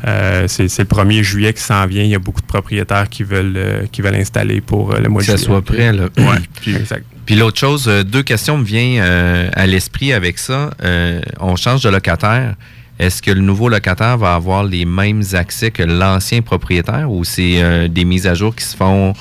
Euh, 0.06 0.46
c'est 0.48 0.66
c'est 0.68 0.82
le 0.82 0.88
1er 0.88 1.22
juillet 1.22 1.52
qui 1.52 1.62
s'en 1.62 1.86
vient. 1.86 2.02
Il 2.02 2.10
y 2.10 2.14
a 2.16 2.18
beaucoup 2.18 2.40
de 2.40 2.46
propriétaires 2.46 3.08
qui 3.08 3.22
veulent, 3.22 3.54
euh, 3.56 3.82
qui 3.92 4.02
veulent 4.02 4.16
installer 4.16 4.60
pour 4.60 4.92
euh, 4.94 4.98
le 4.98 5.08
mois 5.08 5.22
Que 5.22 5.26
de 5.26 5.30
ça 5.30 5.36
juillet. 5.36 5.46
soit 5.46 5.62
prêt, 5.62 5.92
là. 5.92 6.04
Ouais, 6.18 6.38
Puis- 6.60 6.74
exact. 6.74 7.04
Puis 7.24 7.36
l'autre 7.36 7.58
chose, 7.60 7.86
euh, 7.88 8.02
deux 8.02 8.22
questions 8.24 8.58
me 8.58 8.64
viennent 8.64 9.00
euh, 9.00 9.48
à 9.54 9.66
l'esprit 9.66 10.12
avec 10.12 10.38
ça. 10.38 10.70
Euh, 10.82 11.20
on 11.38 11.54
change 11.54 11.82
de 11.84 11.88
locataire. 11.90 12.54
Est-ce 12.98 13.22
que 13.22 13.30
le 13.30 13.42
nouveau 13.42 13.68
locataire 13.68 14.18
va 14.18 14.34
avoir 14.34 14.64
les 14.64 14.84
mêmes 14.84 15.22
accès 15.34 15.70
que 15.70 15.84
l'ancien 15.84 16.42
propriétaire 16.42 17.08
ou 17.12 17.22
c'est 17.22 17.62
euh, 17.62 17.86
des 17.86 18.04
mises 18.04 18.26
à 18.26 18.34
jour 18.34 18.56
qui 18.56 18.64
se 18.64 18.74
font 18.76 19.12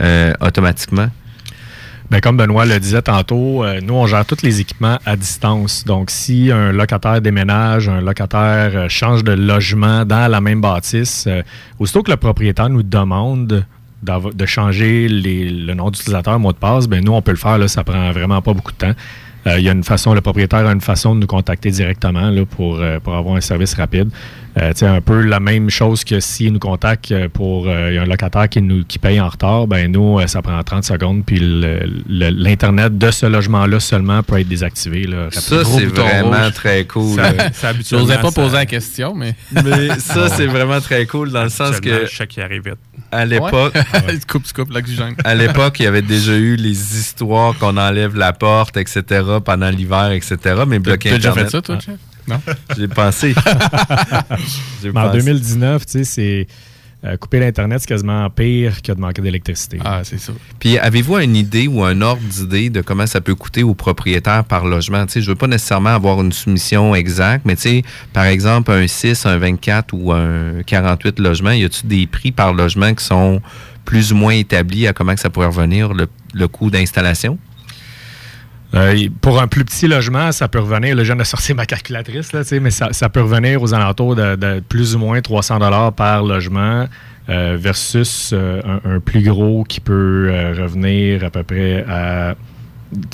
euh, 0.00 0.32
automatiquement? 0.40 1.08
Ben, 2.10 2.20
comme 2.20 2.36
Benoît 2.36 2.66
le 2.66 2.80
disait 2.80 3.02
tantôt, 3.02 3.62
euh, 3.62 3.80
nous, 3.80 3.94
on 3.94 4.06
gère 4.06 4.26
tous 4.26 4.42
les 4.42 4.60
équipements 4.60 4.98
à 5.06 5.14
distance. 5.14 5.84
Donc, 5.84 6.10
si 6.10 6.50
un 6.50 6.72
locataire 6.72 7.20
déménage, 7.20 7.88
un 7.88 8.00
locataire 8.00 8.72
euh, 8.74 8.88
change 8.88 9.22
de 9.22 9.30
logement 9.30 10.04
dans 10.04 10.28
la 10.28 10.40
même 10.40 10.60
bâtisse, 10.60 11.26
euh, 11.28 11.42
aussitôt 11.78 12.02
que 12.02 12.10
le 12.10 12.16
propriétaire 12.16 12.68
nous 12.68 12.82
demande 12.82 13.64
de 14.02 14.46
changer 14.46 15.08
le 15.08 15.74
nom 15.74 15.90
d'utilisateur, 15.90 16.40
mot 16.40 16.52
de 16.52 16.56
passe, 16.56 16.88
ben 16.88 17.04
nous, 17.04 17.12
on 17.12 17.22
peut 17.22 17.30
le 17.30 17.36
faire. 17.36 17.58
Là, 17.58 17.68
ça 17.68 17.84
prend 17.84 18.10
vraiment 18.10 18.42
pas 18.42 18.54
beaucoup 18.54 18.72
de 18.72 18.78
temps. 18.78 18.94
Euh, 19.46 19.58
Il 19.58 19.64
y 19.64 19.68
a 19.68 19.72
une 19.72 19.84
façon, 19.84 20.12
le 20.14 20.20
propriétaire 20.20 20.66
a 20.66 20.72
une 20.72 20.80
façon 20.80 21.14
de 21.14 21.20
nous 21.20 21.26
contacter 21.26 21.70
directement 21.70 22.30
là, 22.30 22.44
pour, 22.44 22.78
euh, 22.80 22.98
pour 23.00 23.14
avoir 23.14 23.36
un 23.36 23.40
service 23.40 23.74
rapide. 23.74 24.10
Euh, 24.58 24.72
tu 24.72 24.78
sais, 24.80 24.86
un 24.86 25.00
peu 25.00 25.20
la 25.22 25.38
même 25.38 25.70
chose 25.70 26.02
que 26.02 26.18
s'il 26.18 26.52
nous 26.52 26.58
contacte 26.58 27.12
euh, 27.12 27.28
pour 27.32 27.68
euh, 27.68 27.90
il 27.90 27.94
y 27.94 27.98
a 27.98 28.02
un 28.02 28.06
locataire 28.06 28.48
qui 28.48 28.60
nous 28.60 28.84
qui 28.84 28.98
paye 28.98 29.20
en 29.20 29.28
retard, 29.28 29.68
ben 29.68 29.90
nous, 29.92 30.18
euh, 30.18 30.26
ça 30.26 30.42
prend 30.42 30.60
30 30.62 30.82
secondes, 30.84 31.24
puis 31.24 31.38
l'Internet 32.08 32.98
de 32.98 33.10
ce 33.10 33.26
logement-là 33.26 33.80
seulement 33.80 34.22
peut 34.22 34.40
être 34.40 34.48
désactivé. 34.48 35.04
Là, 35.04 35.28
Ça, 35.30 35.64
c'est 35.64 35.86
vraiment 35.86 36.50
très 36.50 36.84
cool. 36.84 37.16
Ça- 37.52 37.68
habituellement, 37.68 38.06
J'osais 38.06 38.20
pas 38.20 38.30
ça- 38.30 38.42
poser 38.42 38.56
la 38.56 38.66
question, 38.66 39.14
mais. 39.14 39.34
Mais 39.52 39.90
ça, 39.98 40.28
c'est 40.28 40.46
vraiment 40.46 40.80
très 40.80 41.06
cool 41.06 41.30
dans 41.30 41.44
le 41.44 41.48
sens 41.50 41.80
que 41.80 42.06
Je 42.06 42.16
sais 42.16 42.26
qu'il 42.26 42.42
arrive 42.42 42.64
vite. 42.64 42.78
À 43.12 43.24
l'époque, 43.24 43.74
Ouais. 43.94 44.18
coupes 44.52 44.70
l'oxygène. 44.72 45.14
à 45.24 45.34
l'époque, 45.34 45.80
il 45.80 45.84
y 45.84 45.86
avait 45.86 46.02
déjà 46.02 46.36
eu 46.36 46.56
les 46.56 46.98
histoires 46.98 47.56
qu'on 47.58 47.76
enlève 47.76 48.16
la 48.16 48.32
porte, 48.32 48.76
etc. 48.76 49.02
pendant 49.44 49.70
l'hiver, 49.70 50.10
etc. 50.12 50.62
Mais 50.66 50.78
bloquer 50.78 51.10
t'as 51.10 51.16
déjà 51.16 51.32
fait 51.32 51.40
Internet. 51.42 51.66
ça, 51.66 51.76
toi? 51.86 51.94
Non? 52.28 52.40
J'ai 52.76 52.88
pensé. 52.88 53.34
Mais 54.82 54.90
en 54.90 54.92
pensé. 55.08 55.18
2019, 55.18 55.86
tu 55.86 55.92
sais, 55.92 56.04
c'est 56.04 56.46
euh, 57.02 57.16
couper 57.16 57.40
l'Internet, 57.40 57.80
c'est 57.80 57.88
quasiment 57.88 58.28
pire 58.28 58.82
que 58.82 58.92
de 58.92 59.00
manquer 59.00 59.22
d'électricité. 59.22 59.78
Ah, 59.84 60.02
c'est 60.04 60.18
ça. 60.18 60.32
Puis 60.58 60.78
avez-vous 60.78 61.18
une 61.18 61.34
idée 61.34 61.66
ou 61.66 61.82
un 61.82 62.00
ordre 62.02 62.22
d'idée 62.22 62.68
de 62.68 62.82
comment 62.82 63.06
ça 63.06 63.20
peut 63.20 63.34
coûter 63.34 63.62
aux 63.62 63.74
propriétaires 63.74 64.44
par 64.44 64.66
logement? 64.66 65.06
Je 65.08 65.20
veux 65.20 65.34
pas 65.34 65.46
nécessairement 65.46 65.94
avoir 65.94 66.20
une 66.20 66.32
soumission 66.32 66.94
exacte, 66.94 67.46
mais 67.46 67.56
par 68.12 68.24
exemple, 68.24 68.70
un 68.70 68.86
6, 68.86 69.24
un 69.24 69.38
24 69.38 69.94
ou 69.94 70.12
un 70.12 70.62
48 70.66 71.18
logements, 71.20 71.52
y 71.52 71.64
a-tu 71.64 71.86
des 71.86 72.06
prix 72.06 72.32
par 72.32 72.52
logement 72.52 72.94
qui 72.94 73.04
sont 73.04 73.40
plus 73.84 74.12
ou 74.12 74.16
moins 74.16 74.34
établis 74.34 74.86
à 74.86 74.92
comment 74.92 75.14
que 75.14 75.20
ça 75.20 75.30
pourrait 75.30 75.46
revenir 75.46 75.92
le 75.94 76.48
coût 76.48 76.70
d'installation? 76.70 77.38
Euh, 78.74 79.08
pour 79.20 79.40
un 79.40 79.48
plus 79.48 79.64
petit 79.64 79.88
logement, 79.88 80.30
ça 80.32 80.46
peut 80.48 80.60
revenir, 80.60 80.94
là, 80.94 81.02
je 81.02 81.08
viens 81.08 81.16
de 81.16 81.24
sortir 81.24 81.56
ma 81.56 81.66
calculatrice, 81.66 82.32
là, 82.32 82.42
mais 82.60 82.70
ça, 82.70 83.08
peut 83.08 83.22
revenir 83.22 83.60
aux 83.62 83.74
alentours 83.74 84.14
de, 84.14 84.60
plus 84.60 84.94
ou 84.94 84.98
moins 84.98 85.20
300 85.20 85.58
dollars 85.58 85.92
par 85.92 86.22
logement 86.22 86.86
euh, 87.28 87.56
versus 87.58 88.30
euh, 88.32 88.60
un, 88.84 88.98
plus 89.00 89.22
gros 89.22 89.64
qui 89.64 89.80
peut 89.80 90.28
euh, 90.30 90.54
revenir 90.62 91.24
à 91.24 91.30
peu 91.30 91.42
près 91.42 91.84
à 91.88 92.34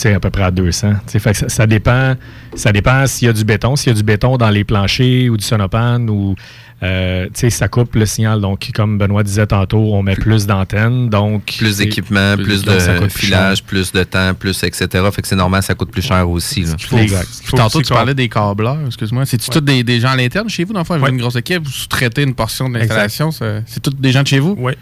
à 0.06 0.20
peu 0.20 0.30
près 0.30 0.44
à 0.44 0.50
200. 0.50 0.90
Tu 0.90 0.96
sais, 1.06 1.18
fait 1.18 1.32
que 1.32 1.36
ça, 1.36 1.48
ça 1.50 1.66
dépend 1.66 2.14
ça 2.54 2.72
dépend 2.72 3.06
s'il 3.06 3.26
y 3.26 3.28
a 3.28 3.34
du 3.34 3.44
béton, 3.44 3.76
s'il 3.76 3.92
y 3.92 3.94
a 3.94 3.96
du 3.96 4.02
béton 4.02 4.38
dans 4.38 4.48
les 4.48 4.64
planchers 4.64 5.28
ou 5.28 5.36
du 5.36 5.44
sonopane 5.44 6.08
ou 6.08 6.34
euh, 6.82 7.24
tu 7.26 7.30
sais, 7.34 7.50
ça 7.50 7.68
coupe 7.68 7.94
le 7.94 8.04
signal. 8.04 8.40
Donc, 8.40 8.70
comme 8.74 8.98
Benoît 8.98 9.22
disait 9.22 9.46
tantôt, 9.46 9.94
on 9.94 10.02
met 10.02 10.14
plus 10.14 10.46
d'antennes. 10.46 11.08
Donc, 11.08 11.54
Plus 11.58 11.78
d'équipement, 11.78 12.36
plus, 12.36 12.62
de 12.64 12.98
plus 12.98 13.08
filage, 13.10 13.58
cher. 13.58 13.66
plus 13.66 13.92
de 13.92 14.02
temps, 14.04 14.34
plus 14.34 14.62
etc. 14.62 14.86
Fait 15.12 15.22
que 15.22 15.28
c'est 15.28 15.36
normal, 15.36 15.62
ça 15.62 15.74
coûte 15.74 15.90
plus 15.90 16.02
cher 16.02 16.28
aussi. 16.28 16.62
là. 16.64 16.74
Faut- 16.78 16.98
Exact. 16.98 17.28
Puis 17.44 17.52
tantôt, 17.54 17.80
tu 17.80 17.92
parlais 17.92 18.14
des 18.14 18.28
câbleurs, 18.28 18.78
excuse-moi. 18.86 19.24
C'est-tu 19.24 19.48
Ouais. 19.50 19.54
tous 19.54 19.60
des, 19.60 19.82
des 19.84 20.00
gens 20.00 20.10
à 20.10 20.16
l'interne 20.16 20.48
chez 20.50 20.64
vous, 20.64 20.72
dans 20.74 20.80
le 20.80 20.84
fond? 20.84 20.94
Avez 20.94 21.08
une 21.10 21.18
grosse 21.18 21.36
équipe, 21.36 21.64
vous 21.64 21.70
sous-traitez 21.70 22.22
une 22.22 22.34
portion 22.34 22.68
de 22.68 22.78
l'installation. 22.78 23.30
C'est 23.32 23.80
tous 23.82 23.90
des 23.90 24.12
gens 24.12 24.22
de 24.22 24.28
chez 24.28 24.38
vous? 24.38 24.54
Oui. 24.58 24.72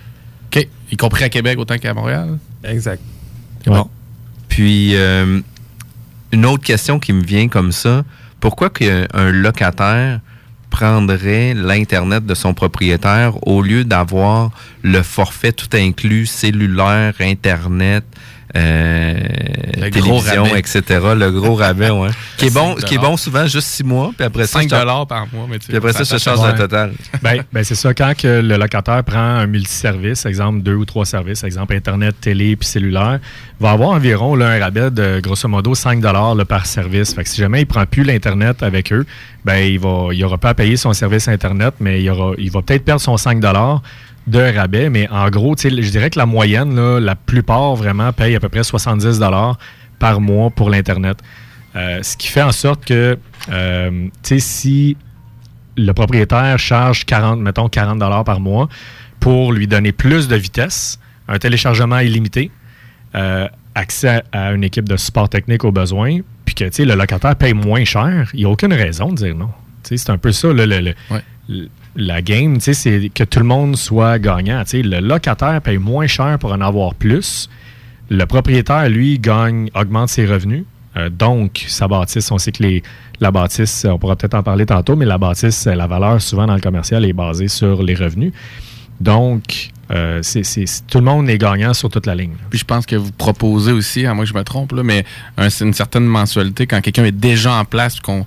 OK. 0.55 0.67
Y 0.91 0.97
compris 0.97 1.25
à 1.25 1.29
Québec 1.29 1.59
autant 1.59 1.79
qu'à 1.79 1.95
Montréal? 1.95 2.39
Exact. 2.65 3.01
Bon. 3.67 3.89
Puis, 4.49 4.95
euh, 4.97 5.41
une 6.33 6.47
autre 6.47 6.63
question 6.65 6.99
qui 6.99 7.13
me 7.13 7.23
vient 7.23 7.49
comme 7.49 7.71
ça, 7.73 8.05
pourquoi 8.41 8.69
qu'un 8.71 9.07
locataire 9.31 10.21
prendrait 10.75 11.55
l'Internet 11.55 12.27
de 12.27 12.35
son 12.35 12.53
propriétaire 12.53 13.47
au 13.47 13.63
lieu 13.63 13.85
d'avoir 13.85 14.51
le 14.83 15.05
forfait 15.05 15.53
tout 15.53 15.69
inclus, 15.73 16.27
cellulaire, 16.27 17.15
Internet, 17.21 18.03
euh, 18.57 19.15
Le 19.77 19.91
gros 19.91 20.21
télévision, 20.21 20.45
rabais. 20.45 20.59
etc. 20.61 20.83
Le 21.17 21.31
gros 21.31 21.55
rabais, 21.55 21.91
ouais. 21.91 22.09
qui, 22.37 22.47
est 22.47 22.51
bon, 22.55 22.77
5 22.77 22.85
qui 22.85 22.95
est 22.95 22.99
bon 22.99 23.17
souvent 23.17 23.47
juste 23.47 23.69
six 23.69 23.85
mois, 23.85 24.13
puis 24.17 24.25
après 24.27 24.47
ça, 24.47 24.61
5 24.61 24.65
je 24.65 24.69
te- 24.69 25.05
par 25.07 25.27
mois, 25.33 25.47
mais 25.49 25.59
tu 25.59 25.67
sais, 25.67 25.69
puis 25.69 25.77
après 25.77 25.93
ça, 25.93 26.05
ça 26.05 26.19
change 26.19 26.47
le 26.47 26.57
total. 26.57 26.93
Ben, 27.23 27.43
ben, 27.53 27.65
c'est 27.65 27.75
ça. 27.75 27.95
Quand 27.95 28.13
que 28.17 28.41
le 28.41 28.57
locataire 28.57 29.03
prend 29.03 29.19
un 29.19 29.47
multiservice, 29.47 30.27
exemple 30.27 30.61
deux 30.63 30.75
ou 30.75 30.85
trois 30.85 31.07
services, 31.07 31.43
exemple 31.43 31.75
Internet, 31.75 32.15
télé 32.21 32.55
puis 32.57 32.69
cellulaire, 32.69 33.19
va 33.61 33.71
avoir 33.71 33.91
environ 33.91 34.35
là, 34.35 34.49
un 34.49 34.61
rabais 34.61 34.91
de 34.91 35.21
grosso 35.21 35.49
modo 35.49 35.75
5 35.75 36.03
là, 36.03 36.45
par 36.45 36.67
service. 36.67 37.15
Fait 37.15 37.25
que 37.25 37.29
si 37.31 37.41
jamais 37.41 37.63
il 37.63 37.67
prend 37.67 37.87
plus 37.87 38.05
l'Internet 38.05 38.63
avec 38.63 38.93
eux, 38.93 39.07
ben, 39.45 39.57
il 39.57 39.79
va, 39.79 40.09
il 40.13 40.25
aura 40.25 40.39
pas 40.39 40.51
à 40.51 40.55
payer 40.55 40.77
son 40.77 40.93
service 40.93 41.29
Internet, 41.29 41.75
mais 41.81 42.03
il, 42.03 42.11
aura, 42.11 42.33
il 42.39 42.51
va 42.51 42.63
peut-être 42.63 42.85
perdre 42.85 43.01
son 43.01 43.17
5 43.17 43.41
de 44.27 44.41
rabais. 44.57 44.91
Mais 44.91 45.09
en 45.11 45.29
gros, 45.31 45.55
je 45.57 45.69
dirais 45.69 46.11
que 46.11 46.19
la 46.19 46.27
moyenne, 46.27 46.75
là, 46.75 47.01
la 47.01 47.15
plupart 47.15 47.75
vraiment 47.75 48.13
payent 48.13 48.37
à 48.37 48.41
peu 48.41 48.49
près 48.49 48.65
70 48.65 49.21
par 49.99 50.21
mois 50.21 50.51
pour 50.51 50.71
l'Internet. 50.71 51.19
Euh, 51.77 52.03
ce 52.03 52.17
qui 52.17 52.29
fait 52.29 52.43
en 52.43 52.53
sorte 52.53 52.85
que, 52.85 53.19
euh, 53.51 53.91
tu 53.91 54.11
sais, 54.23 54.39
si 54.39 54.97
le 55.77 55.93
propriétaire 55.93 56.59
charge 56.59 57.05
40, 57.05 57.41
mettons 57.41 57.69
40 57.69 57.99
dollars 57.99 58.23
par 58.25 58.39
mois 58.41 58.69
pour 59.19 59.53
lui 59.53 59.67
donner 59.67 59.91
plus 59.93 60.29
de 60.29 60.37
vitesse, 60.37 61.01
un 61.27 61.39
téléchargement 61.39 61.99
illimité, 61.99 62.51
euh, 63.17 63.49
accès 63.75 64.23
à 64.33 64.53
une 64.53 64.63
équipe 64.63 64.89
de 64.89 64.97
support 64.97 65.29
technique 65.29 65.65
au 65.65 65.73
besoin, 65.73 66.19
puis 66.45 66.55
que 66.55 66.65
tu 66.65 66.71
sais, 66.73 66.85
le 66.85 66.95
locataire 66.95 67.35
paye 67.35 67.55
moins 67.55 67.85
cher, 67.85 68.31
il 68.35 68.41
n'y 68.41 68.45
a 68.45 68.49
aucune 68.51 68.73
raison 68.73 69.09
de 69.11 69.17
dire 69.17 69.35
non. 69.35 69.49
Tu 69.83 69.91
sais, 69.91 69.97
C'est 69.97 70.11
un 70.11 70.19
peu 70.19 70.31
ça 70.31 70.49
le- 70.53 70.67
le- 70.67 70.81
le- 70.81 70.95
le- 71.49 71.69
la 71.97 72.23
game, 72.23 72.59
c'est 72.61 73.11
que 73.15 73.25
tout 73.25 73.39
le 73.39 73.45
monde 73.45 73.77
soit 73.77 74.19
gagnant. 74.19 74.63
Tu 74.65 74.71
sais, 74.71 74.83
Le 74.83 75.01
locataire 75.01 75.61
paye 75.61 75.79
moins 75.79 76.07
cher 76.07 76.39
pour 76.39 76.53
en 76.53 76.61
avoir 76.61 76.95
plus. 76.95 77.49
Le 78.11 78.25
propriétaire, 78.27 78.89
lui, 78.89 79.19
gagne, 79.19 79.71
augmente 79.75 80.09
ses 80.09 80.27
revenus. 80.27 80.65
Euh, 80.97 81.09
donc, 81.09 81.65
sa 81.69 81.89
bâtisse, 81.89 82.31
on 82.31 82.39
sait 82.39 82.53
que 82.53 82.63
les, 82.63 82.83
la 83.21 83.31
bâtisse, 83.31 83.87
on 83.89 83.99
pourra 83.99 84.17
peut-être 84.17 84.35
en 84.35 84.43
parler 84.43 84.67
tantôt, 84.67 84.97
mais 84.97 85.05
la 85.05 85.19
bâtisse, 85.19 85.67
la 85.67 85.87
valeur 85.87 86.21
souvent 86.21 86.47
dans 86.47 86.55
le 86.55 86.61
commercial 86.61 87.05
est 87.05 87.13
basée 87.13 87.49
sur 87.49 87.83
les 87.83 87.95
revenus. 87.95 88.33
Donc, 89.01 89.71
euh, 89.91 90.23
tout 90.89 90.99
le 90.99 91.05
monde 91.05 91.29
est 91.29 91.39
gagnant 91.39 91.75
sur 91.75 91.89
toute 91.91 92.07
la 92.07 92.15
ligne. 92.15 92.35
Puis 92.51 92.59
je 92.59 92.65
pense 92.65 92.87
que 92.87 92.97
vous 92.97 93.13
proposez 93.13 93.73
aussi, 93.73 94.07
à 94.07 94.15
moins 94.15 94.25
que 94.25 94.31
je 94.31 94.35
me 94.37 94.43
trompe, 94.45 94.73
mais 94.73 95.05
un- 95.37 95.49
une 95.49 95.75
certaine 95.75 96.05
mensualité 96.07 96.67
quand 96.67 96.81
quelqu'un 96.81 97.05
est 97.05 97.13
déjà 97.13 97.55
en 97.55 97.65
place, 97.65 98.01
qu'on 98.01 98.25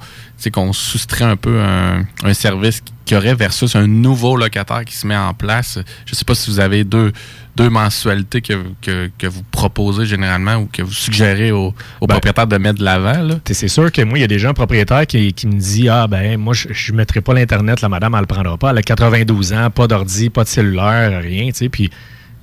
qu'on 0.54 0.72
soustrait 0.72 1.26
un 1.26 1.36
peu 1.36 1.60
un, 1.60 2.06
un 2.24 2.34
service 2.36 2.84
qu'il 3.06 3.16
y 3.16 3.18
aurait 3.18 3.34
versus 3.34 3.76
un 3.76 3.88
nouveau 3.88 4.36
locataire 4.38 4.86
qui 4.86 4.96
se 4.96 5.08
met 5.08 5.18
en 5.18 5.34
place. 5.34 5.80
Je 6.06 6.14
sais 6.14 6.26
pas 6.26 6.36
si 6.36 6.52
vous 6.52 6.60
avez 6.60 6.84
deux, 6.84 7.12
deux 7.58 7.70
mensualités 7.70 8.42
que, 8.42 8.54
que, 8.82 9.10
que 9.18 9.28
vous 9.28 9.44
proposez 9.52 10.06
généralement 10.06 10.58
ou 10.58 10.70
que 10.72 10.84
vous 10.84 10.94
suggérez 10.94 11.52
aux, 11.52 11.74
aux 12.00 12.08
Ben, 12.08 12.14
propriétaires 12.16 12.48
de 12.48 12.58
mettre 12.58 12.80
de 12.80 12.86
l'avant. 12.86 13.28
C'est 13.46 13.68
sûr 13.68 13.92
que 13.92 14.02
moi, 14.04 14.18
il 14.18 14.22
y 14.22 14.24
a 14.24 14.28
des 14.28 14.40
gens 14.40 14.54
propriétaires 14.54 15.08
qui, 15.08 15.34
qui 15.34 15.48
me 15.48 15.54
disent 15.54 15.90
Ah, 15.90 16.08
ben, 16.08 16.38
moi, 16.38 16.54
je 16.54 16.92
ne 16.92 16.98
mettrai 16.98 17.22
pas 17.22 17.34
l'Internet, 17.34 17.82
la 17.82 17.90
madame, 17.90 18.14
elle 18.14 18.22
le 18.22 18.26
prendra 18.28 18.58
pas. 18.58 18.70
Elle 18.70 18.78
a 18.78 18.82
92 18.84 19.54
ans, 19.54 19.70
pas 19.72 19.88
d'ordi, 19.88 20.30
pas 20.30 20.44
de 20.44 20.50
cellulaire, 20.50 21.22
rien, 21.22 21.48
tu 21.48 21.56
sais. 21.56 21.70
Puis, 21.70 21.90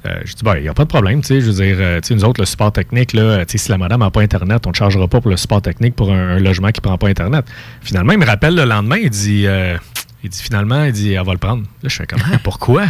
euh, 0.06 0.20
je 0.24 0.34
dis, 0.34 0.42
ben, 0.42 0.56
il 0.56 0.62
n'y 0.62 0.68
a 0.68 0.74
pas 0.74 0.84
de 0.84 0.88
problème, 0.88 1.20
tu 1.20 1.28
sais. 1.28 1.40
Je 1.40 1.46
veux 1.46 1.64
dire, 1.64 1.76
euh, 1.78 2.00
tu 2.00 2.08
sais, 2.08 2.14
nous 2.14 2.24
autres, 2.24 2.40
le 2.40 2.46
support 2.46 2.72
technique, 2.72 3.12
là, 3.12 3.46
tu 3.46 3.52
sais, 3.52 3.64
si 3.64 3.70
la 3.70 3.78
madame 3.78 4.00
n'a 4.00 4.10
pas 4.10 4.20
Internet, 4.20 4.66
on 4.66 4.70
ne 4.70 4.74
chargera 4.74 5.06
pas 5.08 5.20
pour 5.20 5.30
le 5.30 5.36
support 5.36 5.62
technique 5.62 5.94
pour 5.94 6.12
un, 6.12 6.36
un 6.36 6.38
logement 6.40 6.68
qui 6.68 6.80
ne 6.80 6.82
prend 6.82 6.98
pas 6.98 7.08
Internet. 7.08 7.46
Finalement, 7.80 8.12
il 8.12 8.18
me 8.18 8.26
rappelle 8.26 8.54
le 8.56 8.64
lendemain, 8.64 8.96
il 8.96 9.10
dit, 9.10 9.46
euh, 9.46 9.78
il 10.24 10.30
dit 10.30 10.42
finalement, 10.42 10.84
il 10.84 10.92
dit, 10.92 11.12
elle 11.12 11.24
va 11.24 11.32
le 11.32 11.38
prendre. 11.38 11.62
Là, 11.82 11.88
je 11.88 11.94
fais 11.94 12.06
comme, 12.06 12.22
pourquoi? 12.42 12.86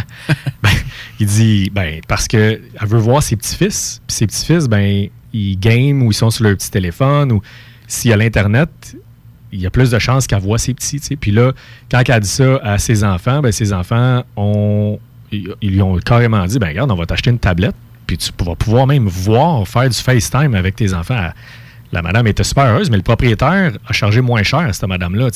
ben, 0.63 0.71
il 1.19 1.27
dit, 1.27 1.71
ben, 1.73 2.01
parce 2.07 2.27
qu'elle 2.27 2.61
veut 2.81 2.99
voir 2.99 3.23
ses 3.23 3.35
petits-fils. 3.35 4.01
Puis 4.07 4.15
ses 4.15 4.27
petits-fils, 4.27 4.67
ben, 4.67 5.07
ils 5.33 5.59
game 5.59 6.03
ou 6.03 6.11
ils 6.11 6.15
sont 6.15 6.29
sur 6.29 6.43
leur 6.43 6.55
petit 6.55 6.71
téléphone 6.71 7.31
ou 7.31 7.41
s'il 7.87 8.11
y 8.11 8.13
a 8.13 8.17
l'Internet, 8.17 8.69
il 9.51 9.61
y 9.61 9.65
a 9.65 9.69
plus 9.69 9.91
de 9.91 9.99
chances 9.99 10.27
qu'elle 10.27 10.39
voit 10.39 10.57
ses 10.57 10.73
petits. 10.73 10.99
tu 10.99 11.07
sais. 11.07 11.15
Puis 11.15 11.31
là, 11.31 11.53
quand 11.89 12.01
elle 12.07 12.19
dit 12.19 12.27
ça 12.27 12.57
à 12.57 12.77
ses 12.77 13.03
enfants, 13.03 13.41
ben, 13.41 13.51
ses 13.51 13.73
enfants 13.73 14.23
ont, 14.35 14.99
ils 15.31 15.55
lui 15.61 15.81
ont 15.81 15.97
carrément 15.97 16.45
dit 16.45 16.59
ben 16.59 16.67
regarde, 16.67 16.91
on 16.91 16.95
va 16.95 17.05
t'acheter 17.05 17.29
une 17.29 17.39
tablette, 17.39 17.75
puis 18.07 18.17
tu 18.17 18.31
vas 18.43 18.55
pouvoir 18.55 18.87
même 18.87 19.07
voir, 19.07 19.67
faire 19.67 19.89
du 19.89 19.97
FaceTime 19.97 20.55
avec 20.55 20.75
tes 20.75 20.93
enfants. 20.93 21.29
La 21.95 22.01
madame 22.01 22.27
était 22.27 22.43
super 22.43 22.65
heureuse, 22.65 22.89
mais 22.89 22.97
le 22.97 23.03
propriétaire 23.03 23.71
a 23.87 23.93
chargé 23.93 24.19
moins 24.19 24.43
cher, 24.43 24.67
cette 24.75 24.87
madame-là. 24.87 25.29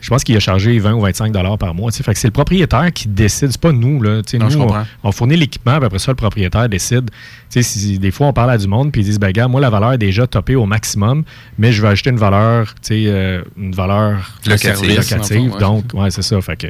Je 0.00 0.08
pense 0.08 0.24
qu'il 0.24 0.34
a 0.36 0.40
chargé 0.40 0.78
20 0.78 0.94
ou 0.94 1.00
25 1.02 1.32
dollars 1.32 1.58
par 1.58 1.74
mois. 1.74 1.92
Fait 1.92 2.14
que 2.14 2.18
c'est 2.18 2.28
le 2.28 2.32
propriétaire 2.32 2.90
qui 2.92 3.08
décide, 3.08 3.50
c'est 3.50 3.60
pas 3.60 3.72
nous. 3.72 4.02
Là. 4.02 4.22
Non, 4.34 4.44
nous, 4.46 4.50
je 4.50 4.58
on, 5.02 5.12
fournit 5.12 5.36
l'équipement, 5.36 5.76
puis 5.76 5.84
après 5.84 5.98
ça, 5.98 6.12
le 6.12 6.16
propriétaire 6.16 6.68
décide. 6.68 7.10
Si, 7.50 7.98
des 7.98 8.10
fois, 8.10 8.28
on 8.28 8.32
parle 8.32 8.52
à 8.52 8.58
du 8.58 8.66
monde, 8.66 8.90
puis 8.90 9.02
ils 9.02 9.04
disent, 9.04 9.18
ben, 9.18 9.30
gars, 9.32 9.48
moi, 9.48 9.60
la 9.60 9.70
valeur 9.70 9.92
est 9.92 9.98
déjà 9.98 10.26
topée 10.26 10.56
au 10.56 10.64
maximum, 10.64 11.24
mais 11.58 11.72
je 11.72 11.82
vais 11.82 11.88
ajouter 11.88 12.10
une 12.10 12.16
valeur, 12.16 12.74
euh, 12.90 13.42
une 13.58 13.74
valeur 13.74 14.32
Locative, 14.46 15.50
fond, 15.50 15.58
donc, 15.58 15.84
ouais, 15.94 16.10
c'est 16.10 16.22
ça. 16.22 16.40
Fait 16.40 16.56
que, 16.56 16.66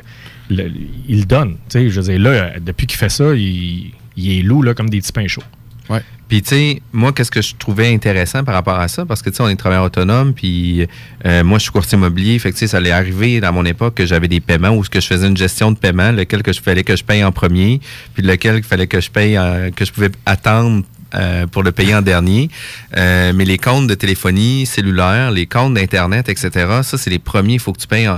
le- 0.50 0.70
il 1.08 1.26
donne. 1.26 1.56
Je 1.72 1.88
veux 1.88 2.02
dire, 2.02 2.18
là, 2.18 2.58
depuis 2.58 2.86
qu'il 2.86 2.98
fait 2.98 3.08
ça, 3.08 3.34
il, 3.34 3.92
il 4.16 4.38
est 4.38 4.42
loup, 4.42 4.62
là, 4.62 4.74
comme 4.74 4.90
des 4.90 5.00
petits 5.00 5.12
pains 5.12 5.28
chauds. 5.28 5.42
Ouais. 5.88 6.02
Puis, 6.28 6.42
tu 6.42 6.48
sais, 6.50 6.82
moi, 6.92 7.12
qu'est-ce 7.12 7.30
que 7.30 7.40
je 7.40 7.54
trouvais 7.56 7.92
intéressant 7.92 8.44
par 8.44 8.54
rapport 8.54 8.78
à 8.78 8.88
ça? 8.88 9.06
Parce 9.06 9.22
que, 9.22 9.30
tu 9.30 9.36
sais, 9.36 9.42
on 9.42 9.48
est 9.48 9.56
travailleur 9.56 9.84
autonome, 9.84 10.34
puis 10.34 10.86
euh, 11.24 11.42
moi, 11.42 11.58
je 11.58 11.64
suis 11.64 11.72
courtier 11.72 11.96
immobilier. 11.96 12.38
Fait 12.38 12.50
que, 12.50 12.54
tu 12.54 12.60
sais, 12.60 12.66
ça 12.68 12.76
allait 12.76 12.90
arriver 12.90 13.40
dans 13.40 13.52
mon 13.52 13.64
époque 13.64 13.94
que 13.94 14.06
j'avais 14.06 14.28
des 14.28 14.40
paiements 14.40 14.82
ce 14.82 14.90
que 14.90 15.00
je 15.00 15.06
faisais 15.06 15.26
une 15.26 15.36
gestion 15.36 15.72
de 15.72 15.78
paiement, 15.78 16.12
lequel 16.12 16.42
que 16.42 16.52
je 16.52 16.60
fallait 16.60 16.84
que 16.84 16.96
je 16.96 17.04
paye 17.04 17.24
en 17.24 17.32
premier, 17.32 17.80
puis 18.14 18.22
lequel 18.22 18.56
il 18.58 18.62
fallait 18.62 18.86
que 18.86 19.00
je 19.00 19.10
paye, 19.10 19.38
que 19.74 19.84
je 19.84 19.92
pouvais 19.92 20.10
attendre 20.24 20.84
euh, 21.14 21.46
pour 21.46 21.62
le 21.62 21.72
payer 21.72 21.94
en 21.94 22.02
dernier. 22.02 22.50
Euh, 22.98 23.32
mais 23.34 23.46
les 23.46 23.56
comptes 23.56 23.86
de 23.86 23.94
téléphonie 23.94 24.66
cellulaire, 24.66 25.30
les 25.30 25.46
comptes 25.46 25.72
d'Internet, 25.72 26.28
etc., 26.28 26.50
ça, 26.82 26.98
c'est 26.98 27.08
les 27.08 27.18
premiers. 27.18 27.54
Il 27.54 27.60
faut 27.60 27.72
que 27.72 27.80
tu 27.80 27.86
payes 27.86 28.10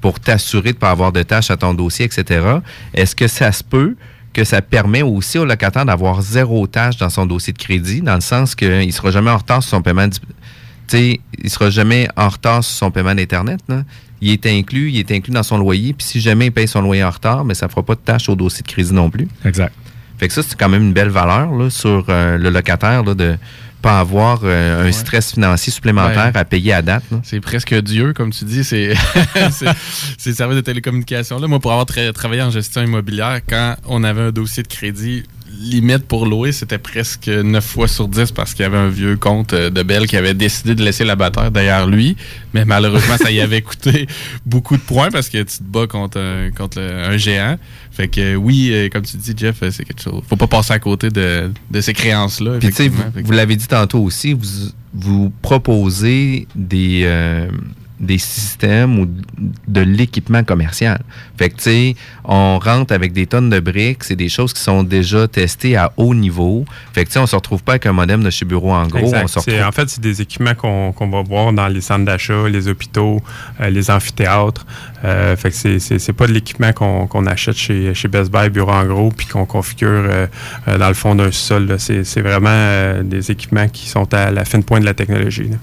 pour 0.00 0.20
t'assurer 0.20 0.70
de 0.70 0.76
ne 0.76 0.80
pas 0.80 0.90
avoir 0.90 1.10
de 1.10 1.24
tâches 1.24 1.50
à 1.50 1.56
ton 1.56 1.74
dossier, 1.74 2.04
etc. 2.04 2.46
Est-ce 2.94 3.16
que 3.16 3.26
ça 3.26 3.50
se 3.50 3.64
peut 3.64 3.96
que 4.36 4.44
ça 4.44 4.60
permet 4.60 5.00
aussi 5.00 5.38
au 5.38 5.46
locataire 5.46 5.86
d'avoir 5.86 6.20
zéro 6.20 6.66
tâche 6.66 6.98
dans 6.98 7.08
son 7.08 7.24
dossier 7.24 7.54
de 7.54 7.58
crédit, 7.58 8.02
dans 8.02 8.16
le 8.16 8.20
sens 8.20 8.54
qu'il 8.54 8.86
ne 8.86 8.90
sera 8.90 9.10
jamais 9.10 9.30
en 9.30 9.38
retard 9.38 9.62
sur 9.62 9.70
son 9.70 9.80
paiement. 9.80 10.06
sais, 10.88 11.20
il 11.42 11.48
sera 11.48 11.70
jamais 11.70 12.06
en 12.18 12.28
retard 12.28 12.62
sur 12.62 12.76
son 12.76 12.90
paiement 12.90 13.14
d'Internet. 13.14 13.60
Il 14.20 14.30
est 14.30 14.44
inclus, 14.44 14.90
il 14.90 14.98
est 14.98 15.10
inclus 15.10 15.32
dans 15.32 15.42
son 15.42 15.56
loyer. 15.56 15.94
Puis 15.94 16.06
si 16.06 16.20
jamais 16.20 16.48
il 16.48 16.52
paye 16.52 16.68
son 16.68 16.82
loyer 16.82 17.02
en 17.02 17.10
retard, 17.10 17.46
mais 17.46 17.54
ça 17.54 17.64
ne 17.64 17.70
fera 17.70 17.82
pas 17.82 17.94
de 17.94 18.00
tâche 18.00 18.28
au 18.28 18.36
dossier 18.36 18.62
de 18.62 18.68
crédit 18.68 18.92
non 18.92 19.08
plus. 19.08 19.26
Exact. 19.46 19.72
Fait 20.18 20.28
que 20.28 20.34
ça, 20.34 20.42
c'est 20.42 20.58
quand 20.58 20.68
même 20.68 20.82
une 20.82 20.92
belle 20.92 21.08
valeur 21.08 21.50
là, 21.52 21.70
sur 21.70 22.04
euh, 22.10 22.36
le 22.36 22.50
locataire 22.50 23.04
là, 23.04 23.14
de 23.14 23.38
pas 23.86 24.00
avoir 24.00 24.40
euh, 24.44 24.88
un 24.88 24.92
stress 24.92 25.32
financier 25.32 25.72
supplémentaire 25.72 26.32
Ouais. 26.34 26.36
à 26.40 26.44
payer 26.44 26.72
à 26.72 26.82
date. 26.82 27.04
C'est 27.22 27.40
presque 27.40 27.74
Dieu, 27.82 28.12
comme 28.12 28.30
tu 28.30 28.44
dis. 28.44 28.64
C'est 28.64 28.94
c'est- 29.50 29.66
c'est 30.18 30.30
le 30.30 30.36
service 30.36 30.56
de 30.56 30.60
télécommunication. 30.62 31.38
Là, 31.38 31.46
moi, 31.46 31.60
pour 31.60 31.70
avoir 31.72 31.86
tra- 31.86 32.12
travaillé 32.12 32.42
en 32.42 32.50
gestion 32.50 32.82
immobilière, 32.82 33.40
quand 33.48 33.76
on 33.86 34.02
avait 34.04 34.22
un 34.22 34.32
dossier 34.32 34.62
de 34.62 34.68
crédit 34.68 35.22
limite 35.58 36.06
pour 36.06 36.26
louer, 36.26 36.52
c'était 36.52 36.78
presque 36.78 37.28
9 37.28 37.64
fois 37.64 37.88
sur 37.88 38.08
10 38.08 38.32
parce 38.32 38.54
qu'il 38.54 38.62
y 38.62 38.66
avait 38.66 38.76
un 38.76 38.88
vieux 38.88 39.16
compte 39.16 39.52
euh, 39.52 39.70
de 39.70 39.82
Belle 39.82 40.06
qui 40.06 40.16
avait 40.16 40.34
décidé 40.34 40.74
de 40.74 40.82
laisser 40.84 41.04
la 41.04 41.16
batteur 41.16 41.50
derrière 41.50 41.86
lui. 41.86 42.16
Mais 42.54 42.64
malheureusement, 42.64 43.16
ça 43.16 43.30
y 43.30 43.40
avait 43.40 43.62
coûté 43.62 44.06
beaucoup 44.44 44.76
de 44.76 44.82
points 44.82 45.10
parce 45.10 45.28
que 45.28 45.38
tu 45.38 45.58
te 45.58 45.62
bats 45.62 45.86
contre, 45.86 46.18
un- 46.18 46.50
contre 46.50 46.80
un 46.80 47.16
géant. 47.16 47.56
Fait 47.90 48.08
que 48.08 48.20
euh, 48.20 48.34
oui, 48.36 48.70
euh, 48.72 48.88
comme 48.88 49.02
tu 49.02 49.16
dis, 49.16 49.32
Jeff, 49.36 49.56
c'est 49.70 49.84
quelque 49.84 50.02
chose. 50.02 50.22
Faut 50.28 50.36
pas 50.36 50.46
passer 50.46 50.72
à 50.72 50.78
côté 50.78 51.08
de, 51.10 51.50
de 51.70 51.80
ces 51.80 51.92
créances-là. 51.92 52.58
Puis, 52.58 52.68
tu 52.68 52.74
sais, 52.74 52.88
vous, 52.88 53.32
l'avez 53.32 53.56
dit 53.56 53.66
tantôt 53.66 54.00
aussi, 54.00 54.32
vous, 54.34 54.70
vous 54.94 55.32
proposez 55.42 56.46
des, 56.54 57.02
euh, 57.04 57.48
des 57.98 58.18
systèmes 58.18 58.98
ou 58.98 59.06
de 59.68 59.80
l'équipement 59.80 60.44
commercial. 60.44 61.00
Fait 61.38 61.48
que, 61.50 61.56
tu 61.56 61.62
sais, 61.62 61.96
on 62.24 62.58
rentre 62.58 62.92
avec 62.92 63.12
des 63.12 63.26
tonnes 63.26 63.48
de 63.48 63.58
briques, 63.60 64.04
c'est 64.04 64.16
des 64.16 64.28
choses 64.28 64.52
qui 64.52 64.60
sont 64.60 64.82
déjà 64.82 65.26
testées 65.28 65.76
à 65.76 65.92
haut 65.96 66.14
niveau. 66.14 66.64
Fait 66.92 67.04
que, 67.04 67.08
tu 67.08 67.14
sais, 67.14 67.18
on 67.20 67.26
se 67.26 67.36
retrouve 67.36 67.62
pas 67.62 67.72
avec 67.72 67.86
un 67.86 67.92
modem 67.92 68.22
de 68.22 68.30
chez 68.30 68.44
Bureau 68.44 68.72
en 68.72 68.86
gros. 68.86 68.98
Exact. 68.98 69.24
On 69.24 69.26
se 69.28 69.40
C'est- 69.40 69.50
retrouve 69.52 69.66
En 69.68 69.72
fait, 69.72 69.88
c'est 69.88 70.00
des 70.02 70.20
équipements 70.20 70.54
qu'on 70.54 70.92
va 71.10 71.22
voir 71.22 71.52
dans 71.52 71.68
les 71.68 71.80
centres 71.80 72.04
d'achat, 72.04 72.48
les 72.48 72.68
hôpitaux, 72.68 73.22
euh, 73.60 73.70
les 73.70 73.90
amphithéâtres. 73.90 74.66
Euh, 75.04 75.36
fait 75.36 75.50
que 75.50 75.78
c'est- 75.78 76.12
pas 76.12 76.26
de 76.26 76.32
l'équipement 76.32 76.72
qu'on 76.72 77.26
achète 77.26 77.56
chez, 77.56 77.94
chez 77.94 78.08
Best 78.08 78.30
Buy, 78.30 78.50
Bureau 78.50 78.72
en 78.72 78.84
gros, 78.86 79.10
puis 79.10 79.26
qu'on 79.26 79.46
configure 79.46 79.88
euh, 79.88 80.26
euh, 80.68 80.78
dans 80.78 80.88
le 80.88 80.94
fond 80.94 81.14
d'un 81.14 81.30
sol. 81.32 81.76
C'est 81.78 82.20
vraiment 82.20 83.02
des 83.02 83.30
équipements 83.30 83.68
qui 83.68 83.88
sont 83.88 84.12
à 84.12 84.30
la 84.30 84.44
fin 84.44 84.58
de 84.58 84.64
pointe 84.64 84.80
de 84.82 84.86
la 84.86 84.94
technologie. 84.94 85.48
là. 85.48 85.56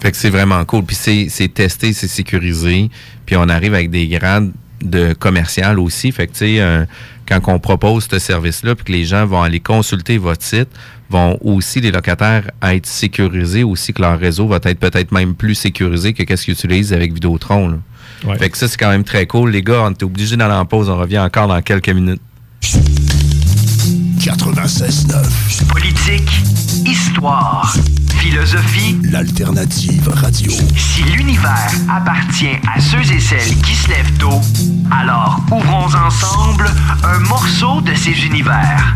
Fait 0.00 0.10
que 0.10 0.16
c'est 0.16 0.30
vraiment 0.30 0.64
cool. 0.64 0.84
Puis 0.84 0.96
c'est, 0.96 1.26
c'est 1.28 1.48
testé, 1.48 1.92
c'est 1.92 2.08
sécurisé. 2.08 2.90
Puis 3.26 3.36
on 3.36 3.48
arrive 3.48 3.74
avec 3.74 3.90
des 3.90 4.08
grades 4.08 4.50
de 4.82 5.12
commercial 5.12 5.78
aussi. 5.78 6.10
Fait 6.10 6.26
que, 6.26 6.32
tu 6.32 6.38
sais, 6.38 6.60
euh, 6.60 6.84
quand 7.28 7.40
on 7.48 7.58
propose 7.58 8.08
ce 8.10 8.18
service-là, 8.18 8.74
puis 8.74 8.84
que 8.84 8.92
les 8.92 9.04
gens 9.04 9.26
vont 9.26 9.42
aller 9.42 9.60
consulter 9.60 10.18
votre 10.18 10.42
site, 10.42 10.68
vont 11.10 11.38
aussi, 11.42 11.80
les 11.80 11.90
locataires, 11.90 12.50
être 12.62 12.86
sécurisés 12.86 13.62
aussi, 13.62 13.92
que 13.92 14.00
leur 14.00 14.18
réseau 14.18 14.46
va 14.46 14.56
être 14.62 14.78
peut-être 14.78 15.12
même 15.12 15.34
plus 15.34 15.54
sécurisé 15.54 16.12
que 16.12 16.22
qu'est-ce 16.22 16.44
qu'ils 16.44 16.54
utilisent 16.54 16.92
avec 16.92 17.12
Vidéotron. 17.12 17.68
Là. 17.68 17.76
Ouais. 18.24 18.38
Fait 18.38 18.50
que 18.50 18.56
ça, 18.56 18.68
c'est 18.68 18.76
quand 18.76 18.90
même 18.90 19.04
très 19.04 19.26
cool. 19.26 19.50
Les 19.50 19.62
gars, 19.62 19.82
on 19.82 19.90
est 19.90 20.02
obligés 20.02 20.36
d'aller 20.36 20.54
en 20.54 20.66
pause. 20.66 20.88
On 20.88 20.96
revient 20.96 21.18
encore 21.18 21.48
dans 21.48 21.60
quelques 21.62 21.88
minutes. 21.90 22.20
96.9. 24.20 25.64
Politique, 25.68 26.30
histoire, 26.84 27.74
philosophie. 28.18 28.98
L'alternative 29.04 30.08
radio. 30.08 30.52
Si 30.76 31.02
l'univers 31.04 31.72
appartient 31.88 32.58
à 32.68 32.78
ceux 32.82 33.00
et 33.14 33.18
celles 33.18 33.56
qui 33.62 33.74
se 33.74 33.88
lèvent 33.88 34.12
tôt, 34.18 34.38
alors 34.90 35.40
ouvrons 35.50 35.86
ensemble 35.86 36.70
un 37.02 37.18
morceau 37.20 37.80
de 37.80 37.94
ces 37.94 38.12
univers. 38.26 38.94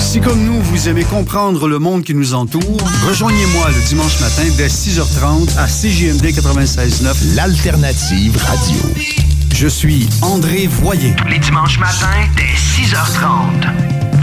Si 0.00 0.20
comme 0.20 0.44
nous, 0.44 0.60
vous 0.60 0.88
aimez 0.88 1.04
comprendre 1.04 1.68
le 1.68 1.78
monde 1.78 2.02
qui 2.02 2.16
nous 2.16 2.34
entoure, 2.34 2.80
rejoignez-moi 3.06 3.68
le 3.68 3.88
dimanche 3.88 4.20
matin 4.20 4.42
dès 4.56 4.66
6h30 4.66 5.56
à 5.56 5.68
CJMD 5.68 6.24
96.9. 6.24 7.36
L'alternative 7.36 8.36
radio. 8.36 9.29
Je 9.54 9.68
suis 9.68 10.08
André 10.22 10.66
Voyer. 10.66 11.14
Les 11.28 11.38
dimanches 11.38 11.78
matins 11.78 12.26
dès 12.36 12.42
6h30. 12.42 13.66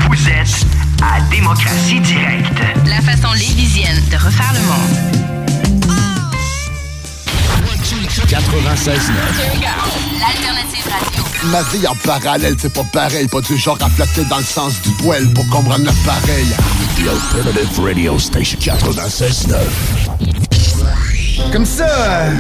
Vous 0.08 0.30
êtes 0.30 0.66
à 1.02 1.22
Démocratie 1.30 2.00
Directe. 2.00 2.60
La 2.86 3.02
façon 3.02 3.34
lévisienne 3.34 4.02
de 4.10 4.16
refaire 4.16 4.54
le 4.54 4.62
monde. 4.62 5.18
96.9. 8.28 9.12
L'alternative 10.20 10.86
radio. 10.92 11.24
Ma 11.46 11.62
vie 11.64 11.88
en 11.88 11.96
parallèle, 11.96 12.56
c'est 12.60 12.74
pas 12.74 12.84
pareil. 12.92 13.28
Pas 13.28 13.42
du 13.42 13.58
genre 13.58 13.78
à 13.82 13.90
flatter 13.90 14.26
dans 14.26 14.38
le 14.38 14.44
sens 14.44 14.82
du 14.82 14.90
poil 15.02 15.26
pour 15.34 15.48
comprendre 15.50 15.86
le 15.86 16.06
pareil. 16.06 16.48
The 16.98 17.08
Alternative 17.08 17.80
Radio 17.80 18.20
Station 18.20 18.60
96.9. 18.60 20.07
Comme 21.52 21.66
ça, 21.66 21.88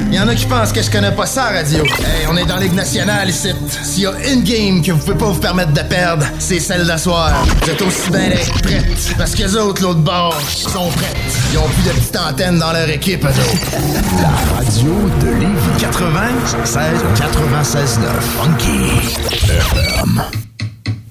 il 0.07 0.15
y 0.15 0.19
en 0.19 0.27
a 0.27 0.35
qui 0.35 0.45
pensent 0.45 0.71
que 0.71 0.81
je 0.81 0.89
connais 0.91 1.11
pas 1.11 1.25
ça, 1.25 1.45
radio. 1.45 1.83
Hey, 1.85 2.27
on 2.29 2.35
est 2.37 2.45
dans 2.45 2.57
Ligue 2.57 2.73
nationale 2.73 3.29
ici. 3.29 3.49
S'il 3.83 4.03
y 4.03 4.05
a 4.07 4.11
une 4.31 4.43
game 4.43 4.81
que 4.81 4.91
vous 4.91 4.99
pouvez 4.99 5.17
pas 5.17 5.25
vous 5.29 5.39
permettre 5.39 5.71
de 5.71 5.81
perdre, 5.81 6.25
c'est 6.39 6.59
celle 6.59 6.85
d'asseoir. 6.85 7.31
Vous 7.63 7.69
êtes 7.69 7.81
aussi 7.81 8.09
bien 8.11 8.29
d'être 8.29 8.61
prêtes. 8.61 9.15
Parce 9.17 9.33
que 9.33 9.43
les 9.43 9.55
autres, 9.55 9.81
l'autre 9.81 10.01
bord, 10.01 10.39
sont 10.41 10.89
prêtes. 10.89 11.15
Ils 11.53 11.57
ont 11.57 11.67
plus 11.67 11.83
de 11.83 11.89
petites 11.91 12.17
antennes 12.17 12.59
dans 12.59 12.71
leur 12.73 12.89
équipe, 12.89 13.23
eux 13.23 13.27
autres. 13.27 14.21
La 14.21 14.55
radio 14.57 14.93
de 15.21 15.27
Lévis. 15.27 15.79
96 15.79 17.03
96 17.17 17.99
9. 17.99 18.11
Funky 18.41 19.45
FM. 19.51 20.23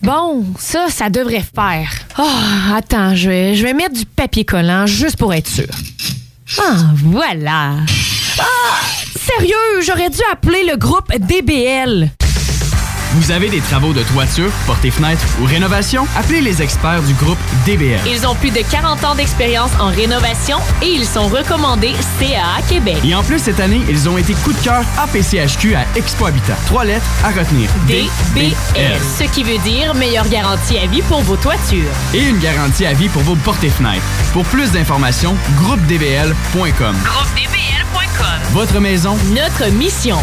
Bon, 0.03 0.45
ça, 0.59 0.87
ça 0.89 1.09
devrait 1.11 1.43
faire. 1.55 1.89
Oh, 2.19 2.23
attends, 2.77 3.15
je 3.17 3.29
vais, 3.29 3.55
je 3.57 3.65
vais 3.65 3.73
mettre 3.73 3.95
du 3.95 4.07
papier 4.07 4.45
collant 4.45 4.87
juste 4.87 5.17
pour 5.17 5.35
être 5.35 5.49
sûr. 5.49 5.67
Ah, 6.59 6.77
voilà. 6.95 7.73
Ah, 8.39 8.45
sérieux, 9.19 9.83
j'aurais 9.85 10.11
dû 10.11 10.21
appeler 10.33 10.65
le 10.65 10.77
groupe 10.77 11.13
DBL. 11.19 12.11
Vous 13.17 13.31
avez 13.31 13.49
des 13.49 13.63
travaux 13.63 13.95
de 13.95 14.03
toiture, 14.03 14.51
portée 14.67 14.91
fenêtre 14.91 15.25
ou 15.41 15.47
rénovation? 15.47 16.07
Appelez 16.19 16.43
les 16.43 16.61
experts 16.61 17.01
du 17.01 17.15
groupe 17.15 17.39
DBL. 17.65 17.99
Ils 18.07 18.27
ont 18.27 18.35
plus 18.35 18.51
de 18.51 18.61
40 18.61 19.05
ans 19.05 19.15
d'expérience 19.15 19.71
en 19.81 19.87
rénovation 19.87 20.59
et 20.83 20.89
ils 20.89 21.07
sont 21.07 21.27
recommandés 21.27 21.95
CAA 22.21 22.61
Québec. 22.69 22.99
Et 23.03 23.15
en 23.15 23.23
plus, 23.23 23.39
cette 23.39 23.59
année, 23.59 23.81
ils 23.89 24.07
ont 24.07 24.19
été 24.19 24.35
coup 24.35 24.53
de 24.53 24.59
cœur 24.59 24.85
APCHQ 24.99 25.77
à 25.77 25.87
Expo 25.97 26.27
Habitat. 26.27 26.59
Trois 26.67 26.85
lettres 26.85 27.07
à 27.25 27.29
retenir. 27.29 27.71
DBL. 27.87 28.53
Ce 29.19 29.25
qui 29.25 29.45
veut 29.45 29.59
dire 29.59 29.95
meilleure 29.95 30.29
garantie 30.29 30.77
à 30.77 30.87
vie 30.87 31.01
pour 31.01 31.23
vos 31.23 31.37
toitures. 31.37 31.89
Et 32.13 32.23
une 32.23 32.39
garantie 32.39 32.85
à 32.85 32.93
vie 32.93 33.09
pour 33.09 33.23
vos 33.23 33.37
portées 33.37 33.71
fenêtres. 33.71 34.05
Pour 34.35 34.45
plus 34.45 34.73
d'informations, 34.73 35.35
groupedbl.com. 35.57 36.97
GroupeDBL.com. 37.03 38.41
Votre 38.53 38.79
maison, 38.79 39.17
Notre 39.35 39.73
mission. 39.73 40.19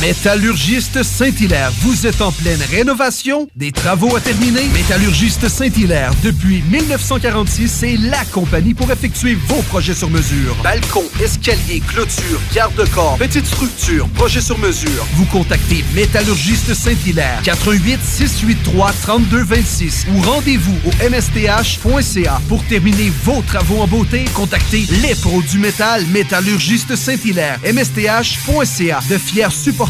Métallurgiste 0.00 1.02
Saint-Hilaire, 1.02 1.70
vous 1.82 2.06
êtes 2.06 2.22
en 2.22 2.32
pleine 2.32 2.62
rénovation, 2.70 3.46
des 3.54 3.70
travaux 3.70 4.16
à 4.16 4.20
terminer. 4.20 4.64
Métallurgiste 4.72 5.46
Saint-Hilaire, 5.46 6.12
depuis 6.22 6.62
1946, 6.70 7.68
c'est 7.68 7.96
la 7.98 8.24
compagnie 8.32 8.72
pour 8.72 8.90
effectuer 8.90 9.34
vos 9.46 9.60
projets 9.60 9.92
sur 9.92 10.08
mesure. 10.08 10.56
Balcon, 10.62 11.04
escalier, 11.22 11.82
clôture, 11.86 12.40
garde-corps, 12.54 13.18
petite 13.18 13.44
structure, 13.44 14.08
projet 14.14 14.40
sur 14.40 14.58
mesure. 14.58 15.06
Vous 15.16 15.26
contactez 15.26 15.84
Métallurgiste 15.94 16.72
Saint-Hilaire, 16.72 17.42
88 17.44 18.00
683 18.02 18.92
3226 19.02 20.06
ou 20.14 20.22
rendez-vous 20.22 20.78
au 20.86 21.10
msth.ca 21.10 22.40
pour 22.48 22.64
terminer 22.64 23.12
vos 23.24 23.42
travaux 23.42 23.82
en 23.82 23.86
beauté. 23.86 24.24
Contactez 24.32 24.86
les 25.02 25.14
pros 25.14 25.42
du 25.42 25.58
métal, 25.58 26.06
Métallurgiste 26.06 26.96
Saint-Hilaire, 26.96 27.58
msth.ca, 27.64 29.00
de 29.10 29.18
fiers 29.18 29.50
supporters 29.50 29.89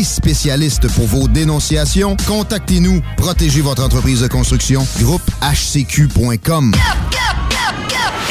spécialistes 0.03 0.87
pour 0.93 1.05
vos 1.07 1.27
dénonciations. 1.27 2.17
Contactez-nous. 2.27 3.01
Protégez 3.17 3.61
votre 3.61 3.83
entreprise 3.83 4.21
de 4.21 4.27
construction. 4.27 4.85
Groupe 4.99 5.29
HCQ.com. 5.41 6.71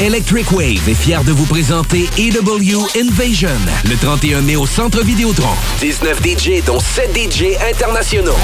Electric 0.01 0.51
Wave 0.51 0.89
est 0.89 0.95
fier 0.95 1.23
de 1.23 1.31
vous 1.31 1.45
présenter 1.45 2.09
EW 2.17 2.79
Invasion 2.99 3.49
le 3.87 3.95
31 3.95 4.41
mai 4.41 4.55
au 4.55 4.65
Centre 4.65 5.03
Vidéotron. 5.03 5.53
19 5.79 6.19
DJ 6.23 6.63
dont 6.65 6.79
7 6.79 7.15
DJ 7.15 7.43
internationaux. 7.69 8.35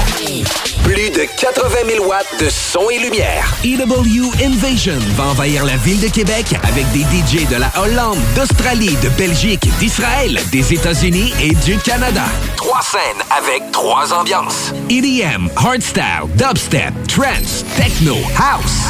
Plus 0.84 1.10
de 1.10 1.26
80 1.36 1.68
000 1.94 2.06
watts 2.06 2.28
de 2.38 2.48
son 2.48 2.88
et 2.90 3.00
lumière. 3.00 3.52
EW 3.64 4.30
Invasion 4.40 5.00
va 5.16 5.24
envahir 5.24 5.64
la 5.64 5.76
ville 5.78 5.98
de 5.98 6.06
Québec 6.06 6.54
avec 6.62 6.88
des 6.92 7.00
DJ 7.00 7.48
de 7.48 7.56
la 7.56 7.72
Hollande, 7.82 8.20
d'Australie, 8.36 8.96
de 9.02 9.08
Belgique, 9.18 9.68
d'Israël, 9.80 10.40
des 10.52 10.72
États-Unis 10.72 11.32
et 11.42 11.56
du 11.66 11.76
Canada. 11.78 12.26
Trois 12.56 12.82
scènes 12.82 13.24
avec 13.36 13.72
trois 13.72 14.12
ambiances. 14.12 14.72
EDM, 14.88 15.48
hardstyle, 15.56 16.28
dubstep, 16.36 16.94
trance, 17.08 17.64
techno, 17.76 18.14
house. 18.38 18.84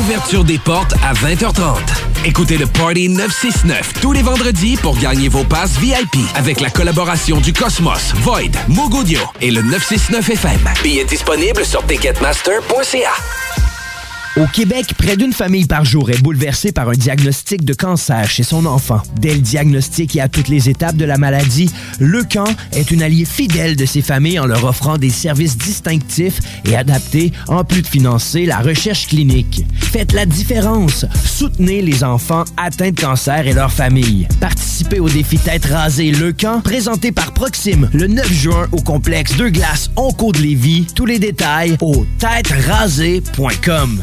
Ouverture 0.00 0.44
des 0.44 0.58
portes 0.58 0.94
à 1.04 1.12
20h30. 1.12 1.76
Écoutez 2.24 2.56
le 2.56 2.66
Party 2.66 3.10
969 3.10 3.94
tous 4.00 4.12
les 4.12 4.22
vendredis 4.22 4.76
pour 4.76 4.96
gagner 4.98 5.28
vos 5.28 5.44
passes 5.44 5.76
VIP 5.78 6.16
avec 6.34 6.60
la 6.60 6.70
collaboration 6.70 7.40
du 7.40 7.52
Cosmos, 7.52 8.14
Void, 8.16 8.52
Mogodio 8.68 9.20
et 9.40 9.50
le 9.50 9.60
969 9.60 10.30
FM. 10.30 10.60
Billets 10.82 11.04
disponibles 11.04 11.64
sur 11.64 11.84
ticketmaster.ca. 11.86 13.71
Au 14.34 14.46
Québec, 14.46 14.94
près 14.96 15.18
d'une 15.18 15.34
famille 15.34 15.66
par 15.66 15.84
jour 15.84 16.08
est 16.08 16.22
bouleversée 16.22 16.72
par 16.72 16.88
un 16.88 16.94
diagnostic 16.94 17.66
de 17.66 17.74
cancer 17.74 18.30
chez 18.30 18.42
son 18.42 18.64
enfant. 18.64 19.02
Dès 19.20 19.34
le 19.34 19.40
diagnostic 19.40 20.16
et 20.16 20.22
à 20.22 20.28
toutes 20.28 20.48
les 20.48 20.70
étapes 20.70 20.96
de 20.96 21.04
la 21.04 21.18
maladie, 21.18 21.70
le 22.00 22.22
camp 22.24 22.48
est 22.72 22.90
une 22.90 23.02
allié 23.02 23.26
fidèle 23.26 23.76
de 23.76 23.84
ces 23.84 24.00
familles 24.00 24.38
en 24.38 24.46
leur 24.46 24.64
offrant 24.64 24.96
des 24.96 25.10
services 25.10 25.58
distinctifs 25.58 26.40
et 26.64 26.74
adaptés, 26.74 27.30
en 27.46 27.62
plus 27.62 27.82
de 27.82 27.86
financer 27.86 28.46
la 28.46 28.60
recherche 28.60 29.06
clinique. 29.06 29.66
Faites 29.78 30.14
la 30.14 30.24
différence. 30.24 31.04
Soutenez 31.26 31.82
les 31.82 32.02
enfants 32.02 32.44
atteints 32.56 32.92
de 32.92 32.98
cancer 32.98 33.46
et 33.46 33.52
leurs 33.52 33.72
familles. 33.72 34.28
Participez 34.40 34.98
au 34.98 35.10
défi 35.10 35.36
Tête 35.36 35.66
rasée 35.66 36.10
Le 36.10 36.32
Camp, 36.32 36.62
présenté 36.62 37.12
par 37.12 37.34
Proxime 37.34 37.90
le 37.92 38.06
9 38.06 38.32
juin 38.32 38.66
au 38.72 38.80
complexe 38.80 39.36
Deux 39.36 39.50
Glaces 39.50 39.90
Onco 39.96 40.32
de 40.32 40.38
Lévis. 40.38 40.86
Tous 40.94 41.04
les 41.04 41.18
détails 41.18 41.76
au 41.82 42.06
têterasée.com. 42.18 44.02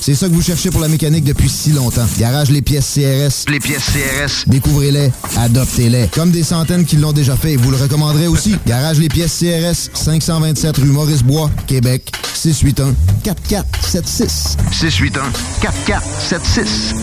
C'est 0.00 0.14
ça 0.14 0.28
que 0.28 0.32
vous 0.32 0.40
cherchez 0.40 0.70
pour 0.70 0.80
la 0.80 0.88
mécanique 0.88 1.24
depuis 1.24 1.50
si 1.50 1.72
longtemps. 1.72 2.06
Garage 2.18 2.50
Les 2.50 2.62
Pièces 2.62 2.94
CRS. 2.94 3.50
Les 3.50 3.60
pièces 3.60 3.84
CRS. 3.84 4.48
Découvrez-les, 4.48 5.12
adoptez-les. 5.36 6.08
Comme 6.08 6.30
des 6.30 6.42
centaines 6.42 6.86
qui 6.86 6.96
l'ont 6.96 7.12
déjà 7.12 7.36
fait 7.36 7.56
vous 7.56 7.70
le 7.70 7.76
recommanderez 7.76 8.26
aussi. 8.26 8.56
Garage 8.66 8.98
Les 8.98 9.08
Pièces 9.08 9.38
CRS, 9.38 9.90
527 9.92 10.78
rue 10.78 10.84
Maurice-Bois, 10.86 11.50
Québec, 11.66 12.10
681 12.32 12.94
4476. 13.22 14.56
681 14.72 15.32
4476. 15.60 16.94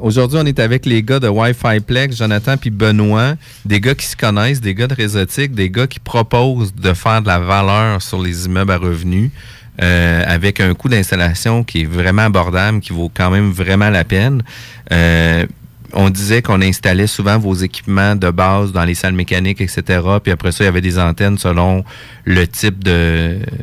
Aujourd'hui, 0.00 0.38
on 0.40 0.46
est 0.46 0.58
avec 0.58 0.84
les 0.84 1.02
gars 1.02 1.18
de 1.20 1.28
Wi-Fi 1.28 1.80
Plex, 1.80 2.16
Jonathan 2.16 2.56
puis 2.58 2.70
Benoît, 2.70 3.34
des 3.64 3.80
gars 3.80 3.94
qui 3.94 4.06
se 4.06 4.16
connaissent, 4.16 4.60
des 4.60 4.74
gars 4.74 4.86
de 4.86 4.94
Réseautique, 4.94 5.54
des 5.54 5.70
gars 5.70 5.86
qui 5.86 6.00
proposent 6.00 6.74
de 6.74 6.92
faire 6.94 7.22
de 7.22 7.26
la 7.26 7.38
valeur 7.38 8.00
sur 8.00 8.20
les 8.20 8.46
immeubles 8.46 8.72
à 8.72 8.78
revenus 8.78 9.30
euh, 9.80 10.22
avec 10.26 10.60
un 10.60 10.74
coût 10.74 10.88
d'installation 10.88 11.64
qui 11.64 11.82
est 11.82 11.86
vraiment 11.86 12.22
abordable, 12.22 12.80
qui 12.80 12.92
vaut 12.92 13.10
quand 13.12 13.30
même 13.30 13.50
vraiment 13.50 13.90
la 13.90 14.04
peine. 14.04 14.42
Euh, 14.92 15.46
on 15.92 16.10
disait 16.10 16.42
qu'on 16.42 16.60
installait 16.60 17.06
souvent 17.06 17.38
vos 17.38 17.54
équipements 17.54 18.14
de 18.14 18.30
base 18.30 18.72
dans 18.72 18.84
les 18.84 18.94
salles 18.94 19.14
mécaniques, 19.14 19.60
etc. 19.60 20.00
Puis 20.22 20.32
après 20.32 20.52
ça, 20.52 20.64
il 20.64 20.66
y 20.66 20.68
avait 20.68 20.80
des 20.80 20.98
antennes 20.98 21.38
selon 21.38 21.84
le 22.24 22.46
type 22.46 22.84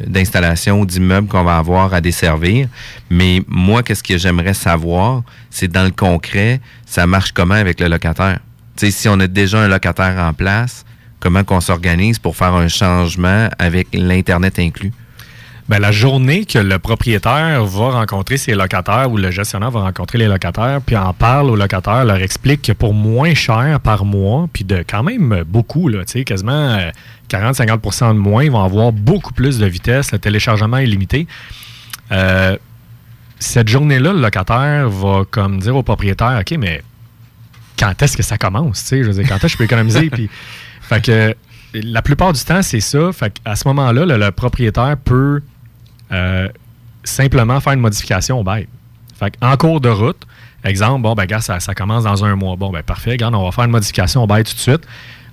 d'installation 0.07 0.81
ou 0.81 0.85
d'immeuble 0.85 1.27
qu'on 1.27 1.43
va 1.43 1.57
avoir 1.57 1.93
à 1.93 2.01
desservir. 2.01 2.67
Mais 3.09 3.41
moi, 3.47 3.83
qu'est-ce 3.83 4.03
que 4.03 4.17
j'aimerais 4.17 4.53
savoir, 4.53 5.23
c'est 5.49 5.71
dans 5.71 5.85
le 5.85 5.91
concret, 5.91 6.59
ça 6.85 7.07
marche 7.07 7.31
comment 7.31 7.55
avec 7.55 7.79
le 7.79 7.87
locataire? 7.87 8.39
Si 8.75 9.07
on 9.09 9.19
a 9.19 9.27
déjà 9.27 9.59
un 9.59 9.67
locataire 9.67 10.17
en 10.19 10.33
place, 10.33 10.85
comment 11.19 11.43
qu'on 11.43 11.61
s'organise 11.61 12.19
pour 12.19 12.35
faire 12.35 12.53
un 12.53 12.67
changement 12.67 13.49
avec 13.57 13.87
l'Internet 13.93 14.59
inclus? 14.59 14.91
Ben, 15.69 15.79
la 15.79 15.91
journée 15.91 16.45
que 16.45 16.59
le 16.59 16.79
propriétaire 16.79 17.65
va 17.65 17.89
rencontrer 17.89 18.37
ses 18.37 18.55
locataires 18.55 19.11
ou 19.11 19.17
le 19.17 19.31
gestionnaire 19.31 19.69
va 19.69 19.81
rencontrer 19.81 20.17
les 20.17 20.27
locataires, 20.27 20.79
puis 20.85 20.95
en 20.95 21.13
parle 21.13 21.49
aux 21.49 21.57
locataires, 21.57 22.05
leur 22.05 22.21
explique 22.21 22.61
que 22.61 22.71
pour 22.71 22.93
moins 22.93 23.33
cher 23.33 23.81
par 23.81 24.05
mois, 24.05 24.47
puis 24.53 24.63
de 24.63 24.85
quand 24.87 25.03
même 25.03 25.43
beaucoup, 25.45 25.89
là, 25.89 26.05
quasiment 26.05 26.53
euh, 26.53 26.89
40-50% 27.29 28.13
de 28.13 28.17
moins, 28.17 28.45
ils 28.45 28.51
vont 28.51 28.63
avoir 28.63 28.93
beaucoup 28.93 29.33
plus 29.33 29.59
de 29.59 29.65
vitesse, 29.65 30.13
le 30.13 30.19
téléchargement 30.19 30.77
est 30.77 30.85
limité. 30.85 31.27
Euh, 32.13 32.55
cette 33.37 33.67
journée-là, 33.67 34.13
le 34.13 34.21
locataire 34.21 34.89
va 34.89 35.25
comme 35.29 35.59
dire 35.59 35.75
au 35.75 35.83
propriétaire, 35.83 36.39
OK, 36.39 36.57
mais 36.57 36.81
quand 37.77 38.01
est-ce 38.01 38.15
que 38.15 38.23
ça 38.23 38.37
commence, 38.37 38.87
je 38.89 39.03
veux 39.03 39.11
dire, 39.11 39.27
quand 39.27 39.35
est-ce 39.35 39.43
que 39.43 39.49
je 39.49 39.57
peux 39.57 39.63
économiser, 39.65 40.09
puis, 40.11 40.29
fait 40.81 41.03
que 41.03 41.35
la 41.73 42.01
plupart 42.01 42.31
du 42.31 42.41
temps, 42.41 42.61
c'est 42.61 42.79
ça, 42.79 43.11
fait 43.11 43.35
à 43.43 43.57
ce 43.57 43.67
moment-là, 43.67 44.05
le, 44.05 44.15
le 44.15 44.31
propriétaire 44.31 44.95
peut 45.03 45.41
euh, 46.11 46.47
simplement 47.03 47.59
faire 47.59 47.73
une 47.73 47.79
modification 47.79 48.39
au 48.39 48.43
bail. 48.43 48.67
Fait 49.17 49.33
en 49.41 49.57
cours 49.57 49.81
de 49.81 49.89
route, 49.89 50.27
exemple, 50.63 51.01
bon, 51.01 51.13
ben, 51.13 51.25
gars, 51.25 51.41
ça, 51.41 51.59
commence 51.75 52.03
dans 52.03 52.23
un 52.23 52.35
mois. 52.35 52.55
Bon, 52.55 52.71
ben, 52.71 52.83
parfait, 52.83 53.11
regarde, 53.11 53.35
on 53.35 53.43
va 53.43 53.51
faire 53.51 53.65
une 53.65 53.71
modification 53.71 54.23
au 54.23 54.27
bail 54.27 54.43
tout 54.43 54.53
de 54.53 54.59
suite. 54.59 54.81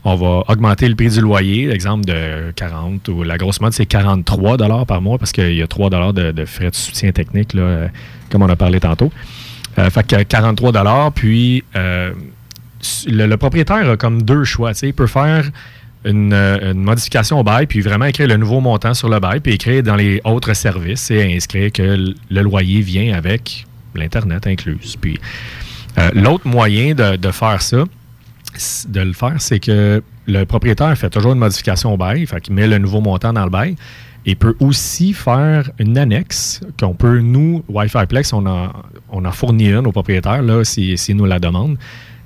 On 0.06 0.16
va 0.16 0.44
augmenter 0.48 0.86
le 0.86 0.94
prix 0.94 1.08
du 1.08 1.20
loyer, 1.22 1.70
exemple 1.70 2.04
de 2.04 2.52
40 2.56 3.08
ou 3.08 3.22
la 3.22 3.38
grosse 3.38 3.62
mode, 3.62 3.72
c'est 3.72 3.86
43 3.86 4.58
par 4.86 5.00
mois 5.00 5.16
parce 5.16 5.32
qu'il 5.32 5.54
y 5.54 5.62
a 5.62 5.66
3 5.66 6.12
de, 6.12 6.30
de 6.30 6.44
frais 6.44 6.70
de 6.70 6.74
soutien 6.74 7.10
technique, 7.12 7.54
euh, 7.54 7.88
comme 8.30 8.42
on 8.42 8.48
a 8.50 8.56
parlé 8.56 8.80
tantôt. 8.80 9.10
Euh, 9.78 9.88
fait 9.88 10.06
que 10.06 10.22
43 10.22 11.10
puis 11.14 11.64
euh, 11.74 12.12
le, 13.06 13.26
le 13.26 13.36
propriétaire 13.38 13.88
a 13.88 13.96
comme 13.96 14.22
deux 14.22 14.44
choix. 14.44 14.72
Il 14.82 14.92
peut 14.92 15.06
faire 15.06 15.50
une, 16.04 16.32
euh, 16.32 16.72
une 16.72 16.82
modification 16.82 17.40
au 17.40 17.42
bail, 17.42 17.66
puis 17.66 17.80
vraiment 17.80 18.04
écrire 18.04 18.28
le 18.28 18.36
nouveau 18.36 18.60
montant 18.60 18.94
sur 18.94 19.08
le 19.08 19.20
bail, 19.20 19.40
puis 19.40 19.54
écrire 19.54 19.82
dans 19.82 19.96
les 19.96 20.20
autres 20.24 20.54
services 20.54 21.10
et 21.10 21.34
inscrire 21.34 21.72
que 21.72 22.14
le 22.30 22.42
loyer 22.42 22.80
vient 22.80 23.16
avec 23.16 23.66
l'Internet 23.94 24.46
incluse. 24.46 24.96
Puis 25.00 25.18
euh, 25.98 26.10
l'autre 26.14 26.46
moyen 26.46 26.94
de, 26.94 27.30
faire 27.30 27.62
ça, 27.62 27.84
de 28.88 29.00
le 29.00 29.12
faire, 29.12 29.36
c'est 29.38 29.60
que 29.60 30.02
le 30.26 30.44
propriétaire 30.44 30.96
fait 30.96 31.10
toujours 31.10 31.32
une 31.32 31.38
modification 31.38 31.92
au 31.92 31.96
bail, 31.96 32.26
fait 32.26 32.40
qu'il 32.40 32.54
met 32.54 32.66
le 32.66 32.78
nouveau 32.78 33.00
montant 33.00 33.32
dans 33.32 33.44
le 33.44 33.50
bail. 33.50 33.76
Il 34.26 34.36
peut 34.36 34.56
aussi 34.58 35.12
faire 35.12 35.70
une 35.78 35.98
annexe 35.98 36.60
qu'on 36.80 36.94
peut, 36.94 37.20
nous, 37.20 37.62
Wi-Fi 37.68 38.06
Plex, 38.08 38.32
on 38.32 38.46
a, 38.46 38.72
on 39.10 39.24
a 39.24 39.32
fourni 39.32 39.68
une 39.68 39.86
au 39.86 39.92
propriétaire, 39.92 40.42
là, 40.42 40.64
si, 40.64 40.96
si 40.96 41.14
nous 41.14 41.26
la 41.26 41.38
demande. 41.38 41.76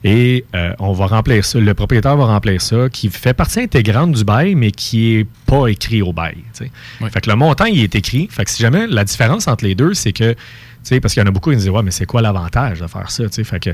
Et 0.05 0.45
euh, 0.55 0.73
on 0.79 0.93
va 0.93 1.07
remplir 1.07 1.45
ça. 1.45 1.59
Le 1.59 1.75
propriétaire 1.75 2.17
va 2.17 2.27
remplir 2.27 2.61
ça, 2.63 2.89
qui 2.89 3.09
fait 3.09 3.35
partie 3.35 3.61
intégrante 3.61 4.13
du 4.13 4.25
bail, 4.25 4.55
mais 4.55 4.71
qui 4.71 5.17
est 5.17 5.27
pas 5.47 5.67
écrit 5.67 6.03
au 6.03 6.13
bail. 6.13 6.37
Fait 7.13 7.21
que 7.21 7.29
le 7.31 7.35
montant, 7.37 7.65
il 7.65 7.83
est 7.83 7.95
écrit. 7.97 8.29
Fait 8.31 8.45
que 8.45 8.51
si 8.51 8.63
jamais 8.63 8.87
la 8.87 9.05
différence 9.05 9.49
entre 9.49 9.65
les 9.65 9.75
deux, 9.75 9.95
c'est 9.95 10.13
que, 10.13 10.37
parce 11.03 11.13
qu'il 11.15 11.21
y 11.21 11.25
en 11.25 11.29
a 11.29 11.33
beaucoup 11.33 11.51
qui 11.51 11.57
disent, 11.57 11.69
ouais, 11.69 11.83
mais 11.83 11.91
c'est 11.91 12.07
quoi 12.07 12.23
l'avantage 12.23 12.81
de 12.81 12.87
faire 12.87 13.11
ça? 13.11 13.25
Fait 13.29 13.59
que 13.61 13.71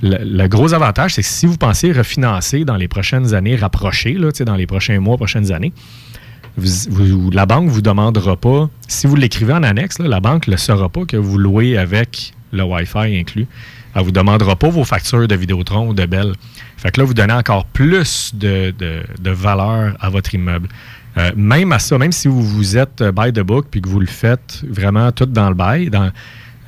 le, 0.00 0.16
le 0.24 0.48
gros 0.48 0.72
avantage, 0.72 1.12
c'est 1.14 1.22
que 1.22 1.28
si 1.28 1.44
vous 1.44 1.58
pensez 1.58 1.92
refinancer 1.92 2.64
dans 2.64 2.76
les 2.76 2.88
prochaines 2.88 3.34
années 3.34 3.56
rapprochées, 3.56 4.14
là, 4.14 4.30
dans 4.46 4.56
les 4.56 4.66
prochains 4.66 4.98
mois, 4.98 5.18
prochaines 5.18 5.52
années, 5.52 5.74
vous- 6.56 6.88
vous- 6.88 7.30
la 7.30 7.44
banque 7.44 7.68
vous 7.68 7.82
demandera 7.82 8.36
pas, 8.38 8.70
si 8.88 9.06
vous 9.06 9.14
l'écrivez 9.14 9.52
en 9.52 9.62
annexe, 9.62 9.98
là, 9.98 10.08
la 10.08 10.20
banque 10.20 10.46
ne 10.46 10.52
le 10.52 10.56
saura 10.56 10.88
pas 10.88 11.04
que 11.04 11.18
vous 11.18 11.36
louez 11.36 11.76
avec 11.76 12.32
le 12.52 12.62
Wi-Fi 12.64 13.18
inclus. 13.18 13.46
Elle 13.96 14.02
vous 14.02 14.12
demandera 14.12 14.56
pas 14.56 14.68
vos 14.68 14.84
factures 14.84 15.26
de 15.26 15.34
Vidéotron 15.34 15.88
ou 15.88 15.94
de 15.94 16.04
Bell. 16.04 16.34
Fait 16.76 16.90
que 16.90 17.00
là, 17.00 17.06
vous 17.06 17.14
donnez 17.14 17.32
encore 17.32 17.64
plus 17.64 18.32
de, 18.34 18.70
de- 18.78 19.30
valeur 19.30 19.96
à 20.00 20.10
votre 20.10 20.34
immeuble. 20.34 20.68
Euh, 21.16 21.30
même 21.34 21.72
à 21.72 21.78
ça, 21.78 21.96
même 21.96 22.12
si 22.12 22.28
vous, 22.28 22.42
vous 22.42 22.76
êtes 22.76 23.00
euh, 23.00 23.10
by 23.10 23.32
the 23.32 23.40
book 23.40 23.68
puis 23.70 23.80
que 23.80 23.88
vous 23.88 24.00
le 24.00 24.06
faites 24.06 24.62
vraiment 24.68 25.10
tout 25.12 25.24
dans 25.24 25.48
le 25.48 25.54
bail, 25.54 25.90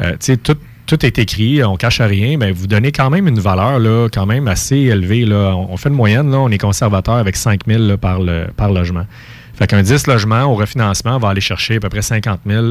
euh, 0.01 0.17
tout, 0.43 0.57
tout 0.87 1.05
est 1.05 1.19
écrit, 1.19 1.63
on 1.63 1.77
cache 1.77 2.01
rien, 2.01 2.39
mais 2.39 2.51
vous 2.51 2.67
donnez 2.67 2.91
quand 2.91 3.11
même 3.11 3.29
une 3.29 3.39
valeur 3.41 3.79
là, 3.79 4.09
quand 4.11 4.25
même 4.25 4.49
assez 4.49 4.77
élevée. 4.77 5.27
Là. 5.27 5.55
On, 5.55 5.73
on 5.75 5.77
fait 5.77 5.91
une 5.91 5.95
moyenne, 5.97 6.31
là, 6.31 6.39
on 6.39 6.49
est 6.49 6.57
conservateur 6.57 7.17
avec 7.17 7.37
5 7.37 7.61
000 7.67 7.83
là, 7.83 7.99
par, 7.99 8.21
le, 8.21 8.47
par 8.57 8.73
logement. 8.73 9.05
Fait 9.53 9.67
qu'un 9.67 9.83
10 9.83 10.07
logements 10.07 10.45
au 10.45 10.55
refinancement 10.55 11.19
va 11.19 11.29
aller 11.29 11.43
chercher 11.43 11.77
à 11.77 11.81
peu 11.81 11.91
près 11.91 12.01
50 12.01 12.41
000 12.47 12.71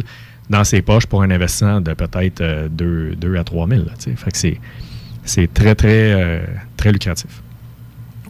dans 0.49 0.63
ses 0.63 0.81
poches 0.81 1.05
pour 1.05 1.21
un 1.23 1.29
investissement 1.31 1.81
de 1.81 1.93
peut-être 1.93 2.41
euh, 2.41 2.67
2, 2.69 3.15
2 3.15 3.35
à 3.37 3.43
3 3.43 3.67
000. 3.67 3.81
là, 3.81 3.91
tu 3.97 4.11
sais. 4.11 4.15
fait 4.15 4.31
que 4.31 4.37
c'est, 4.37 4.59
c'est 5.25 5.53
très, 5.53 5.75
très, 5.75 6.13
euh, 6.13 6.39
très 6.77 6.91
lucratif. 6.91 7.29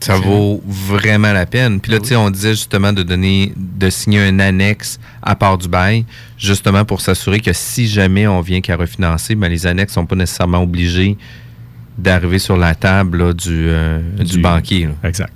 Ça 0.00 0.14
vaut 0.16 0.62
vraiment 0.64 1.32
la 1.32 1.44
peine. 1.44 1.80
Puis 1.80 1.90
là, 1.90 1.98
tu 1.98 2.06
sais, 2.08 2.16
on 2.16 2.30
disait 2.30 2.50
justement 2.52 2.92
de 2.92 3.02
donner, 3.02 3.52
de 3.56 3.90
signer 3.90 4.20
un 4.20 4.38
annexe 4.38 5.00
à 5.22 5.34
part 5.34 5.58
du 5.58 5.66
bail, 5.68 6.04
justement 6.36 6.84
pour 6.84 7.00
s'assurer 7.00 7.40
que 7.40 7.52
si 7.52 7.88
jamais 7.88 8.28
on 8.28 8.40
vient 8.40 8.60
qu'à 8.60 8.76
refinancer, 8.76 9.34
ben, 9.34 9.48
les 9.48 9.66
annexes 9.66 9.94
sont 9.94 10.06
pas 10.06 10.14
nécessairement 10.14 10.62
obligés 10.62 11.18
d'arriver 11.96 12.38
sur 12.38 12.56
la 12.56 12.76
table 12.76 13.18
là, 13.18 13.32
du, 13.32 13.48
euh, 13.50 14.00
du, 14.18 14.36
Du- 14.36 14.38
banquier. 14.40 14.86
là. 14.86 14.92
Exact. 15.08 15.32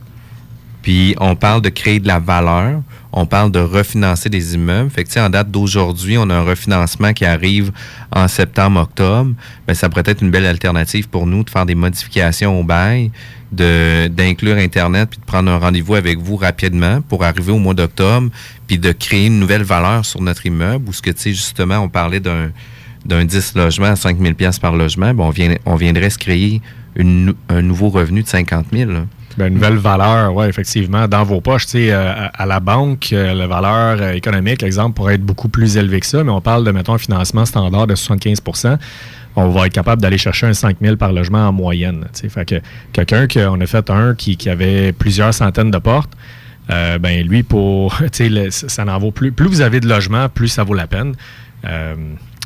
Puis 0.82 1.16
on 1.18 1.34
parle 1.34 1.60
de 1.62 1.68
créer 1.68 1.98
de 1.98 2.06
la 2.06 2.20
valeur, 2.20 2.82
on 3.12 3.26
parle 3.26 3.50
de 3.50 3.58
refinancer 3.58 4.28
des 4.28 4.54
immeubles. 4.54 4.90
Fait 4.90 5.06
en 5.20 5.28
date 5.28 5.50
d'aujourd'hui, 5.50 6.16
on 6.18 6.30
a 6.30 6.34
un 6.34 6.42
refinancement 6.42 7.12
qui 7.12 7.24
arrive 7.24 7.72
en 8.10 8.26
septembre-octobre. 8.26 9.32
Ben, 9.66 9.74
ça 9.74 9.88
pourrait 9.88 10.04
être 10.06 10.22
une 10.22 10.30
belle 10.30 10.46
alternative 10.46 11.08
pour 11.08 11.26
nous 11.26 11.44
de 11.44 11.50
faire 11.50 11.66
des 11.66 11.74
modifications 11.74 12.58
au 12.58 12.64
bail, 12.64 13.10
de 13.52 14.08
d'inclure 14.08 14.56
Internet, 14.56 15.10
puis 15.10 15.18
de 15.18 15.24
prendre 15.24 15.50
un 15.50 15.58
rendez-vous 15.58 15.94
avec 15.94 16.18
vous 16.18 16.36
rapidement 16.36 17.02
pour 17.02 17.24
arriver 17.24 17.52
au 17.52 17.58
mois 17.58 17.74
d'octobre, 17.74 18.30
puis 18.66 18.78
de 18.78 18.92
créer 18.92 19.26
une 19.26 19.38
nouvelle 19.38 19.62
valeur 19.62 20.04
sur 20.06 20.22
notre 20.22 20.46
immeuble. 20.46 20.88
Ou 20.88 20.92
ce 20.92 21.02
que 21.02 21.10
tu 21.10 21.20
sais, 21.20 21.30
justement, 21.32 21.78
on 21.78 21.88
parlait 21.88 22.20
d'un 22.20 22.50
d'un 23.04 23.24
10 23.24 23.56
logements 23.56 23.86
à 23.86 23.96
5 23.96 24.16
000 24.20 24.34
par 24.60 24.76
logement, 24.76 25.12
ben, 25.12 25.24
on, 25.24 25.30
vient, 25.30 25.56
on 25.66 25.74
viendrait 25.74 26.10
se 26.10 26.18
créer 26.18 26.62
un 26.96 27.62
nouveau 27.62 27.88
revenu 27.88 28.22
de 28.22 28.28
50 28.28 28.66
000. 28.72 28.90
là. 28.90 29.06
Ben, 29.36 29.48
une 29.48 29.54
nouvelle 29.54 29.76
valeur, 29.76 30.34
oui, 30.34 30.46
effectivement, 30.46 31.08
dans 31.08 31.24
vos 31.24 31.40
poches. 31.40 31.66
Tu 31.66 31.70
sais, 31.72 31.92
euh, 31.92 32.28
à, 32.32 32.46
la 32.46 32.60
banque, 32.60 33.10
euh, 33.12 33.32
la 33.34 33.46
valeur 33.46 33.98
euh, 34.00 34.12
économique, 34.12 34.62
exemple, 34.62 34.94
pourrait 34.94 35.14
être 35.14 35.24
beaucoup 35.24 35.48
plus 35.48 35.76
élevée 35.76 36.00
que 36.00 36.06
ça, 36.06 36.22
mais 36.22 36.30
on 36.30 36.40
parle 36.40 36.64
de, 36.64 36.70
mettons, 36.70 36.94
un 36.94 36.98
financement 36.98 37.44
standard 37.44 37.86
de 37.86 37.94
75% 37.94 38.78
on 39.36 39.48
va 39.48 39.66
être 39.66 39.72
capable 39.72 40.02
d'aller 40.02 40.18
chercher 40.18 40.46
un 40.46 40.52
5 40.52 40.76
000 40.80 40.96
par 40.96 41.12
logement 41.12 41.48
en 41.48 41.52
moyenne. 41.52 42.06
tu 42.12 42.20
sais. 42.20 42.28
Fait 42.28 42.44
que 42.44 42.60
quelqu'un 42.92 43.26
qu'on 43.26 43.60
a 43.60 43.66
fait 43.66 43.88
un 43.90 44.14
qui, 44.14 44.36
qui 44.36 44.50
avait 44.50 44.92
plusieurs 44.92 45.32
centaines 45.32 45.70
de 45.70 45.78
portes, 45.78 46.12
euh, 46.70 46.98
ben 46.98 47.26
lui, 47.26 47.42
pour, 47.42 47.96
tu 48.12 48.28
sais, 48.28 48.50
ça 48.50 48.68
ça 48.68 48.84
en 48.84 48.98
vaut 48.98 49.10
plus. 49.10 49.32
Plus 49.32 49.46
vous 49.46 49.60
avez 49.60 49.80
de 49.80 49.88
logements, 49.88 50.28
plus 50.28 50.48
ça 50.48 50.64
vaut 50.64 50.74
la 50.74 50.86
peine. 50.86 51.14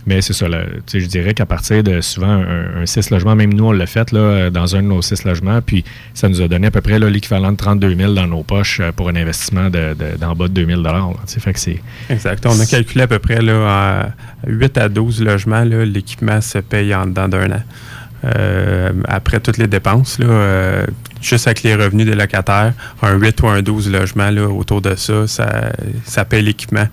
Mais 0.06 0.22
c'est 0.22 0.32
ça, 0.34 0.48
là, 0.48 0.62
je 0.92 1.04
dirais 1.06 1.34
qu'à 1.34 1.46
partir 1.46 1.82
de 1.82 2.00
souvent 2.00 2.28
un, 2.28 2.82
un 2.82 2.86
6 2.86 3.10
logements, 3.10 3.34
même 3.34 3.52
nous, 3.52 3.64
on 3.66 3.72
l'a 3.72 3.86
fait 3.86 4.12
là, 4.12 4.50
dans 4.50 4.76
un 4.76 4.82
de 4.82 4.86
nos 4.86 5.02
6 5.02 5.24
logements, 5.24 5.60
puis 5.60 5.84
ça 6.14 6.28
nous 6.28 6.40
a 6.40 6.46
donné 6.48 6.68
à 6.68 6.70
peu 6.70 6.80
près 6.80 6.98
l'équivalent 7.00 7.50
de 7.50 7.56
32 7.56 7.96
000 7.96 8.12
dans 8.14 8.26
nos 8.28 8.42
poches 8.44 8.78
euh, 8.80 8.92
pour 8.92 9.08
un 9.08 9.16
investissement 9.16 9.64
de, 9.68 9.94
de- 9.94 10.16
d'en 10.18 10.34
bas 10.36 10.46
de 10.48 10.52
2 10.52 10.64
000 10.66 10.80
là. 10.82 11.00
Fait 11.26 11.52
que. 11.52 11.58
Exact. 12.08 12.46
On 12.46 12.58
a 12.60 12.66
calculé 12.66 13.02
à 13.02 13.08
peu 13.08 13.18
près 13.18 13.42
là, 13.42 13.66
à 13.68 14.08
8 14.46 14.78
à 14.78 14.88
12 14.88 15.22
logements, 15.22 15.64
l'équipement 15.64 16.40
se 16.40 16.58
paye 16.58 16.94
en 16.94 17.06
dedans 17.06 17.28
d'un 17.28 17.50
an. 17.50 17.62
Euh, 18.24 18.92
après 19.06 19.40
toutes 19.40 19.58
les 19.58 19.66
dépenses, 19.66 20.18
là, 20.18 20.26
euh, 20.26 20.86
juste 21.20 21.46
avec 21.46 21.62
les 21.62 21.74
revenus 21.74 22.06
des 22.06 22.14
locataires, 22.14 22.72
un 23.02 23.14
8 23.14 23.42
ou 23.42 23.48
un 23.48 23.62
12 23.62 23.90
logements 23.90 24.30
là, 24.30 24.48
autour 24.48 24.80
de 24.80 24.94
ça, 24.94 25.26
ça, 25.26 25.70
ça 26.04 26.24
paye 26.24 26.42
l'équipement 26.42 26.86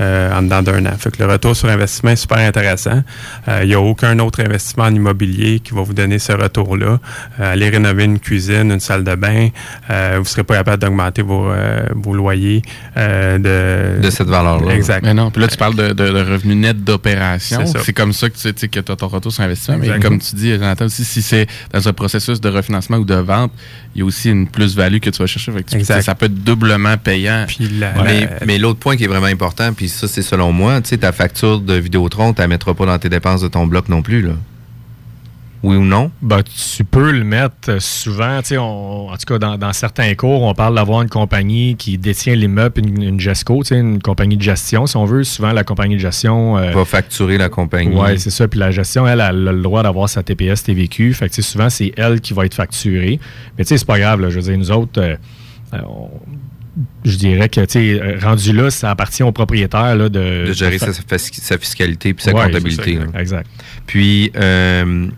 euh, 0.00 0.32
en 0.36 0.42
dedans 0.42 0.62
d'un 0.62 0.84
an. 0.86 0.96
Fait 0.98 1.10
que 1.14 1.22
le 1.22 1.30
retour 1.30 1.54
sur 1.54 1.68
investissement 1.68 2.10
est 2.10 2.16
super 2.16 2.38
intéressant. 2.38 3.02
Euh, 3.48 3.60
Il 3.62 3.68
n'y 3.68 3.74
a 3.74 3.80
aucun 3.80 4.18
autre 4.18 4.40
investissement 4.42 4.84
en 4.84 4.94
immobilier 4.94 5.60
qui 5.60 5.74
va 5.74 5.82
vous 5.82 5.92
donner 5.94 6.18
ce 6.18 6.32
retour-là. 6.32 6.98
Euh, 7.40 7.52
aller 7.52 7.68
rénover 7.68 8.04
une 8.04 8.18
cuisine, 8.18 8.72
une 8.72 8.80
salle 8.80 9.04
de 9.04 9.14
bain, 9.14 9.48
euh, 9.90 10.14
vous 10.16 10.22
ne 10.22 10.26
serez 10.26 10.44
pas 10.44 10.56
capable 10.56 10.82
d'augmenter 10.82 11.22
vos, 11.22 11.50
euh, 11.50 11.82
vos 11.94 12.14
loyers 12.14 12.62
euh, 12.96 13.38
de, 13.38 14.00
De 14.00 14.10
cette 14.10 14.28
valeur-là. 14.28 14.74
Exact. 14.74 15.04
Mais 15.04 15.14
non, 15.14 15.30
puis 15.30 15.40
là, 15.42 15.48
tu 15.48 15.56
parles 15.56 15.74
de, 15.76 15.88
de, 15.88 16.08
de 16.10 16.32
revenus 16.32 16.56
nets 16.56 16.82
d'opération. 16.82 17.60
C'est 17.66 17.78
ça. 17.78 17.84
C'est 17.84 17.92
comme 17.92 18.12
ça 18.12 18.28
que 18.30 18.34
tu 18.36 18.52
sais, 18.56 18.68
que 18.68 18.80
tu 18.80 18.92
as 18.92 18.96
ton 18.96 19.08
retour 19.08 19.32
sur 19.32 19.42
investissement. 19.42 19.78
Mais 19.78 20.00
comme 20.00 20.18
tu 20.18 20.34
dis, 20.34 20.52
Jonathan, 20.52 20.86
aussi, 20.86 21.04
si 21.04 21.22
c'est 21.22 21.46
dans 21.72 21.86
un 21.86 21.92
processus 21.92 22.40
de 22.40 22.48
refinancement 22.48 22.96
ou 22.98 23.04
de 23.04 23.14
vente, 23.14 23.52
il 23.94 24.00
y 24.00 24.02
a 24.02 24.04
aussi 24.04 24.30
une 24.30 24.46
plus-value 24.46 24.98
que 24.98 25.10
tu 25.10 25.18
vas 25.18 25.26
chercher. 25.26 25.52
Fait 25.52 25.62
que 25.62 25.70
tu-. 25.70 25.84
Ça 25.84 26.14
peut 26.14 26.26
être 26.26 26.44
doublement 26.44 26.96
payant. 26.96 27.46
mais 28.04 28.28
mais 28.46 28.58
l'autre 28.58 28.78
point 28.78 28.96
qui 28.96 29.04
est 29.04 29.08
vraiment 29.08 29.26
important, 29.26 29.72
puis 29.72 29.88
ça, 29.88 30.06
c'est 30.06 30.22
selon 30.22 30.52
moi, 30.52 30.80
tu 30.80 30.90
sais, 30.90 30.98
ta 30.98 31.12
facture 31.12 31.60
de 31.60 31.74
Vidéotron, 31.74 32.32
tu 32.32 32.40
la 32.40 32.48
mettras 32.48 32.74
pas 32.74 32.86
dans 32.86 32.98
tes 32.98 33.08
dépenses 33.08 33.42
de 33.42 33.48
ton 33.48 33.66
bloc 33.66 33.88
non 33.88 34.02
plus, 34.02 34.22
là. 34.22 34.34
Oui 35.62 35.76
ou 35.76 35.84
non? 35.84 36.10
Ben, 36.22 36.40
tu 36.42 36.84
peux 36.84 37.10
le 37.12 37.22
mettre 37.22 37.68
euh, 37.68 37.80
souvent. 37.80 38.40
on- 38.52 39.08
en 39.10 39.16
tout 39.16 39.26
cas, 39.26 39.38
dans, 39.38 39.58
dans 39.58 39.72
certains 39.74 40.14
cours, 40.14 40.42
on 40.42 40.54
parle 40.54 40.74
d'avoir 40.76 41.02
une 41.02 41.10
compagnie 41.10 41.76
qui 41.76 41.98
détient 41.98 42.34
l'immeuble, 42.34 42.80
une, 42.80 43.02
une 43.02 43.20
GESCO, 43.20 43.62
une 43.70 44.00
compagnie 44.00 44.38
de 44.38 44.42
gestion, 44.42 44.86
si 44.86 44.96
on 44.96 45.04
veut. 45.04 45.22
Souvent, 45.22 45.52
la 45.52 45.62
compagnie 45.62 45.96
de 45.96 46.00
gestion. 46.00 46.56
euh, 46.56 46.70
Va 46.70 46.84
facturer 46.86 47.36
la 47.36 47.50
compagnie. 47.50 47.94
Oui, 47.94 48.18
c'est 48.18 48.30
ça. 48.30 48.48
Puis 48.48 48.58
la 48.58 48.70
gestion, 48.70 49.06
elle, 49.06 49.20
elle 49.20 49.48
a 49.48 49.52
le 49.52 49.60
droit 49.62 49.82
d'avoir 49.82 50.08
sa 50.08 50.22
TPS, 50.22 50.62
TVQ. 50.62 51.12
Fait 51.12 51.28
que, 51.28 51.42
souvent, 51.42 51.68
c'est 51.68 51.92
elle 51.98 52.22
qui 52.22 52.32
va 52.32 52.46
être 52.46 52.54
facturée. 52.54 53.20
Mais 53.58 53.64
tu 53.64 53.68
sais, 53.68 53.76
c'est 53.78 53.86
pas 53.86 53.98
grave. 53.98 54.20
là. 54.22 54.30
Je 54.30 54.36
veux 54.36 54.42
dire, 54.42 54.56
nous 54.56 54.70
autres, 54.70 54.98
euh, 55.02 55.16
on- 55.86 56.08
je 57.04 57.16
dirais 57.16 57.48
que, 57.50 57.62
tu 57.66 58.00
rendu 58.24 58.52
là, 58.54 58.70
ça 58.70 58.90
appartient 58.90 59.22
au 59.24 59.32
propriétaire 59.32 59.94
là, 59.96 60.08
de... 60.08 60.46
de 60.46 60.52
gérer 60.52 60.78
de 60.78 60.78
fa- 60.78 61.18
sa, 61.18 61.58
fiscalité 61.58 62.14
puis 62.14 62.24
sa 62.24 62.32
Ouais, 62.32 62.46
comptabilité. 62.46 62.98
ça, 63.12 63.20
exact. 63.20 63.50
Puis, 63.86 64.30
euh, 64.36 65.08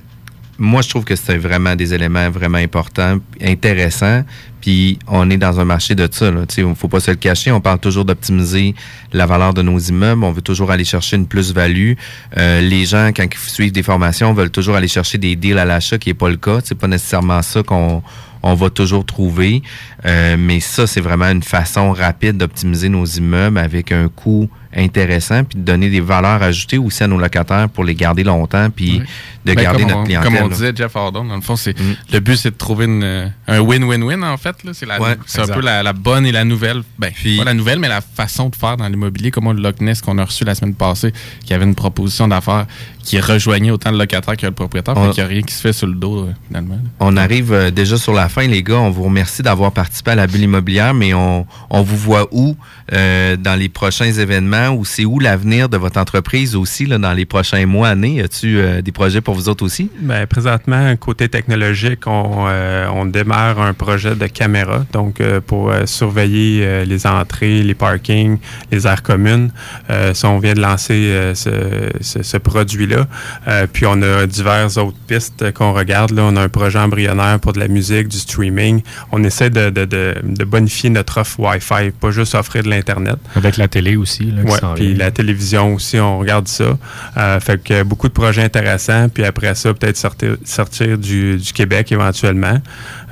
moi, 0.62 0.80
je 0.80 0.88
trouve 0.88 1.04
que 1.04 1.16
c'est 1.16 1.38
vraiment 1.38 1.74
des 1.74 1.92
éléments 1.92 2.30
vraiment 2.30 2.58
importants, 2.58 3.18
intéressants. 3.42 4.22
Puis 4.60 4.96
on 5.08 5.28
est 5.28 5.36
dans 5.36 5.58
un 5.58 5.64
marché 5.64 5.96
de 5.96 6.08
ça. 6.08 6.30
Il 6.56 6.68
ne 6.68 6.74
faut 6.74 6.86
pas 6.86 7.00
se 7.00 7.10
le 7.10 7.16
cacher. 7.16 7.50
On 7.50 7.60
parle 7.60 7.80
toujours 7.80 8.04
d'optimiser 8.04 8.76
la 9.12 9.26
valeur 9.26 9.54
de 9.54 9.62
nos 9.62 9.80
immeubles. 9.80 10.22
On 10.22 10.30
veut 10.30 10.40
toujours 10.40 10.70
aller 10.70 10.84
chercher 10.84 11.16
une 11.16 11.26
plus-value. 11.26 11.94
Euh, 12.38 12.60
les 12.60 12.84
gens, 12.84 13.08
quand 13.08 13.24
ils 13.24 13.50
suivent 13.50 13.72
des 13.72 13.82
formations, 13.82 14.32
veulent 14.34 14.50
toujours 14.50 14.76
aller 14.76 14.86
chercher 14.86 15.18
des 15.18 15.34
deals 15.34 15.58
à 15.58 15.64
l'achat, 15.64 15.98
qui 15.98 16.10
n'est 16.10 16.14
pas 16.14 16.30
le 16.30 16.36
cas. 16.36 16.60
C'est 16.62 16.78
pas 16.78 16.86
nécessairement 16.86 17.42
ça 17.42 17.64
qu'on 17.64 18.00
on 18.42 18.54
va 18.54 18.70
toujours 18.70 19.04
trouver. 19.04 19.62
Euh, 20.04 20.36
mais 20.38 20.60
ça, 20.60 20.86
c'est 20.86 21.00
vraiment 21.00 21.30
une 21.30 21.42
façon 21.42 21.92
rapide 21.92 22.36
d'optimiser 22.36 22.88
nos 22.88 23.04
immeubles 23.04 23.58
avec 23.58 23.92
un 23.92 24.08
coût 24.08 24.48
intéressant, 24.74 25.44
puis 25.44 25.58
de 25.58 25.64
donner 25.64 25.90
des 25.90 26.00
valeurs 26.00 26.42
ajoutées 26.42 26.78
aussi 26.78 27.02
à 27.02 27.06
nos 27.06 27.18
locataires 27.18 27.68
pour 27.68 27.84
les 27.84 27.94
garder 27.94 28.24
longtemps, 28.24 28.70
puis 28.70 29.02
de 29.44 29.54
Ben, 29.54 29.62
garder 29.62 29.80
comme 29.80 29.88
notre 29.88 30.00
on- 30.00 30.04
clientèle. 30.04 30.30
Comme 30.32 30.38
on 30.44 30.48
là. 30.48 30.54
disait, 30.54 30.72
Jeff 30.74 30.94
Ardon, 30.96 31.24
dans 31.24 31.34
le 31.36 31.40
fond, 31.42 31.56
c'est 31.56 31.74
le 32.12 32.20
but, 32.20 32.36
c'est 32.36 32.50
de 32.52 32.56
trouver 32.56 32.84
une, 32.84 33.32
un 33.48 33.60
win-win-win, 33.60 34.22
en 34.22 34.36
fait. 34.36 34.62
là. 34.64 34.72
C'est 34.74 34.86
la- 34.86 35.00
Ouais, 35.00 35.16
c'est 35.26 35.40
un 35.40 35.46
peu 35.46 35.60
la, 35.60 35.82
la 35.82 35.92
bonne 35.92 36.24
et 36.26 36.32
la 36.32 36.44
nouvelle. 36.44 36.82
Ben, 36.98 37.10
pas 37.38 37.44
la 37.44 37.54
nouvelle, 37.54 37.78
mais 37.78 37.88
la 37.88 38.00
façon 38.00 38.48
de 38.48 38.56
faire 38.56 38.76
dans 38.76 38.88
l'immobilier, 38.88 39.30
comme 39.30 39.46
on 39.46 39.52
le 39.52 39.60
Loch 39.62 39.80
Ness 39.80 40.00
qu'on 40.00 40.18
a 40.18 40.24
reçu 40.24 40.44
la 40.44 40.54
semaine 40.54 40.74
passée, 40.74 41.12
qui 41.44 41.54
avait 41.54 41.64
une 41.64 41.74
proposition 41.74 42.28
d'affaires 42.28 42.66
qui 43.02 43.18
rejoignait 43.18 43.72
autant 43.72 43.90
le 43.90 43.98
locataire 43.98 44.36
que 44.36 44.46
le 44.46 44.52
propriétaire. 44.52 44.94
On- 44.96 45.06
Fait 45.08 45.14
qu'il 45.14 45.24
n'y 45.24 45.26
a 45.28 45.32
rien 45.32 45.42
qui 45.42 45.54
se 45.54 45.60
fait 45.60 45.72
sur 45.72 45.88
le 45.88 45.94
dos, 45.94 46.26
là, 46.26 46.32
finalement. 46.46 46.78
On 47.00 47.16
arrive 47.16 47.52
euh, 47.52 47.70
déjà 47.72 47.96
sur 47.96 48.12
la 48.12 48.28
fin, 48.28 48.46
les 48.46 48.62
gars. 48.62 48.76
On 48.78 48.90
vous 48.90 49.02
remercie 49.02 49.42
d'avoir 49.42 49.72
participé 49.72 50.12
à 50.12 50.14
la 50.14 50.26
bulle 50.28 50.42
immobilière, 50.42 50.94
mais 50.94 51.12
on, 51.14 51.44
on 51.70 51.82
vous 51.82 51.96
voit 51.96 52.28
où 52.30 52.56
euh, 52.92 53.36
dans 53.36 53.58
les 53.58 53.68
prochains 53.68 54.12
événements 54.12 54.68
ou 54.70 54.84
c'est 54.84 55.04
où 55.04 55.18
l'avenir 55.18 55.68
de 55.68 55.76
votre 55.76 55.98
entreprise 55.98 56.54
aussi 56.54 56.86
là, 56.86 56.98
dans 56.98 57.12
les 57.12 57.24
prochains 57.24 57.66
mois, 57.66 57.88
années? 57.88 58.22
Euh, 58.44 58.82
des 58.82 58.92
projets 58.92 59.20
pour 59.20 59.31
vous 59.32 59.48
autres 59.48 59.64
aussi? 59.64 59.90
Ben, 60.00 60.26
présentement, 60.26 60.94
côté 60.96 61.28
technologique, 61.28 62.06
on, 62.06 62.46
euh, 62.48 62.86
on 62.94 63.06
démarre 63.06 63.60
un 63.60 63.72
projet 63.74 64.14
de 64.14 64.26
caméra, 64.26 64.84
donc 64.92 65.20
euh, 65.20 65.40
pour 65.40 65.70
euh, 65.70 65.86
surveiller 65.86 66.64
euh, 66.64 66.84
les 66.84 67.06
entrées, 67.06 67.62
les 67.62 67.74
parkings, 67.74 68.38
les 68.70 68.86
aires 68.86 69.02
communes. 69.02 69.50
Euh, 69.90 70.14
ça, 70.14 70.28
on 70.28 70.38
vient 70.38 70.54
de 70.54 70.60
lancer 70.60 70.94
euh, 70.94 71.34
ce, 71.34 71.50
ce- 72.00 72.22
ce 72.22 72.36
produit-là. 72.36 73.06
Euh, 73.48 73.66
puis 73.72 73.86
on 73.86 74.00
a 74.02 74.26
diverses 74.26 74.76
autres 74.76 74.96
pistes 75.06 75.52
qu'on 75.52 75.72
regarde. 75.72 76.10
Là, 76.12 76.22
on 76.24 76.36
a 76.36 76.42
un 76.42 76.48
projet 76.48 76.78
embryonnaire 76.78 77.38
pour 77.40 77.52
de 77.52 77.58
la 77.60 77.68
musique, 77.68 78.08
du 78.08 78.18
streaming. 78.18 78.82
On 79.10 79.22
essaie 79.24 79.50
de, 79.50 79.70
de- 79.70 79.84
de- 79.84 80.14
de 80.22 80.44
bonifier 80.44 80.90
notre 80.90 81.18
offre 81.20 81.38
Wi-Fi, 81.40 81.90
pas 82.00 82.10
juste 82.10 82.34
offrir 82.34 82.62
de 82.62 82.68
l'Internet. 82.70 83.16
Avec 83.36 83.56
la 83.56 83.68
télé 83.68 83.96
aussi. 83.96 84.32
S'en 84.60 84.74
puis 84.74 84.88
vient. 84.88 84.98
la 84.98 85.10
télévision 85.10 85.74
aussi, 85.74 85.98
on 85.98 86.18
regarde 86.18 86.48
ça. 86.48 86.76
Euh, 87.16 87.40
fait 87.40 87.62
que 87.62 87.82
beaucoup 87.82 88.08
de 88.08 88.12
projets 88.12 88.42
intéressants. 88.42 89.08
Puis 89.08 89.21
après 89.24 89.54
ça, 89.54 89.72
peut-être 89.74 89.96
sortir, 89.96 90.36
sortir 90.44 90.98
du, 90.98 91.36
du 91.36 91.52
Québec 91.52 91.92
éventuellement. 91.92 92.60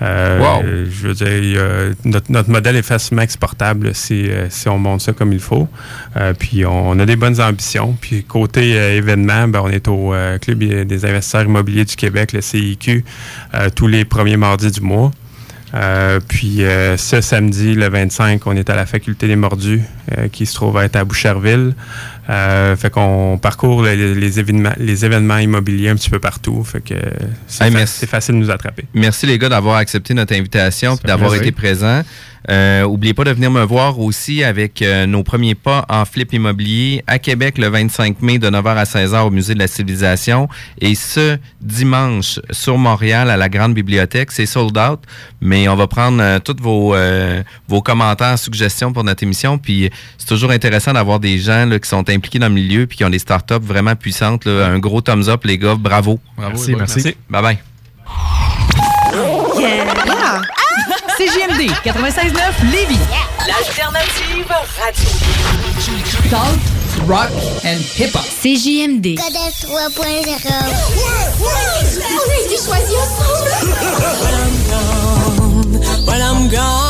Euh, 0.02 0.38
Wow. 0.40 0.62
Je 0.90 1.08
veux 1.08 1.14
dire, 1.14 1.94
notre, 2.04 2.30
notre 2.30 2.50
modèle 2.50 2.76
est 2.76 2.82
facilement 2.82 3.22
exportable 3.22 3.94
si, 3.94 4.30
euh, 4.30 4.46
si 4.48 4.68
on 4.68 4.78
monte 4.78 5.00
ça 5.00 5.12
comme 5.12 5.32
il 5.32 5.40
faut. 5.40 5.68
Euh, 6.16 6.32
puis 6.32 6.64
on, 6.64 6.98
a 6.98 7.06
des 7.06 7.16
bonnes 7.16 7.40
ambitions. 7.40 7.96
Puis 8.00 8.24
côté 8.24 8.72
événement, 8.96 9.48
ben, 9.48 9.60
on 9.62 9.68
est 9.68 9.88
au 9.88 10.14
Club 10.40 10.58
des 10.58 11.04
investisseurs 11.04 11.42
immobiliers 11.42 11.84
du 11.84 11.96
Québec, 11.96 12.32
le 12.32 12.40
CIQ, 12.40 13.04
tous 13.74 13.86
les 13.86 14.04
premiers 14.04 14.36
mardis 14.36 14.70
du 14.70 14.80
mois. 14.80 15.10
Euh, 15.74 16.18
puis 16.26 16.64
euh, 16.64 16.96
ce 16.96 17.20
samedi, 17.20 17.74
le 17.74 17.88
25, 17.88 18.46
on 18.46 18.56
est 18.56 18.70
à 18.70 18.76
la 18.76 18.86
faculté 18.86 19.28
des 19.28 19.36
Mordus, 19.36 19.82
euh, 20.16 20.28
qui 20.28 20.46
se 20.46 20.54
trouve 20.54 20.76
à 20.76 20.84
être 20.84 20.96
à 20.96 21.04
Boucherville. 21.04 21.74
Euh, 22.30 22.76
fait 22.76 22.90
qu'on 22.90 23.38
parcourt 23.42 23.82
les, 23.82 24.14
les 24.14 24.38
événements, 24.38 24.72
les 24.78 25.04
événements 25.04 25.38
immobiliers 25.38 25.88
un 25.88 25.96
petit 25.96 26.10
peu 26.10 26.20
partout. 26.20 26.62
Fait 26.64 26.80
que 26.80 26.94
c'est 27.48 27.64
Hey, 27.66 27.72
fa- 27.72 28.06
facile 28.06 28.36
de 28.36 28.40
nous 28.40 28.50
attraper. 28.50 28.84
Merci 28.94 29.26
les 29.26 29.36
gars 29.38 29.48
d'avoir 29.48 29.76
accepté 29.76 30.14
notre 30.14 30.34
invitation 30.34 30.94
et 30.94 31.06
d'avoir 31.06 31.34
été 31.34 31.50
présents. 31.50 32.02
Euh, 32.48 32.84
oubliez 32.84 33.12
pas 33.12 33.24
de 33.24 33.32
venir 33.32 33.50
me 33.50 33.62
voir 33.62 33.98
aussi 34.00 34.42
avec 34.42 34.80
euh, 34.80 35.04
nos 35.04 35.22
premiers 35.22 35.54
pas 35.54 35.84
en 35.90 36.06
flip 36.06 36.32
immobilier 36.32 37.04
à 37.06 37.18
Québec 37.18 37.58
le 37.58 37.68
25 37.68 38.22
mai 38.22 38.38
de 38.38 38.48
9h 38.48 38.76
à 38.76 38.84
16h 38.84 39.26
au 39.26 39.30
Musée 39.30 39.52
de 39.52 39.58
la 39.58 39.66
Civilisation 39.68 40.48
et 40.80 40.94
ce 40.94 41.36
dimanche 41.60 42.40
sur 42.50 42.78
Montréal 42.78 43.28
à 43.28 43.36
la 43.36 43.50
Grande 43.50 43.74
Bibliothèque. 43.74 44.32
C'est 44.32 44.46
sold 44.46 44.76
out, 44.78 45.00
mais 45.42 45.68
on 45.68 45.76
va 45.76 45.86
prendre 45.86 46.22
euh, 46.22 46.38
tous 46.38 46.56
vos, 46.60 46.94
euh, 46.94 47.42
vos 47.68 47.82
commentaires, 47.82 48.38
suggestions 48.38 48.90
pour 48.94 49.04
notre 49.04 49.22
émission. 49.22 49.58
Puis 49.58 49.90
c'est 50.16 50.26
toujours 50.28 50.50
intéressant 50.50 50.94
d'avoir 50.94 51.20
des 51.20 51.38
gens 51.38 51.66
là, 51.66 51.78
qui 51.78 51.88
sont 51.90 52.08
impliqués 52.08 52.19
dans 52.38 52.48
le 52.48 52.54
milieu 52.54 52.86
puis 52.86 52.96
qui 52.98 53.04
ont 53.04 53.10
des 53.10 53.18
startups 53.18 53.54
vraiment 53.60 53.96
puissantes. 53.96 54.44
là. 54.44 54.66
Un 54.66 54.78
gros 54.78 55.00
thumbs 55.00 55.28
up 55.28 55.44
les 55.44 55.58
gars, 55.58 55.74
bravo. 55.74 56.18
Bravo, 56.36 56.52
Merci, 56.56 56.74
merci. 56.76 57.14
Bye 57.28 57.42
bye. 57.42 57.58
Yeah! 59.58 59.84
CJMD 61.18 61.70
96.9 61.84 62.70
Lévis. 62.72 62.98
L'alternative 63.46 64.46
radio. 64.78 65.10
Talk, 66.30 66.56
rock 67.06 67.30
and 67.64 67.78
hip-hop. 67.98 68.24
CJMD. 68.42 69.16
Codex 69.16 69.66
3.0. 69.66 69.70
On 71.42 72.30
a 72.30 72.38
été 72.44 72.56
choisis 72.56 72.96
ensemble. 72.96 73.50
When 76.06 76.20
I'm 76.22 76.48
gone, 76.48 76.89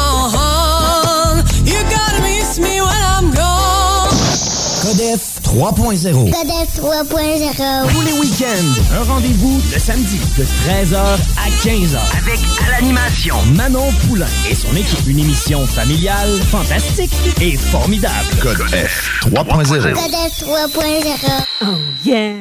3.0. 5.50 6.30
Codex 6.30 6.78
3.0. 6.78 7.92
Tous 7.92 8.00
les 8.02 8.12
week-ends, 8.12 8.96
un 8.96 9.02
rendez-vous 9.02 9.60
le 9.72 9.80
samedi 9.80 10.20
de 10.38 10.44
13h 10.44 10.96
à 10.96 11.66
15h. 11.66 11.98
Avec 12.18 12.38
à 12.64 12.70
l'animation 12.70 13.34
Manon 13.56 13.90
Poulain 14.06 14.28
et 14.48 14.54
son 14.54 14.74
équipe. 14.76 15.08
Une 15.08 15.18
émission 15.18 15.66
familiale, 15.66 16.38
fantastique 16.52 17.10
et 17.40 17.56
formidable. 17.56 18.28
Code 18.40 18.58
F 18.58 19.22
3.0. 19.22 19.92
Codex 19.92 20.44
3.0. 20.44 21.44
Oh 21.62 21.66
yeah. 22.04 22.34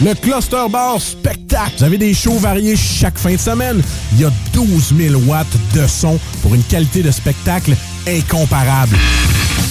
Le 0.00 0.14
Cluster 0.14 0.64
Bar 0.70 1.02
Spectacle. 1.02 1.72
Vous 1.76 1.84
avez 1.84 1.98
des 1.98 2.14
shows 2.14 2.38
variés 2.38 2.74
chaque 2.76 3.18
fin 3.18 3.34
de 3.34 3.38
semaine. 3.40 3.82
Il 4.14 4.20
y 4.22 4.24
a 4.24 4.30
12 4.54 4.94
000 4.96 5.20
watts 5.26 5.46
de 5.74 5.86
son 5.86 6.18
pour 6.40 6.54
une 6.54 6.62
qualité 6.62 7.02
de 7.02 7.10
spectacle 7.10 7.74
incomparable. 8.06 8.96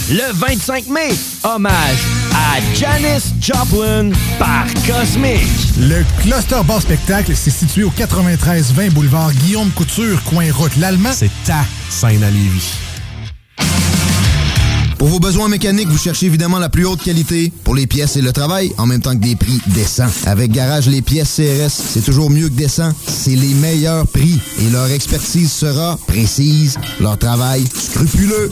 Le 0.10 0.32
25 0.34 0.88
mai, 0.88 1.10
hommage 1.44 2.27
à 2.38 2.60
Janis 2.76 3.34
Joplin 3.42 4.12
par 4.38 4.66
Cosmic. 4.86 5.48
Le 5.80 6.04
Cluster 6.22 6.62
Bar 6.66 6.82
Spectacle, 6.82 7.34
c'est 7.36 7.52
situé 7.52 7.84
au 7.84 7.90
93-20 7.92 8.92
boulevard 8.92 9.34
Guillaume 9.34 9.72
Couture, 9.72 10.22
coin 10.24 10.52
route 10.52 10.76
l'Allemand. 10.78 11.10
C'est 11.14 11.32
ta 11.46 11.66
scène 11.90 12.24
à 12.24 12.30
Lévis. 12.30 12.74
Pour 14.98 15.10
vos 15.10 15.20
besoins 15.20 15.48
mécaniques, 15.48 15.90
vous 15.90 15.98
cherchez 15.98 16.26
évidemment 16.26 16.58
la 16.58 16.70
plus 16.70 16.86
haute 16.86 17.04
qualité 17.04 17.52
pour 17.64 17.76
les 17.76 17.86
pièces 17.86 18.18
et 18.18 18.22
le 18.22 18.34
travail, 18.34 18.72
en 18.80 18.88
même 18.88 19.02
temps 19.02 19.14
que 19.16 19.22
des 19.24 19.36
prix 19.36 19.60
décents. 19.68 20.10
Avec 20.26 20.52
Garage 20.52 20.88
Les 20.88 21.04
Pièces 21.04 21.36
CRS, 21.36 21.70
c'est 21.70 22.02
toujours 22.02 22.32
mieux 22.32 22.50
que 22.50 22.56
décent. 22.56 22.92
C'est 23.08 23.36
les 23.36 23.54
meilleurs 23.56 24.08
prix 24.08 24.40
et 24.60 24.70
leur 24.72 24.90
expertise 24.90 25.52
sera 25.52 26.00
précise, 26.08 26.80
leur 27.00 27.18
travail 27.18 27.64
scrupuleux. 27.76 28.52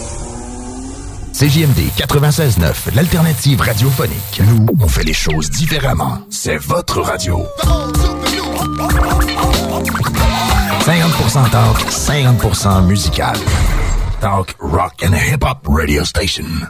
681 1.41 1.41
4476. 1.41 1.41
CJMD 1.41 1.89
96.9, 1.97 2.95
l'alternative 2.95 3.61
radiophonique. 3.61 4.41
Nous, 4.45 4.67
on 4.79 4.87
fait 4.87 5.03
les 5.03 5.13
choses 5.13 5.49
différemment. 5.49 6.19
C'est 6.29 6.57
votre 6.57 7.01
radio. 7.01 7.47
50% 10.85 11.49
talk, 11.49 11.79
50% 11.89 12.85
musical. 12.85 13.35
Talk, 14.19 14.55
rock 14.59 15.03
and 15.03 15.15
hip-hop 15.15 15.67
radio 15.67 16.03
station. 16.05 16.67